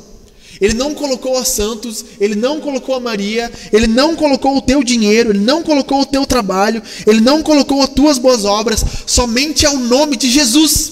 Ele 0.60 0.74
não 0.74 0.94
colocou 0.94 1.38
a 1.38 1.46
Santos, 1.46 2.04
ele 2.20 2.36
não 2.36 2.60
colocou 2.60 2.96
a 2.96 3.00
Maria, 3.00 3.52
ele 3.72 3.88
não 3.88 4.16
colocou 4.16 4.58
o 4.58 4.62
teu 4.62 4.84
dinheiro, 4.84 5.32
ele 5.32 5.40
não 5.40 5.64
colocou 5.64 6.02
o 6.02 6.06
teu 6.06 6.26
trabalho, 6.26 6.84
ele 7.08 7.22
não 7.22 7.42
colocou 7.42 7.82
as 7.82 7.90
tuas 7.90 8.18
boas 8.18 8.44
obras, 8.44 8.84
somente 9.06 9.66
ao 9.66 9.78
nome 9.78 10.18
de 10.18 10.30
Jesus. 10.30 10.92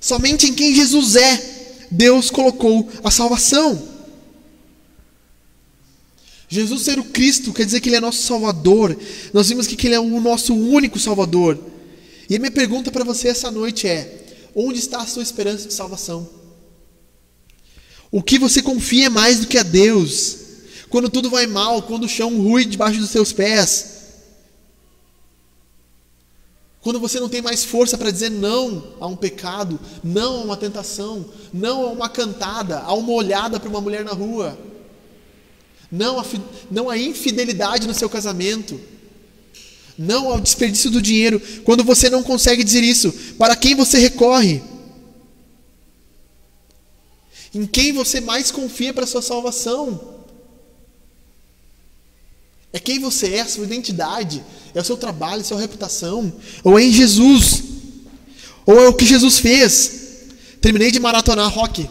Somente 0.00 0.46
em 0.46 0.54
quem 0.54 0.74
Jesus 0.74 1.16
é, 1.16 1.86
Deus 1.90 2.30
colocou 2.30 2.88
a 3.02 3.10
salvação. 3.10 3.90
Jesus 6.48 6.82
ser 6.82 6.98
o 6.98 7.04
Cristo 7.04 7.52
quer 7.52 7.64
dizer 7.64 7.80
que 7.80 7.88
Ele 7.88 7.96
é 7.96 8.00
nosso 8.00 8.22
Salvador. 8.22 8.96
Nós 9.32 9.48
vimos 9.48 9.66
que 9.66 9.86
Ele 9.86 9.94
é 9.94 10.00
o 10.00 10.20
nosso 10.20 10.54
único 10.54 10.98
Salvador. 10.98 11.58
E 12.28 12.36
a 12.36 12.38
minha 12.38 12.50
pergunta 12.50 12.90
para 12.90 13.04
você 13.04 13.28
essa 13.28 13.50
noite 13.50 13.86
é: 13.86 14.24
onde 14.54 14.78
está 14.78 15.00
a 15.00 15.06
sua 15.06 15.22
esperança 15.22 15.68
de 15.68 15.74
salvação? 15.74 16.39
O 18.10 18.22
que 18.22 18.38
você 18.38 18.60
confia 18.60 19.08
mais 19.08 19.40
do 19.40 19.46
que 19.46 19.58
a 19.58 19.62
Deus? 19.62 20.36
Quando 20.88 21.08
tudo 21.08 21.30
vai 21.30 21.46
mal, 21.46 21.82
quando 21.82 22.04
o 22.04 22.08
chão 22.08 22.36
rui 22.40 22.64
debaixo 22.64 22.98
dos 22.98 23.10
seus 23.10 23.32
pés. 23.32 24.00
Quando 26.80 26.98
você 26.98 27.20
não 27.20 27.28
tem 27.28 27.42
mais 27.42 27.62
força 27.62 27.96
para 27.96 28.10
dizer 28.10 28.30
não 28.30 28.94
a 28.98 29.06
um 29.06 29.14
pecado, 29.14 29.78
não 30.02 30.40
a 30.40 30.44
uma 30.44 30.56
tentação, 30.56 31.26
não 31.52 31.82
a 31.82 31.90
uma 31.90 32.08
cantada, 32.08 32.80
a 32.80 32.92
uma 32.94 33.12
olhada 33.12 33.60
para 33.60 33.68
uma 33.68 33.80
mulher 33.80 34.04
na 34.04 34.12
rua. 34.12 34.58
não 35.90 36.18
a, 36.18 36.24
não 36.70 36.88
a 36.88 36.96
infidelidade 36.96 37.86
no 37.86 37.94
seu 37.94 38.08
casamento, 38.08 38.80
não 39.98 40.30
ao 40.32 40.40
desperdício 40.40 40.90
do 40.90 41.02
dinheiro. 41.02 41.40
Quando 41.64 41.84
você 41.84 42.08
não 42.08 42.22
consegue 42.22 42.64
dizer 42.64 42.82
isso, 42.82 43.12
para 43.38 43.54
quem 43.54 43.74
você 43.74 43.98
recorre? 43.98 44.62
Em 47.54 47.66
quem 47.66 47.92
você 47.92 48.20
mais 48.20 48.50
confia 48.50 48.94
para 48.94 49.06
sua 49.06 49.22
salvação? 49.22 50.18
É 52.72 52.78
quem 52.78 53.00
você 53.00 53.34
é, 53.34 53.40
a 53.40 53.48
sua 53.48 53.64
identidade, 53.64 54.44
é 54.74 54.80
o 54.80 54.84
seu 54.84 54.96
trabalho, 54.96 55.40
a 55.40 55.44
sua 55.44 55.60
reputação, 55.60 56.32
ou 56.62 56.78
é 56.78 56.84
em 56.84 56.92
Jesus, 56.92 57.62
ou 58.64 58.78
é 58.80 58.88
o 58.88 58.94
que 58.94 59.04
Jesus 59.04 59.40
fez. 59.40 60.00
Terminei 60.60 60.92
de 60.92 61.00
maratonar 61.00 61.52
rock, 61.52 61.90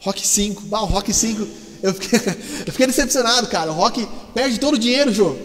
rock 0.00 0.26
5, 0.26 0.62
bah, 0.62 0.80
rock 0.80 1.12
5, 1.12 1.48
eu 1.82 1.94
fiquei, 1.94 2.18
eu 2.66 2.72
fiquei 2.72 2.86
decepcionado, 2.86 3.46
cara. 3.48 3.70
O 3.70 3.74
rock 3.74 4.06
perde 4.34 4.60
todo 4.60 4.74
o 4.74 4.78
dinheiro, 4.78 5.12
Jô. 5.12 5.36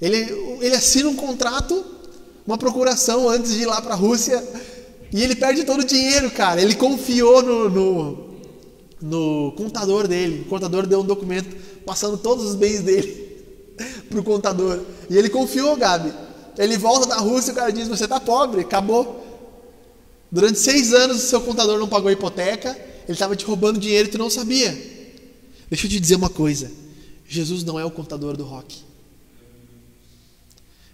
Ele, 0.00 0.16
ele 0.60 0.74
assina 0.74 1.08
um 1.08 1.16
contrato, 1.16 1.84
uma 2.46 2.58
procuração 2.58 3.28
antes 3.28 3.52
de 3.52 3.62
ir 3.62 3.66
lá 3.66 3.82
para 3.82 3.94
a 3.94 3.96
Rússia, 3.96 4.42
e 5.12 5.22
ele 5.22 5.34
perde 5.34 5.64
todo 5.64 5.80
o 5.80 5.84
dinheiro, 5.84 6.30
cara. 6.30 6.60
Ele 6.60 6.74
confiou 6.74 7.42
no, 7.42 7.70
no, 7.70 8.28
no 9.00 9.52
contador 9.52 10.06
dele. 10.06 10.42
O 10.42 10.48
contador 10.48 10.86
deu 10.86 11.00
um 11.00 11.04
documento 11.04 11.56
passando 11.84 12.18
todos 12.18 12.44
os 12.44 12.54
bens 12.54 12.80
dele 12.80 13.42
pro 14.10 14.22
contador. 14.22 14.80
E 15.08 15.16
ele 15.16 15.28
confiou, 15.28 15.76
Gabi. 15.76 16.12
Ele 16.58 16.76
volta 16.76 17.06
da 17.06 17.16
Rússia 17.16 17.50
e 17.50 17.52
o 17.52 17.56
cara 17.56 17.70
diz: 17.70 17.88
Você 17.88 18.06
tá 18.06 18.20
pobre, 18.20 18.62
acabou. 18.62 19.24
Durante 20.30 20.58
seis 20.58 20.92
anos 20.92 21.24
o 21.24 21.26
seu 21.26 21.40
contador 21.40 21.78
não 21.78 21.88
pagou 21.88 22.08
a 22.08 22.12
hipoteca, 22.12 22.70
ele 23.04 23.14
estava 23.14 23.34
te 23.34 23.44
roubando 23.46 23.80
dinheiro 23.80 24.08
e 24.08 24.10
tu 24.10 24.18
não 24.18 24.28
sabia. 24.28 24.70
Deixa 25.70 25.86
eu 25.86 25.90
te 25.90 25.98
dizer 25.98 26.16
uma 26.16 26.28
coisa: 26.28 26.70
Jesus 27.26 27.64
não 27.64 27.80
é 27.80 27.84
o 27.84 27.90
contador 27.90 28.36
do 28.36 28.44
rock. 28.44 28.82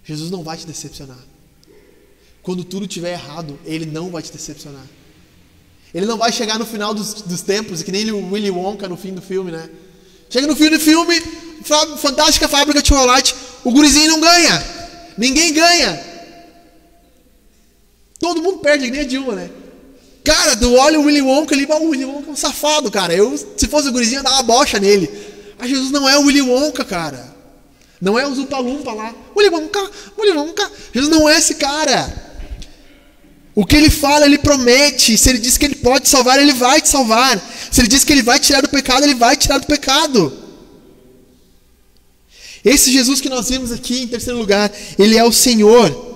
Jesus 0.04 0.30
não 0.30 0.42
vai 0.42 0.56
te 0.56 0.66
decepcionar. 0.66 1.18
Quando 2.44 2.62
tudo 2.62 2.84
estiver 2.84 3.12
errado, 3.12 3.58
ele 3.64 3.86
não 3.86 4.10
vai 4.10 4.22
te 4.22 4.30
decepcionar. 4.30 4.84
Ele 5.94 6.04
não 6.04 6.18
vai 6.18 6.30
chegar 6.30 6.58
no 6.58 6.66
final 6.66 6.92
dos, 6.92 7.14
dos 7.22 7.40
tempos, 7.40 7.82
que 7.82 7.90
nem 7.90 8.10
o 8.10 8.32
Willy 8.32 8.50
Wonka 8.50 8.86
no 8.86 8.96
fim 8.96 9.14
do 9.14 9.22
filme, 9.22 9.50
né? 9.50 9.68
Chega 10.28 10.46
no 10.46 10.54
fim 10.54 10.68
do 10.68 10.78
filme, 10.78 11.20
fantástica 11.96 12.46
fábrica 12.46 12.82
de 12.82 12.88
chocolate, 12.88 13.34
o 13.64 13.70
gurizinho 13.70 14.10
não 14.10 14.20
ganha. 14.20 14.62
Ninguém 15.16 15.54
ganha. 15.54 16.04
Todo 18.20 18.42
mundo 18.42 18.58
perde, 18.58 18.90
nem 18.90 19.00
a 19.00 19.04
Dilma, 19.04 19.34
né? 19.34 19.50
Cara, 20.22 20.56
tu 20.56 20.74
olha 20.74 21.00
o 21.00 21.04
Willy 21.04 21.22
Wonka 21.22 21.54
ali, 21.54 21.64
o 21.64 21.88
Willy 21.90 22.04
Wonka 22.04 22.28
é 22.28 22.32
um 22.32 22.36
safado, 22.36 22.90
cara. 22.90 23.14
Eu, 23.14 23.36
se 23.56 23.66
fosse 23.68 23.88
o 23.88 23.92
gurizinho, 23.92 24.18
eu 24.18 24.22
dava 24.22 24.36
uma 24.36 24.42
bocha 24.42 24.78
nele. 24.78 25.10
Mas 25.58 25.70
Jesus 25.70 25.90
não 25.90 26.08
é 26.08 26.18
o 26.18 26.22
Willy 26.22 26.42
Wonka, 26.42 26.84
cara. 26.84 27.32
Não 28.00 28.18
é 28.18 28.26
o 28.26 28.34
Zupalumpa 28.34 28.92
lá. 28.92 29.14
Willy 29.36 29.54
Wonka, 29.54 29.90
Willy 30.18 30.36
Wonka. 30.36 30.70
Jesus 30.92 31.10
não 31.10 31.28
é 31.28 31.38
esse 31.38 31.54
cara. 31.54 32.23
O 33.54 33.64
que 33.64 33.76
ele 33.76 33.90
fala, 33.90 34.26
ele 34.26 34.38
promete. 34.38 35.16
Se 35.16 35.30
ele 35.30 35.38
diz 35.38 35.56
que 35.56 35.64
ele 35.64 35.76
pode 35.76 36.08
salvar, 36.08 36.40
ele 36.40 36.52
vai 36.52 36.80
te 36.80 36.88
salvar. 36.88 37.40
Se 37.70 37.80
ele 37.80 37.88
diz 37.88 38.02
que 38.02 38.12
ele 38.12 38.22
vai 38.22 38.38
tirar 38.40 38.60
do 38.60 38.68
pecado, 38.68 39.04
ele 39.04 39.14
vai 39.14 39.36
tirar 39.36 39.58
do 39.58 39.66
pecado. 39.66 40.32
Esse 42.64 42.90
Jesus 42.90 43.20
que 43.20 43.28
nós 43.28 43.48
vimos 43.48 43.70
aqui 43.70 44.02
em 44.02 44.08
terceiro 44.08 44.38
lugar, 44.38 44.72
ele 44.98 45.16
é 45.16 45.22
o 45.22 45.30
Senhor. 45.30 46.14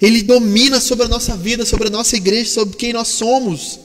Ele 0.00 0.22
domina 0.22 0.80
sobre 0.80 1.06
a 1.06 1.08
nossa 1.08 1.36
vida, 1.36 1.64
sobre 1.64 1.88
a 1.88 1.90
nossa 1.90 2.16
igreja, 2.16 2.50
sobre 2.50 2.76
quem 2.76 2.92
nós 2.92 3.08
somos. 3.08 3.80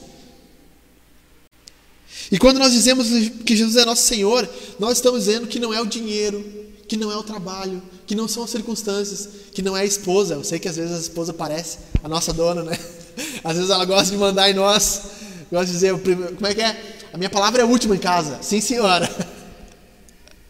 E 2.30 2.38
quando 2.38 2.58
nós 2.58 2.72
dizemos 2.72 3.06
que 3.44 3.56
Jesus 3.56 3.76
é 3.76 3.84
nosso 3.84 4.06
Senhor, 4.06 4.48
nós 4.78 4.98
estamos 4.98 5.24
dizendo 5.24 5.46
que 5.46 5.60
não 5.60 5.72
é 5.72 5.80
o 5.80 5.86
dinheiro, 5.86 6.44
que 6.88 6.96
não 6.96 7.12
é 7.12 7.16
o 7.16 7.22
trabalho, 7.22 7.82
que 8.06 8.14
não 8.14 8.28
são 8.28 8.44
as 8.44 8.50
circunstâncias, 8.50 9.28
que 9.52 9.60
não 9.60 9.76
é 9.76 9.80
a 9.80 9.84
esposa. 9.84 10.34
Eu 10.34 10.44
sei 10.44 10.58
que 10.58 10.68
às 10.68 10.76
vezes 10.76 10.94
a 10.94 11.00
esposa 11.00 11.32
parece 11.34 11.78
a 12.02 12.08
nossa 12.08 12.32
dona, 12.32 12.62
né? 12.62 12.78
Às 13.42 13.56
vezes 13.56 13.70
ela 13.70 13.84
gosta 13.84 14.10
de 14.10 14.16
mandar 14.18 14.50
em 14.50 14.54
nós. 14.54 15.02
Gosta 15.50 15.66
de 15.66 15.72
dizer, 15.72 15.94
como 16.34 16.46
é 16.46 16.54
que 16.54 16.60
é? 16.60 16.96
A 17.12 17.16
minha 17.16 17.30
palavra 17.30 17.62
é 17.62 17.64
a 17.64 17.66
última 17.66 17.94
em 17.94 17.98
casa. 17.98 18.38
Sim, 18.42 18.60
senhora. 18.60 19.08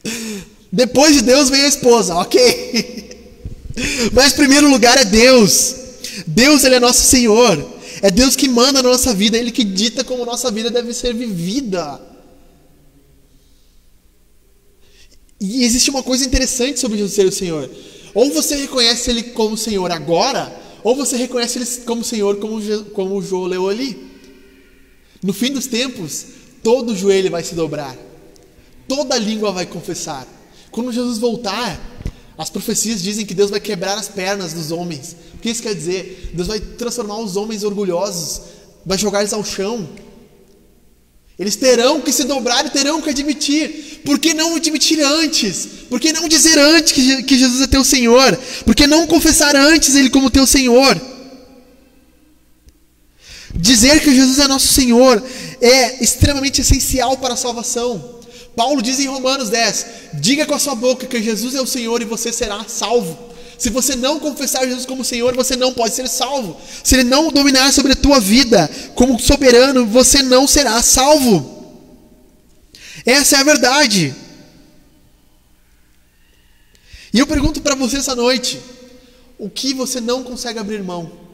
Depois 0.72 1.14
de 1.14 1.22
Deus 1.22 1.48
vem 1.48 1.62
a 1.62 1.68
esposa, 1.68 2.16
ok? 2.16 3.30
Mas 4.12 4.32
primeiro 4.32 4.68
lugar 4.68 4.98
é 4.98 5.04
Deus. 5.04 5.76
Deus 6.26 6.64
ele 6.64 6.74
é 6.74 6.80
nosso 6.80 7.02
Senhor. 7.02 7.76
É 8.02 8.10
Deus 8.10 8.36
que 8.36 8.48
manda 8.48 8.82
na 8.82 8.90
nossa 8.90 9.14
vida, 9.14 9.36
é 9.36 9.40
Ele 9.40 9.50
que 9.50 9.64
dita 9.64 10.04
como 10.04 10.24
nossa 10.24 10.50
vida 10.50 10.70
deve 10.70 10.92
ser 10.92 11.14
vivida. 11.14 12.00
E 15.40 15.64
existe 15.64 15.90
uma 15.90 16.02
coisa 16.02 16.24
interessante 16.24 16.80
sobre 16.80 16.96
Jesus 16.96 17.14
ser 17.14 17.26
o 17.26 17.32
Senhor. 17.32 17.70
Ou 18.14 18.32
você 18.32 18.56
reconhece 18.56 19.10
Ele 19.10 19.22
como 19.22 19.56
Senhor 19.56 19.90
agora, 19.90 20.54
ou 20.82 20.96
você 20.96 21.16
reconhece 21.16 21.58
Ele 21.58 21.66
como 21.84 22.02
Senhor, 22.02 22.36
como, 22.36 22.60
como 22.94 23.16
o 23.16 23.22
João 23.22 23.44
leu 23.44 23.68
ali. 23.68 24.06
No 25.22 25.32
fim 25.32 25.52
dos 25.52 25.66
tempos, 25.66 26.26
todo 26.62 26.96
joelho 26.96 27.30
vai 27.30 27.42
se 27.42 27.54
dobrar, 27.54 27.96
toda 28.88 29.18
língua 29.18 29.52
vai 29.52 29.66
confessar. 29.66 30.26
Quando 30.70 30.92
Jesus 30.92 31.18
voltar, 31.18 31.80
as 32.38 32.50
profecias 32.50 33.02
dizem 33.02 33.24
que 33.24 33.34
Deus 33.34 33.50
vai 33.50 33.60
quebrar 33.60 33.96
as 33.98 34.08
pernas 34.08 34.52
dos 34.52 34.70
homens. 34.70 35.16
O 35.34 35.38
que 35.38 35.50
isso 35.50 35.62
quer 35.62 35.74
dizer? 35.74 36.30
Deus 36.34 36.48
vai 36.48 36.60
transformar 36.60 37.18
os 37.18 37.36
homens 37.36 37.64
orgulhosos, 37.64 38.42
vai 38.84 38.98
jogar 38.98 39.20
eles 39.20 39.32
ao 39.32 39.44
chão. 39.44 39.88
Eles 41.38 41.54
terão 41.54 42.00
que 42.00 42.12
se 42.12 42.24
dobrar 42.24 42.64
e 42.64 42.70
terão 42.70 43.02
que 43.02 43.10
admitir. 43.10 44.00
Por 44.04 44.18
que 44.18 44.32
não 44.32 44.56
admitir 44.56 45.00
antes? 45.02 45.68
Por 45.88 46.00
que 46.00 46.12
não 46.12 46.28
dizer 46.28 46.58
antes 46.58 46.92
que 46.92 47.38
Jesus 47.38 47.60
é 47.60 47.66
teu 47.66 47.84
Senhor? 47.84 48.38
Por 48.64 48.74
que 48.74 48.86
não 48.86 49.06
confessar 49.06 49.54
antes 49.54 49.94
Ele 49.94 50.08
como 50.08 50.30
teu 50.30 50.46
Senhor? 50.46 50.98
Dizer 53.54 54.00
que 54.00 54.14
Jesus 54.14 54.38
é 54.38 54.48
nosso 54.48 54.68
Senhor 54.68 55.22
é 55.60 56.02
extremamente 56.02 56.60
essencial 56.62 57.16
para 57.18 57.34
a 57.34 57.36
salvação. 57.36 58.20
Paulo 58.54 58.80
diz 58.80 58.98
em 58.98 59.06
Romanos 59.06 59.50
10: 59.50 59.86
diga 60.14 60.46
com 60.46 60.54
a 60.54 60.58
sua 60.58 60.74
boca 60.74 61.06
que 61.06 61.22
Jesus 61.22 61.54
é 61.54 61.60
o 61.60 61.66
Senhor 61.66 62.00
e 62.00 62.06
você 62.06 62.32
será 62.32 62.64
salvo. 62.66 63.35
Se 63.58 63.70
você 63.70 63.96
não 63.96 64.20
confessar 64.20 64.66
Jesus 64.66 64.84
como 64.84 65.04
Senhor, 65.04 65.34
você 65.34 65.56
não 65.56 65.72
pode 65.72 65.94
ser 65.94 66.08
salvo. 66.08 66.60
Se 66.84 66.94
Ele 66.96 67.04
não 67.04 67.30
dominar 67.30 67.72
sobre 67.72 67.92
a 67.92 67.96
tua 67.96 68.20
vida 68.20 68.68
como 68.94 69.18
soberano, 69.18 69.86
você 69.86 70.22
não 70.22 70.46
será 70.46 70.82
salvo. 70.82 71.54
Essa 73.04 73.36
é 73.36 73.40
a 73.40 73.44
verdade. 73.44 74.14
E 77.12 77.18
eu 77.18 77.26
pergunto 77.26 77.62
para 77.62 77.74
você 77.74 77.96
essa 77.96 78.14
noite: 78.14 78.60
o 79.38 79.48
que 79.48 79.72
você 79.72 80.00
não 80.00 80.22
consegue 80.22 80.58
abrir 80.58 80.82
mão? 80.82 81.24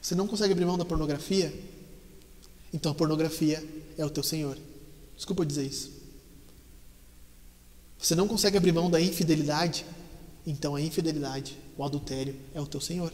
Você 0.00 0.14
não 0.14 0.26
consegue 0.26 0.52
abrir 0.52 0.64
mão 0.64 0.78
da 0.78 0.84
pornografia? 0.84 1.52
Então 2.72 2.92
a 2.92 2.94
pornografia 2.94 3.62
é 3.98 4.04
o 4.04 4.10
teu 4.10 4.22
Senhor. 4.22 4.56
Desculpa 5.16 5.44
dizer 5.44 5.64
isso. 5.64 5.99
Você 8.00 8.14
não 8.14 8.26
consegue 8.26 8.56
abrir 8.56 8.72
mão 8.72 8.90
da 8.90 9.00
infidelidade, 9.00 9.84
então 10.46 10.74
a 10.74 10.80
infidelidade, 10.80 11.56
o 11.76 11.84
adultério, 11.84 12.34
é 12.54 12.60
o 12.60 12.66
teu 12.66 12.80
Senhor. 12.80 13.12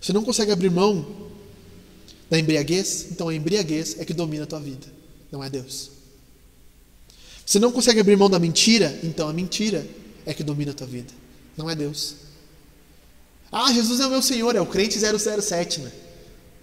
Você 0.00 0.12
não 0.12 0.24
consegue 0.24 0.52
abrir 0.52 0.70
mão 0.70 1.04
da 2.30 2.38
embriaguez, 2.38 3.08
então 3.10 3.28
a 3.28 3.34
embriaguez 3.34 3.98
é 3.98 4.04
que 4.04 4.14
domina 4.14 4.44
a 4.44 4.46
tua 4.46 4.60
vida, 4.60 4.86
não 5.32 5.42
é 5.42 5.50
Deus. 5.50 5.90
Você 7.44 7.58
não 7.58 7.72
consegue 7.72 7.98
abrir 7.98 8.16
mão 8.16 8.30
da 8.30 8.38
mentira, 8.38 8.98
então 9.02 9.28
a 9.28 9.32
mentira 9.32 9.86
é 10.24 10.32
que 10.32 10.44
domina 10.44 10.70
a 10.70 10.74
tua 10.74 10.86
vida, 10.86 11.12
não 11.56 11.68
é 11.68 11.74
Deus. 11.74 12.14
Ah, 13.50 13.72
Jesus 13.72 13.98
é 13.98 14.06
o 14.06 14.10
meu 14.10 14.22
Senhor, 14.22 14.54
é 14.54 14.60
o 14.60 14.66
crente 14.66 14.98
007, 14.98 15.80
né? 15.80 15.92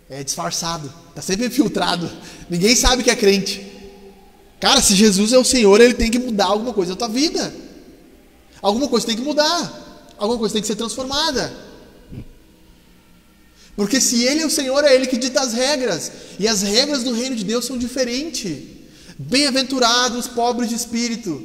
é 0.09 0.23
disfarçado, 0.23 0.91
está 1.09 1.21
sempre 1.21 1.47
infiltrado. 1.47 2.09
Ninguém 2.49 2.75
sabe 2.75 3.03
que 3.03 3.09
é 3.09 3.15
crente. 3.15 3.74
Cara, 4.59 4.81
se 4.81 4.95
Jesus 4.95 5.33
é 5.33 5.37
o 5.37 5.43
Senhor, 5.43 5.79
ele 5.81 5.93
tem 5.93 6.09
que 6.09 6.19
mudar 6.19 6.45
alguma 6.45 6.73
coisa 6.73 6.91
na 6.91 6.97
tua 6.97 7.09
vida. 7.09 7.53
Alguma 8.61 8.87
coisa 8.87 9.05
tem 9.05 9.15
que 9.15 9.21
mudar. 9.21 10.13
Alguma 10.17 10.39
coisa 10.39 10.53
tem 10.53 10.61
que 10.61 10.67
ser 10.67 10.75
transformada. 10.75 11.53
Porque 13.75 13.99
se 13.99 14.23
ele 14.23 14.41
é 14.41 14.45
o 14.45 14.49
Senhor, 14.49 14.83
é 14.85 14.95
ele 14.95 15.05
que 15.05 15.17
dita 15.17 15.41
as 15.41 15.53
regras. 15.53 16.11
E 16.39 16.47
as 16.47 16.61
regras 16.61 17.03
do 17.03 17.13
reino 17.13 17.35
de 17.35 17.43
Deus 17.43 17.65
são 17.65 17.77
diferentes. 17.77 18.57
Bem-aventurados 19.17 20.27
pobres 20.27 20.69
de 20.69 20.75
espírito. 20.75 21.43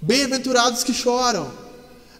Bem-aventurados 0.00 0.84
que 0.84 0.92
choram. 0.92 1.50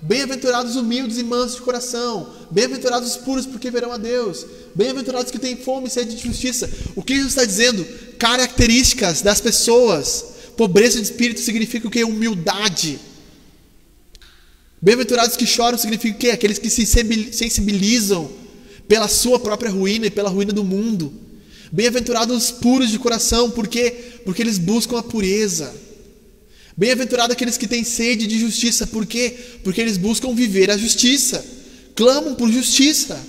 Bem-aventurados 0.03 0.77
humildes 0.77 1.19
e 1.19 1.23
mansos 1.23 1.57
de 1.57 1.63
coração. 1.63 2.33
Bem-aventurados 2.51 3.11
os 3.11 3.17
puros, 3.19 3.47
porque 3.47 3.71
verão 3.71 3.93
a 3.93 3.99
Deus. 3.99 4.47
Bem-aventurados 4.75 5.31
que 5.31 5.39
têm 5.39 5.57
fome 5.57 5.89
e 5.89 5.91
sede 5.91 6.17
de 6.17 6.23
justiça. 6.23 6.71
O 6.97 7.03
que 7.03 7.15
Jesus 7.15 7.33
está 7.33 7.45
dizendo? 7.45 7.85
Características 8.19 9.21
das 9.21 9.41
pessoas. 9.41 10.25
Pobreza 10.57 10.99
de 10.99 11.05
espírito 11.05 11.41
significa 11.41 11.87
o 11.87 11.91
que? 11.91 12.03
Humildade. 12.03 12.99
Bem-aventurados 14.81 15.37
que 15.37 15.45
choram 15.47 15.77
significa 15.77 16.17
o 16.17 16.19
quê? 16.19 16.31
Aqueles 16.31 16.59
que 16.59 16.71
se 16.71 16.87
sensibilizam 16.87 18.31
pela 18.89 19.07
sua 19.07 19.39
própria 19.39 19.71
ruína 19.71 20.07
e 20.07 20.11
pela 20.11 20.31
ruína 20.31 20.53
do 20.53 20.65
mundo. 20.65 21.13
Bem-aventurados 21.71 22.37
os 22.37 22.51
puros 22.51 22.91
de 22.91 22.99
coração, 22.99 23.51
porque 23.51 23.91
porque 24.25 24.43
eles 24.43 24.59
buscam 24.59 24.99
a 24.99 25.03
pureza. 25.03 25.73
Bem-aventurados 26.77 27.35
aqueles 27.35 27.57
que 27.57 27.67
têm 27.67 27.85
sede 27.85 28.27
de 28.27 28.39
justiça, 28.39 28.87
por 28.87 29.05
quê? 29.07 29.35
Porque 29.63 29.81
eles 29.81 29.97
buscam 29.97 30.35
viver 30.35 30.71
a 30.71 30.77
justiça, 30.77 31.45
clamam 31.95 32.35
por 32.35 32.51
justiça. 32.51 33.21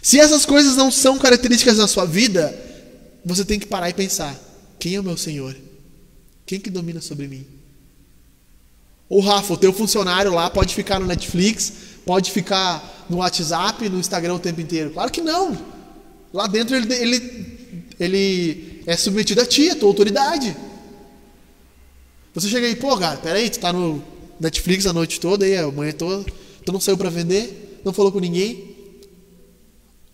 Se 0.00 0.18
essas 0.18 0.46
coisas 0.46 0.76
não 0.76 0.90
são 0.90 1.18
características 1.18 1.76
da 1.76 1.88
sua 1.88 2.04
vida, 2.04 2.56
você 3.24 3.44
tem 3.44 3.58
que 3.58 3.66
parar 3.66 3.90
e 3.90 3.94
pensar: 3.94 4.38
quem 4.78 4.94
é 4.94 5.00
o 5.00 5.04
meu 5.04 5.16
Senhor? 5.16 5.56
Quem 6.46 6.58
que 6.58 6.70
domina 6.70 7.00
sobre 7.00 7.28
mim? 7.28 7.44
Ô 9.08 9.20
Rafa, 9.20 9.54
o 9.54 9.56
teu 9.56 9.72
funcionário 9.72 10.32
lá 10.32 10.48
pode 10.50 10.74
ficar 10.74 11.00
no 11.00 11.06
Netflix, 11.06 11.72
pode 12.04 12.30
ficar 12.30 13.06
no 13.08 13.18
WhatsApp, 13.18 13.88
no 13.88 13.98
Instagram 13.98 14.34
o 14.34 14.38
tempo 14.38 14.60
inteiro. 14.60 14.90
Claro 14.90 15.10
que 15.10 15.20
não. 15.20 15.56
Lá 16.32 16.46
dentro 16.46 16.76
ele, 16.76 16.92
ele, 16.94 17.58
ele 17.98 18.82
é 18.86 18.96
submetido 18.96 19.40
a 19.40 19.46
ti, 19.46 19.70
a 19.70 19.76
tua 19.76 19.88
autoridade. 19.88 20.54
Você 22.38 22.48
chega 22.48 22.68
aí, 22.68 22.76
pô, 22.76 22.96
cara, 22.96 23.16
peraí, 23.18 23.50
tu 23.50 23.58
tá 23.58 23.72
no 23.72 24.00
Netflix 24.38 24.86
a 24.86 24.92
noite 24.92 25.18
toda, 25.18 25.44
aí, 25.44 25.56
a 25.56 25.68
manhã 25.72 25.90
toda, 25.90 26.24
tu 26.64 26.72
não 26.72 26.80
saiu 26.80 26.96
para 26.96 27.10
vender, 27.10 27.80
não 27.84 27.92
falou 27.92 28.12
com 28.12 28.20
ninguém. 28.20 28.76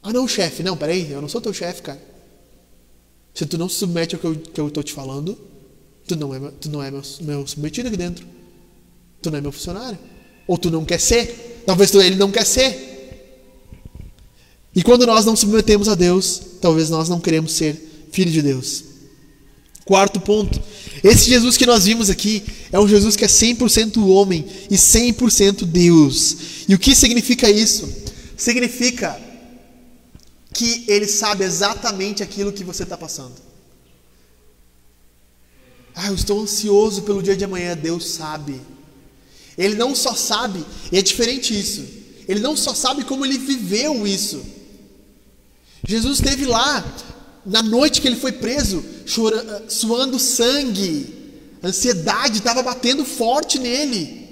Ah, 0.02 0.10
não, 0.10 0.26
chefe, 0.26 0.62
não, 0.62 0.74
peraí, 0.74 1.12
eu 1.12 1.20
não 1.20 1.28
sou 1.28 1.40
teu 1.40 1.52
chefe, 1.52 1.82
cara. 1.82 2.00
Se 3.34 3.44
tu 3.44 3.58
não 3.58 3.68
se 3.68 3.76
submete 3.76 4.14
ao 4.14 4.20
que 4.20 4.26
eu, 4.26 4.36
que 4.36 4.60
eu 4.60 4.70
tô 4.70 4.82
te 4.82 4.94
falando, 4.94 5.36
tu 6.06 6.16
não 6.16 6.34
é, 6.34 6.40
tu 6.60 6.70
não 6.70 6.82
é 6.82 6.90
meu, 6.90 7.02
meu 7.20 7.46
submetido 7.46 7.88
aqui 7.88 7.96
dentro. 7.96 8.26
Tu 9.20 9.30
não 9.30 9.38
é 9.38 9.40
meu 9.42 9.52
funcionário. 9.52 9.98
Ou 10.46 10.56
tu 10.56 10.70
não 10.70 10.84
quer 10.84 11.00
ser. 11.00 11.62
Talvez 11.66 11.90
tu, 11.90 12.00
ele 12.00 12.16
não 12.16 12.30
quer 12.30 12.46
ser. 12.46 12.94
E 14.74 14.82
quando 14.82 15.04
nós 15.04 15.26
não 15.26 15.36
submetemos 15.36 15.88
a 15.88 15.94
Deus, 15.94 16.40
talvez 16.60 16.88
nós 16.88 17.08
não 17.08 17.20
queremos 17.20 17.52
ser 17.52 18.08
filho 18.12 18.30
de 18.30 18.40
Deus. 18.40 18.93
Quarto 19.84 20.18
ponto. 20.20 20.60
Esse 21.02 21.28
Jesus 21.28 21.56
que 21.56 21.66
nós 21.66 21.84
vimos 21.84 22.08
aqui 22.08 22.42
é 22.72 22.80
um 22.80 22.88
Jesus 22.88 23.16
que 23.16 23.24
é 23.24 23.28
100% 23.28 24.06
homem 24.08 24.46
e 24.70 24.76
100% 24.76 25.64
Deus. 25.64 26.36
E 26.66 26.74
o 26.74 26.78
que 26.78 26.94
significa 26.94 27.50
isso? 27.50 27.92
Significa 28.36 29.20
que 30.52 30.84
ele 30.88 31.06
sabe 31.06 31.44
exatamente 31.44 32.22
aquilo 32.22 32.52
que 32.52 32.64
você 32.64 32.84
está 32.84 32.96
passando. 32.96 33.34
Ah, 35.94 36.08
eu 36.08 36.14
estou 36.14 36.40
ansioso 36.40 37.02
pelo 37.02 37.22
dia 37.22 37.36
de 37.36 37.44
amanhã. 37.44 37.76
Deus 37.76 38.08
sabe. 38.08 38.60
Ele 39.56 39.74
não 39.74 39.94
só 39.94 40.14
sabe, 40.14 40.64
e 40.90 40.98
é 40.98 41.02
diferente 41.02 41.58
isso. 41.58 41.84
Ele 42.26 42.40
não 42.40 42.56
só 42.56 42.74
sabe 42.74 43.04
como 43.04 43.24
ele 43.24 43.38
viveu 43.38 44.06
isso. 44.06 44.42
Jesus 45.86 46.18
esteve 46.18 46.46
lá 46.46 46.82
na 47.44 47.62
noite 47.62 48.00
que 48.00 48.08
ele 48.08 48.16
foi 48.16 48.32
preso, 48.32 48.84
chorando, 49.04 49.70
suando 49.70 50.18
sangue. 50.18 51.22
A 51.62 51.68
ansiedade 51.68 52.38
estava 52.38 52.62
batendo 52.62 53.04
forte 53.04 53.58
nele. 53.58 54.24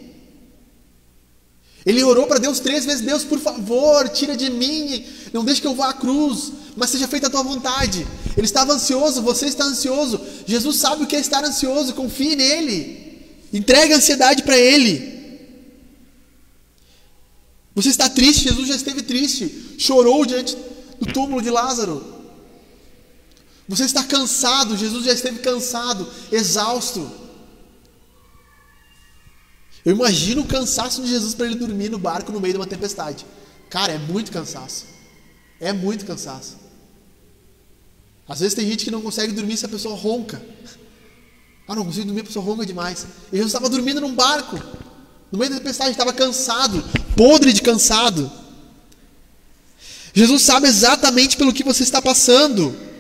Ele 1.85 2.03
orou 2.05 2.27
para 2.27 2.39
Deus 2.39 2.61
três 2.61 2.85
vezes: 2.85 3.03
Deus, 3.03 3.25
por 3.25 3.39
favor, 3.39 4.09
tira 4.09 4.37
de 4.37 4.51
mim, 4.51 5.05
não 5.33 5.45
deixe 5.45 5.61
que 5.61 5.67
eu 5.67 5.75
vá 5.75 5.91
à 5.91 5.95
cruz, 5.95 6.53
mas 6.77 6.91
seja 6.91 7.09
feita 7.09 7.27
a 7.27 7.31
tua 7.31 7.43
vontade. 7.43 8.07
Ele 8.37 8.47
estava 8.47 8.73
ansioso, 8.73 9.23
você 9.23 9.47
está 9.47 9.65
ansioso. 9.65 10.21
Jesus 10.47 10.77
sabe 10.77 11.03
o 11.03 11.07
que 11.07 11.17
é 11.17 11.21
estar 11.21 11.45
ansioso, 11.45 11.95
confie 11.95 12.37
nele. 12.37 13.03
Entregue 13.53 13.93
a 13.93 13.97
ansiedade 13.97 14.43
para 14.43 14.57
ele. 14.57 15.13
Você 17.75 17.89
está 17.89 18.09
triste, 18.09 18.49
Jesus 18.49 18.69
já 18.69 18.77
esteve 18.77 19.03
triste, 19.03 19.77
chorou 19.79 20.25
diante 20.25 20.57
do 21.01 21.13
túmulo 21.13 21.43
de 21.43 21.51
Lázaro. 21.51 22.12
Você 23.73 23.85
está 23.85 24.05
cansado, 24.05 24.77
Jesus 24.77 25.07
já 25.07 25.15
esteve 25.15 25.39
cansado, 25.39 26.07
exausto. 26.31 27.11
Eu 29.83 29.95
imagino 29.95 30.43
o 30.43 30.47
cansaço 30.47 31.01
de 31.01 31.09
Jesus 31.09 31.35
para 31.35 31.47
ele 31.47 31.55
dormir 31.55 31.89
no 31.89 31.99
barco 31.99 32.31
no 32.31 32.39
meio 32.39 32.53
de 32.53 32.61
uma 32.61 32.67
tempestade. 32.67 33.25
Cara, 33.71 33.95
é 33.95 33.99
muito 33.99 34.31
cansaço. 34.31 34.85
É 35.59 35.73
muito 35.73 36.05
cansaço. 36.05 36.59
Às 38.29 38.41
vezes 38.41 38.53
tem 38.53 38.69
gente 38.69 38.85
que 38.85 38.91
não 38.91 39.01
consegue 39.01 39.33
dormir 39.33 39.57
se 39.57 39.65
a 39.65 39.71
pessoa 39.71 39.97
ronca. 39.97 40.43
Ah, 41.67 41.75
não 41.75 41.87
consigo 41.87 42.05
dormir, 42.05 42.21
a 42.21 42.25
pessoa 42.25 42.45
ronca 42.45 42.67
demais. 42.67 43.07
E 43.33 43.37
Jesus 43.37 43.55
estava 43.55 43.71
dormindo 43.71 44.03
num 44.03 44.15
barco. 44.15 44.61
No 45.33 45.39
meio 45.39 45.51
da 45.51 45.57
tempestade, 45.57 45.93
estava 45.93 46.13
cansado, 46.13 46.85
podre 47.17 47.55
de 47.55 47.63
cansado. 47.63 48.31
Jesus 50.13 50.43
sabe 50.43 50.69
exatamente 50.69 51.39
pelo 51.39 51.55
que 51.55 51.65
você 51.65 51.83
está 51.83 52.03
passando. 52.03 52.92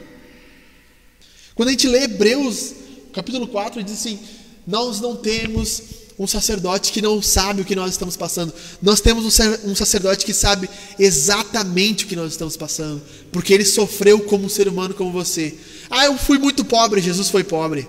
Quando 1.54 1.68
a 1.68 1.72
gente 1.72 1.88
lê 1.88 2.04
Hebreus, 2.04 2.72
capítulo 3.12 3.46
4, 3.46 3.80
ele 3.80 3.84
diz 3.84 3.98
assim: 3.98 4.18
Nós 4.66 5.00
não 5.00 5.16
temos 5.16 5.82
um 6.18 6.26
sacerdote 6.26 6.92
que 6.92 7.02
não 7.02 7.20
sabe 7.20 7.62
o 7.62 7.64
que 7.64 7.74
nós 7.74 7.90
estamos 7.90 8.16
passando. 8.16 8.52
Nós 8.80 9.00
temos 9.00 9.24
um 9.64 9.74
sacerdote 9.74 10.24
que 10.24 10.32
sabe 10.32 10.68
exatamente 10.98 12.04
o 12.04 12.08
que 12.08 12.16
nós 12.16 12.32
estamos 12.32 12.56
passando, 12.56 13.02
porque 13.30 13.52
ele 13.52 13.64
sofreu 13.64 14.20
como 14.20 14.44
um 14.44 14.48
ser 14.48 14.68
humano 14.68 14.94
como 14.94 15.10
você. 15.10 15.54
Ah, 15.90 16.06
eu 16.06 16.16
fui 16.16 16.38
muito 16.38 16.64
pobre, 16.64 17.00
Jesus 17.00 17.28
foi 17.28 17.44
pobre. 17.44 17.88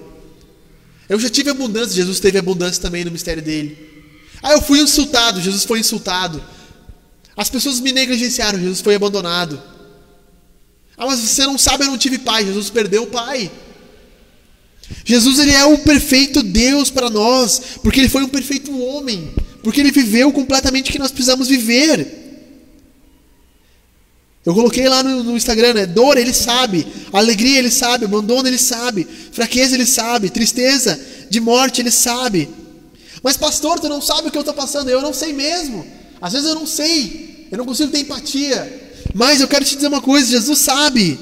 Eu 1.08 1.20
já 1.20 1.30
tive 1.30 1.50
abundância, 1.50 1.96
Jesus 1.96 2.20
teve 2.20 2.38
abundância 2.38 2.82
também 2.82 3.04
no 3.06 3.12
mistério 3.12 3.44
dele. 3.44 3.78
Ah, 4.42 4.54
eu 4.54 4.62
fui 4.62 4.80
insultado, 4.80 5.42
Jesus 5.42 5.64
foi 5.64 5.80
insultado. 5.80 6.44
As 7.36 7.50
pessoas 7.50 7.80
me 7.80 7.92
negligenciaram, 7.92 8.60
Jesus 8.60 8.82
foi 8.82 8.96
abandonado. 8.96 9.62
Ah, 10.98 11.06
mas 11.06 11.20
você 11.20 11.46
não 11.46 11.58
sabe, 11.58 11.86
eu 11.86 11.92
não 11.92 11.98
tive 11.98 12.20
pai, 12.20 12.46
Jesus 12.46 12.70
perdeu 12.70 13.04
o 13.04 13.08
pai. 13.08 13.52
Jesus 15.06 15.40
ele 15.40 15.52
é 15.52 15.66
o 15.66 15.80
perfeito 15.80 16.44
Deus 16.44 16.90
para 16.90 17.10
nós, 17.10 17.62
porque 17.82 18.00
ele 18.00 18.10
foi 18.10 18.24
um 18.24 18.30
perfeito 18.30 18.78
homem, 18.80 19.34
porque 19.64 19.80
ele 19.80 19.92
viveu 19.92 20.32
completamente 20.32 20.90
o 20.90 20.92
que 20.92 21.00
nós 21.00 21.12
precisamos 21.12 21.48
viver. 21.48 22.22
Eu 24.46 24.54
coloquei 24.54 24.88
lá 24.90 25.02
no, 25.02 25.24
no, 25.24 25.38
Instagram, 25.38 25.74
né? 25.74 25.86
Dor 25.86 26.18
ele 26.18 26.34
sabe, 26.34 26.86
alegria 27.14 27.60
ele 27.60 27.72
sabe, 27.72 28.06
abandono 28.06 28.48
ele 28.48 28.58
sabe, 28.58 29.08
fraqueza 29.32 29.76
ele 29.76 29.86
sabe, 29.86 30.30
tristeza 30.30 31.00
de 31.30 31.40
morte 31.40 31.82
ele 31.82 31.92
sabe. 31.92 32.50
Mas 33.24 33.38
pastor, 33.38 33.80
tu 33.80 33.88
não 33.88 34.02
sabe 34.02 34.28
o 34.28 34.32
que 34.32 34.38
eu 34.38 34.42
estou 34.42 34.54
passando? 34.54 34.90
Eu 34.90 35.02
não 35.02 35.14
sei 35.14 35.32
mesmo. 35.32 35.88
Às 36.22 36.34
vezes 36.34 36.48
eu 36.48 36.56
não 36.56 36.68
sei, 36.68 37.48
eu 37.50 37.58
não 37.58 37.66
consigo 37.66 37.90
ter 37.90 38.00
empatia. 38.00 38.93
Mas 39.14 39.42
eu 39.42 39.48
quero 39.48 39.64
te 39.64 39.76
dizer 39.76 39.88
uma 39.88 40.02
coisa: 40.02 40.32
Jesus 40.32 40.60
sabe. 40.60 41.20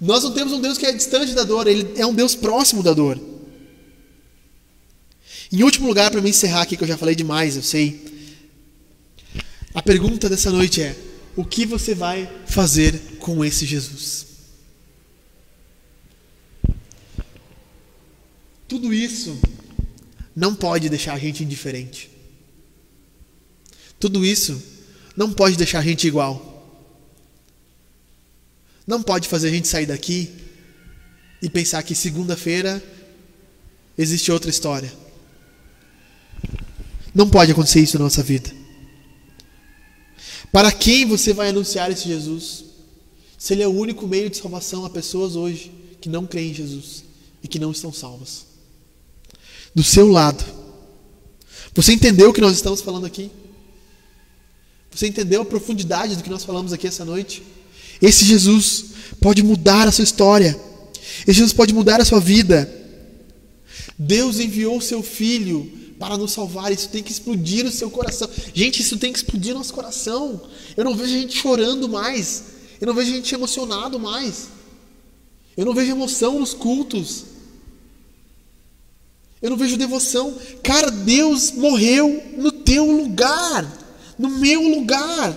Nós 0.00 0.24
não 0.24 0.32
temos 0.32 0.52
um 0.52 0.60
Deus 0.60 0.76
que 0.76 0.84
é 0.84 0.92
distante 0.92 1.32
da 1.32 1.44
dor, 1.44 1.66
Ele 1.66 1.92
é 1.96 2.04
um 2.04 2.14
Deus 2.14 2.34
próximo 2.34 2.82
da 2.82 2.92
dor. 2.92 3.20
Em 5.50 5.62
último 5.62 5.86
lugar, 5.86 6.10
para 6.10 6.20
me 6.20 6.30
encerrar 6.30 6.62
aqui, 6.62 6.76
que 6.76 6.82
eu 6.82 6.88
já 6.88 6.96
falei 6.96 7.14
demais, 7.14 7.56
eu 7.56 7.62
sei. 7.62 8.00
A 9.74 9.80
pergunta 9.80 10.28
dessa 10.28 10.50
noite 10.50 10.82
é: 10.82 10.96
o 11.36 11.44
que 11.44 11.64
você 11.64 11.94
vai 11.94 12.30
fazer 12.46 12.98
com 13.18 13.44
esse 13.44 13.64
Jesus? 13.64 14.26
Tudo 18.66 18.92
isso 18.92 19.38
não 20.34 20.54
pode 20.54 20.88
deixar 20.88 21.12
a 21.12 21.18
gente 21.18 21.44
indiferente. 21.44 22.10
Tudo 24.00 24.24
isso 24.24 24.60
não 25.16 25.32
pode 25.32 25.56
deixar 25.56 25.80
a 25.80 25.82
gente 25.82 26.08
igual. 26.08 26.51
Não 28.86 29.02
pode 29.02 29.28
fazer 29.28 29.48
a 29.48 29.50
gente 29.50 29.68
sair 29.68 29.86
daqui 29.86 30.30
e 31.40 31.48
pensar 31.48 31.82
que 31.82 31.94
segunda-feira 31.94 32.82
existe 33.96 34.30
outra 34.30 34.50
história. 34.50 34.92
Não 37.14 37.28
pode 37.28 37.52
acontecer 37.52 37.80
isso 37.80 37.98
na 37.98 38.04
nossa 38.04 38.22
vida. 38.22 38.50
Para 40.50 40.70
quem 40.70 41.06
você 41.06 41.32
vai 41.32 41.48
anunciar 41.48 41.90
esse 41.90 42.06
Jesus? 42.06 42.64
Se 43.38 43.54
ele 43.54 43.62
é 43.62 43.68
o 43.68 43.72
único 43.72 44.06
meio 44.06 44.30
de 44.30 44.36
salvação 44.36 44.84
a 44.84 44.90
pessoas 44.90 45.34
hoje 45.34 45.72
que 46.00 46.08
não 46.08 46.26
creem 46.26 46.50
em 46.50 46.54
Jesus 46.54 47.04
e 47.42 47.48
que 47.48 47.58
não 47.58 47.70
estão 47.72 47.92
salvas. 47.92 48.46
Do 49.74 49.82
seu 49.82 50.08
lado. 50.10 50.44
Você 51.74 51.92
entendeu 51.92 52.30
o 52.30 52.32
que 52.32 52.40
nós 52.40 52.52
estamos 52.52 52.80
falando 52.80 53.06
aqui? 53.06 53.30
Você 54.90 55.06
entendeu 55.06 55.40
a 55.40 55.44
profundidade 55.44 56.16
do 56.16 56.22
que 56.22 56.28
nós 56.28 56.44
falamos 56.44 56.72
aqui 56.72 56.86
essa 56.86 57.04
noite? 57.04 57.42
Esse 58.02 58.24
Jesus 58.24 58.86
pode 59.20 59.42
mudar 59.42 59.86
a 59.86 59.92
sua 59.92 60.02
história. 60.02 60.58
Esse 61.20 61.34
Jesus 61.34 61.52
pode 61.52 61.72
mudar 61.72 62.00
a 62.00 62.04
sua 62.04 62.20
vida. 62.20 62.70
Deus 63.96 64.40
enviou 64.40 64.80
seu 64.80 65.02
filho 65.02 65.70
para 65.98 66.18
nos 66.18 66.32
salvar. 66.32 66.72
Isso 66.72 66.88
tem 66.88 67.02
que 67.02 67.12
explodir 67.12 67.64
o 67.64 67.70
seu 67.70 67.88
coração. 67.90 68.28
Gente, 68.52 68.82
isso 68.82 68.98
tem 68.98 69.12
que 69.12 69.18
explodir 69.18 69.54
nosso 69.54 69.72
coração. 69.72 70.42
Eu 70.76 70.84
não 70.84 70.96
vejo 70.96 71.14
a 71.14 71.18
gente 71.18 71.38
chorando 71.38 71.88
mais. 71.88 72.44
Eu 72.80 72.88
não 72.88 72.94
vejo 72.94 73.12
a 73.12 73.14
gente 73.14 73.32
emocionado 73.32 74.00
mais. 74.00 74.48
Eu 75.56 75.64
não 75.64 75.72
vejo 75.72 75.92
emoção 75.92 76.40
nos 76.40 76.52
cultos. 76.52 77.26
Eu 79.40 79.50
não 79.50 79.56
vejo 79.56 79.76
devoção. 79.76 80.36
Cara, 80.62 80.90
Deus 80.90 81.52
morreu 81.52 82.22
no 82.36 82.50
teu 82.50 82.84
lugar 82.90 83.82
no 84.18 84.28
meu 84.28 84.62
lugar. 84.62 85.36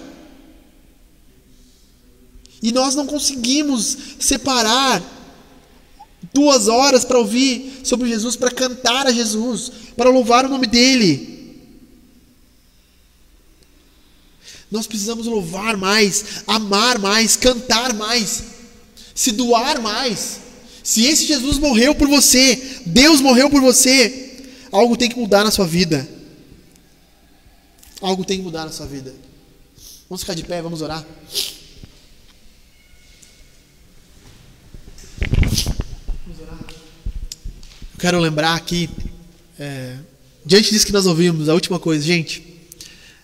E 2.66 2.72
nós 2.72 2.96
não 2.96 3.06
conseguimos 3.06 3.96
separar 4.20 5.00
duas 6.34 6.68
horas 6.68 7.06
para 7.06 7.20
ouvir 7.20 7.82
sobre 7.84 8.10
Jesus, 8.10 8.36
para 8.36 8.50
cantar 8.50 9.06
a 9.06 9.12
Jesus, 9.12 9.72
para 9.96 10.10
louvar 10.10 10.46
o 10.46 10.50
nome 10.50 10.66
dEle. 10.66 11.62
Nós 14.72 14.88
precisamos 14.88 15.28
louvar 15.28 15.78
mais, 15.78 16.42
amar 16.48 16.98
mais, 16.98 17.36
cantar 17.36 17.94
mais, 17.94 18.44
se 19.14 19.32
doar 19.32 19.80
mais. 19.80 20.40
Se 20.84 21.06
esse 21.06 21.28
Jesus 21.28 21.60
morreu 21.60 21.94
por 21.94 22.08
você, 22.08 22.82
Deus 22.84 23.22
morreu 23.22 23.48
por 23.48 23.62
você, 23.62 24.44
algo 24.72 24.98
tem 24.98 25.08
que 25.08 25.20
mudar 25.20 25.44
na 25.44 25.52
sua 25.52 25.68
vida. 25.68 26.10
Algo 28.02 28.26
tem 28.26 28.40
que 28.40 28.44
mudar 28.44 28.66
na 28.66 28.72
sua 28.72 28.88
vida. 28.88 29.14
Vamos 30.10 30.22
ficar 30.22 30.34
de 30.34 30.44
pé, 30.44 30.64
vamos 30.64 30.82
orar. 30.82 31.06
Quero 38.06 38.20
lembrar 38.20 38.54
aqui, 38.54 38.88
é, 39.58 39.98
diante 40.46 40.70
disso 40.70 40.86
que 40.86 40.92
nós 40.92 41.08
ouvimos, 41.08 41.50
a 41.50 41.56
última 41.56 41.80
coisa, 41.80 42.06
gente. 42.06 42.38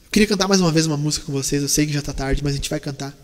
Eu 0.03 0.09
queria 0.11 0.27
cantar 0.27 0.47
mais 0.47 0.59
uma 0.59 0.71
vez 0.71 0.87
uma 0.87 0.97
música 0.97 1.23
com 1.23 1.31
vocês. 1.31 1.61
Eu 1.61 1.69
sei 1.69 1.85
que 1.85 1.93
já 1.93 1.99
está 1.99 2.11
tarde, 2.11 2.43
mas 2.43 2.53
a 2.53 2.55
gente 2.55 2.67
vai 2.67 2.79
cantar. 2.79 3.15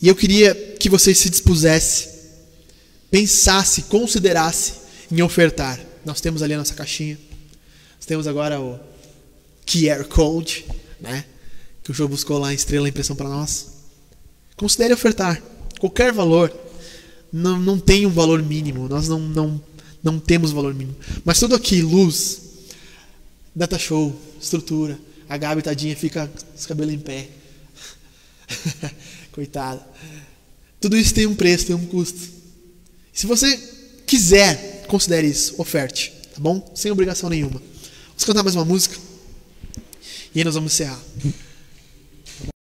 E 0.00 0.08
eu 0.08 0.16
queria 0.16 0.54
que 0.54 0.88
vocês 0.88 1.18
se 1.18 1.28
dispusesse, 1.28 2.08
pensasse, 3.10 3.82
considerasse 3.82 4.72
em 5.12 5.20
ofertar. 5.20 5.78
Nós 6.06 6.22
temos 6.22 6.42
ali 6.42 6.54
a 6.54 6.56
nossa 6.56 6.72
caixinha. 6.72 7.18
Nós 7.96 8.06
temos 8.06 8.26
agora 8.26 8.58
o 8.58 8.80
QR 9.66 10.04
Code, 10.04 10.64
né? 10.98 11.26
Que 11.84 11.90
o 11.90 11.94
show 11.94 12.08
buscou 12.08 12.38
lá 12.38 12.50
em 12.50 12.56
estrela 12.56 12.88
impressão 12.88 13.14
para 13.14 13.28
nós. 13.28 13.66
Considere 14.56 14.94
ofertar 14.94 15.42
qualquer 15.78 16.14
valor 16.14 16.50
não, 17.32 17.58
não 17.58 17.78
tem 17.78 18.06
um 18.06 18.10
valor 18.10 18.42
mínimo. 18.42 18.88
Nós 18.88 19.08
não, 19.08 19.18
não, 19.18 19.62
não 20.02 20.18
temos 20.18 20.52
valor 20.52 20.74
mínimo. 20.74 20.96
Mas 21.24 21.38
tudo 21.38 21.54
aqui, 21.54 21.82
luz, 21.82 22.40
data 23.54 23.78
show, 23.78 24.18
estrutura. 24.40 24.98
A 25.28 25.36
Gabi, 25.36 25.62
tadinha, 25.62 25.96
fica 25.96 26.26
com 26.26 26.56
os 26.56 26.66
cabelos 26.66 26.92
em 26.92 26.98
pé. 26.98 27.28
Coitada. 29.30 29.86
Tudo 30.80 30.96
isso 30.96 31.14
tem 31.14 31.26
um 31.26 31.34
preço, 31.34 31.66
tem 31.66 31.76
um 31.76 31.86
custo. 31.86 32.18
Se 33.12 33.26
você 33.26 33.56
quiser, 34.06 34.86
considere 34.88 35.28
isso, 35.28 35.54
oferte, 35.58 36.12
tá 36.34 36.40
bom? 36.40 36.72
Sem 36.74 36.90
obrigação 36.90 37.28
nenhuma. 37.28 37.62
Vamos 38.08 38.24
cantar 38.24 38.42
mais 38.42 38.56
uma 38.56 38.64
música 38.64 38.96
e 40.34 40.38
aí 40.38 40.44
nós 40.44 40.54
vamos 40.54 40.72
encerrar. 40.72 41.00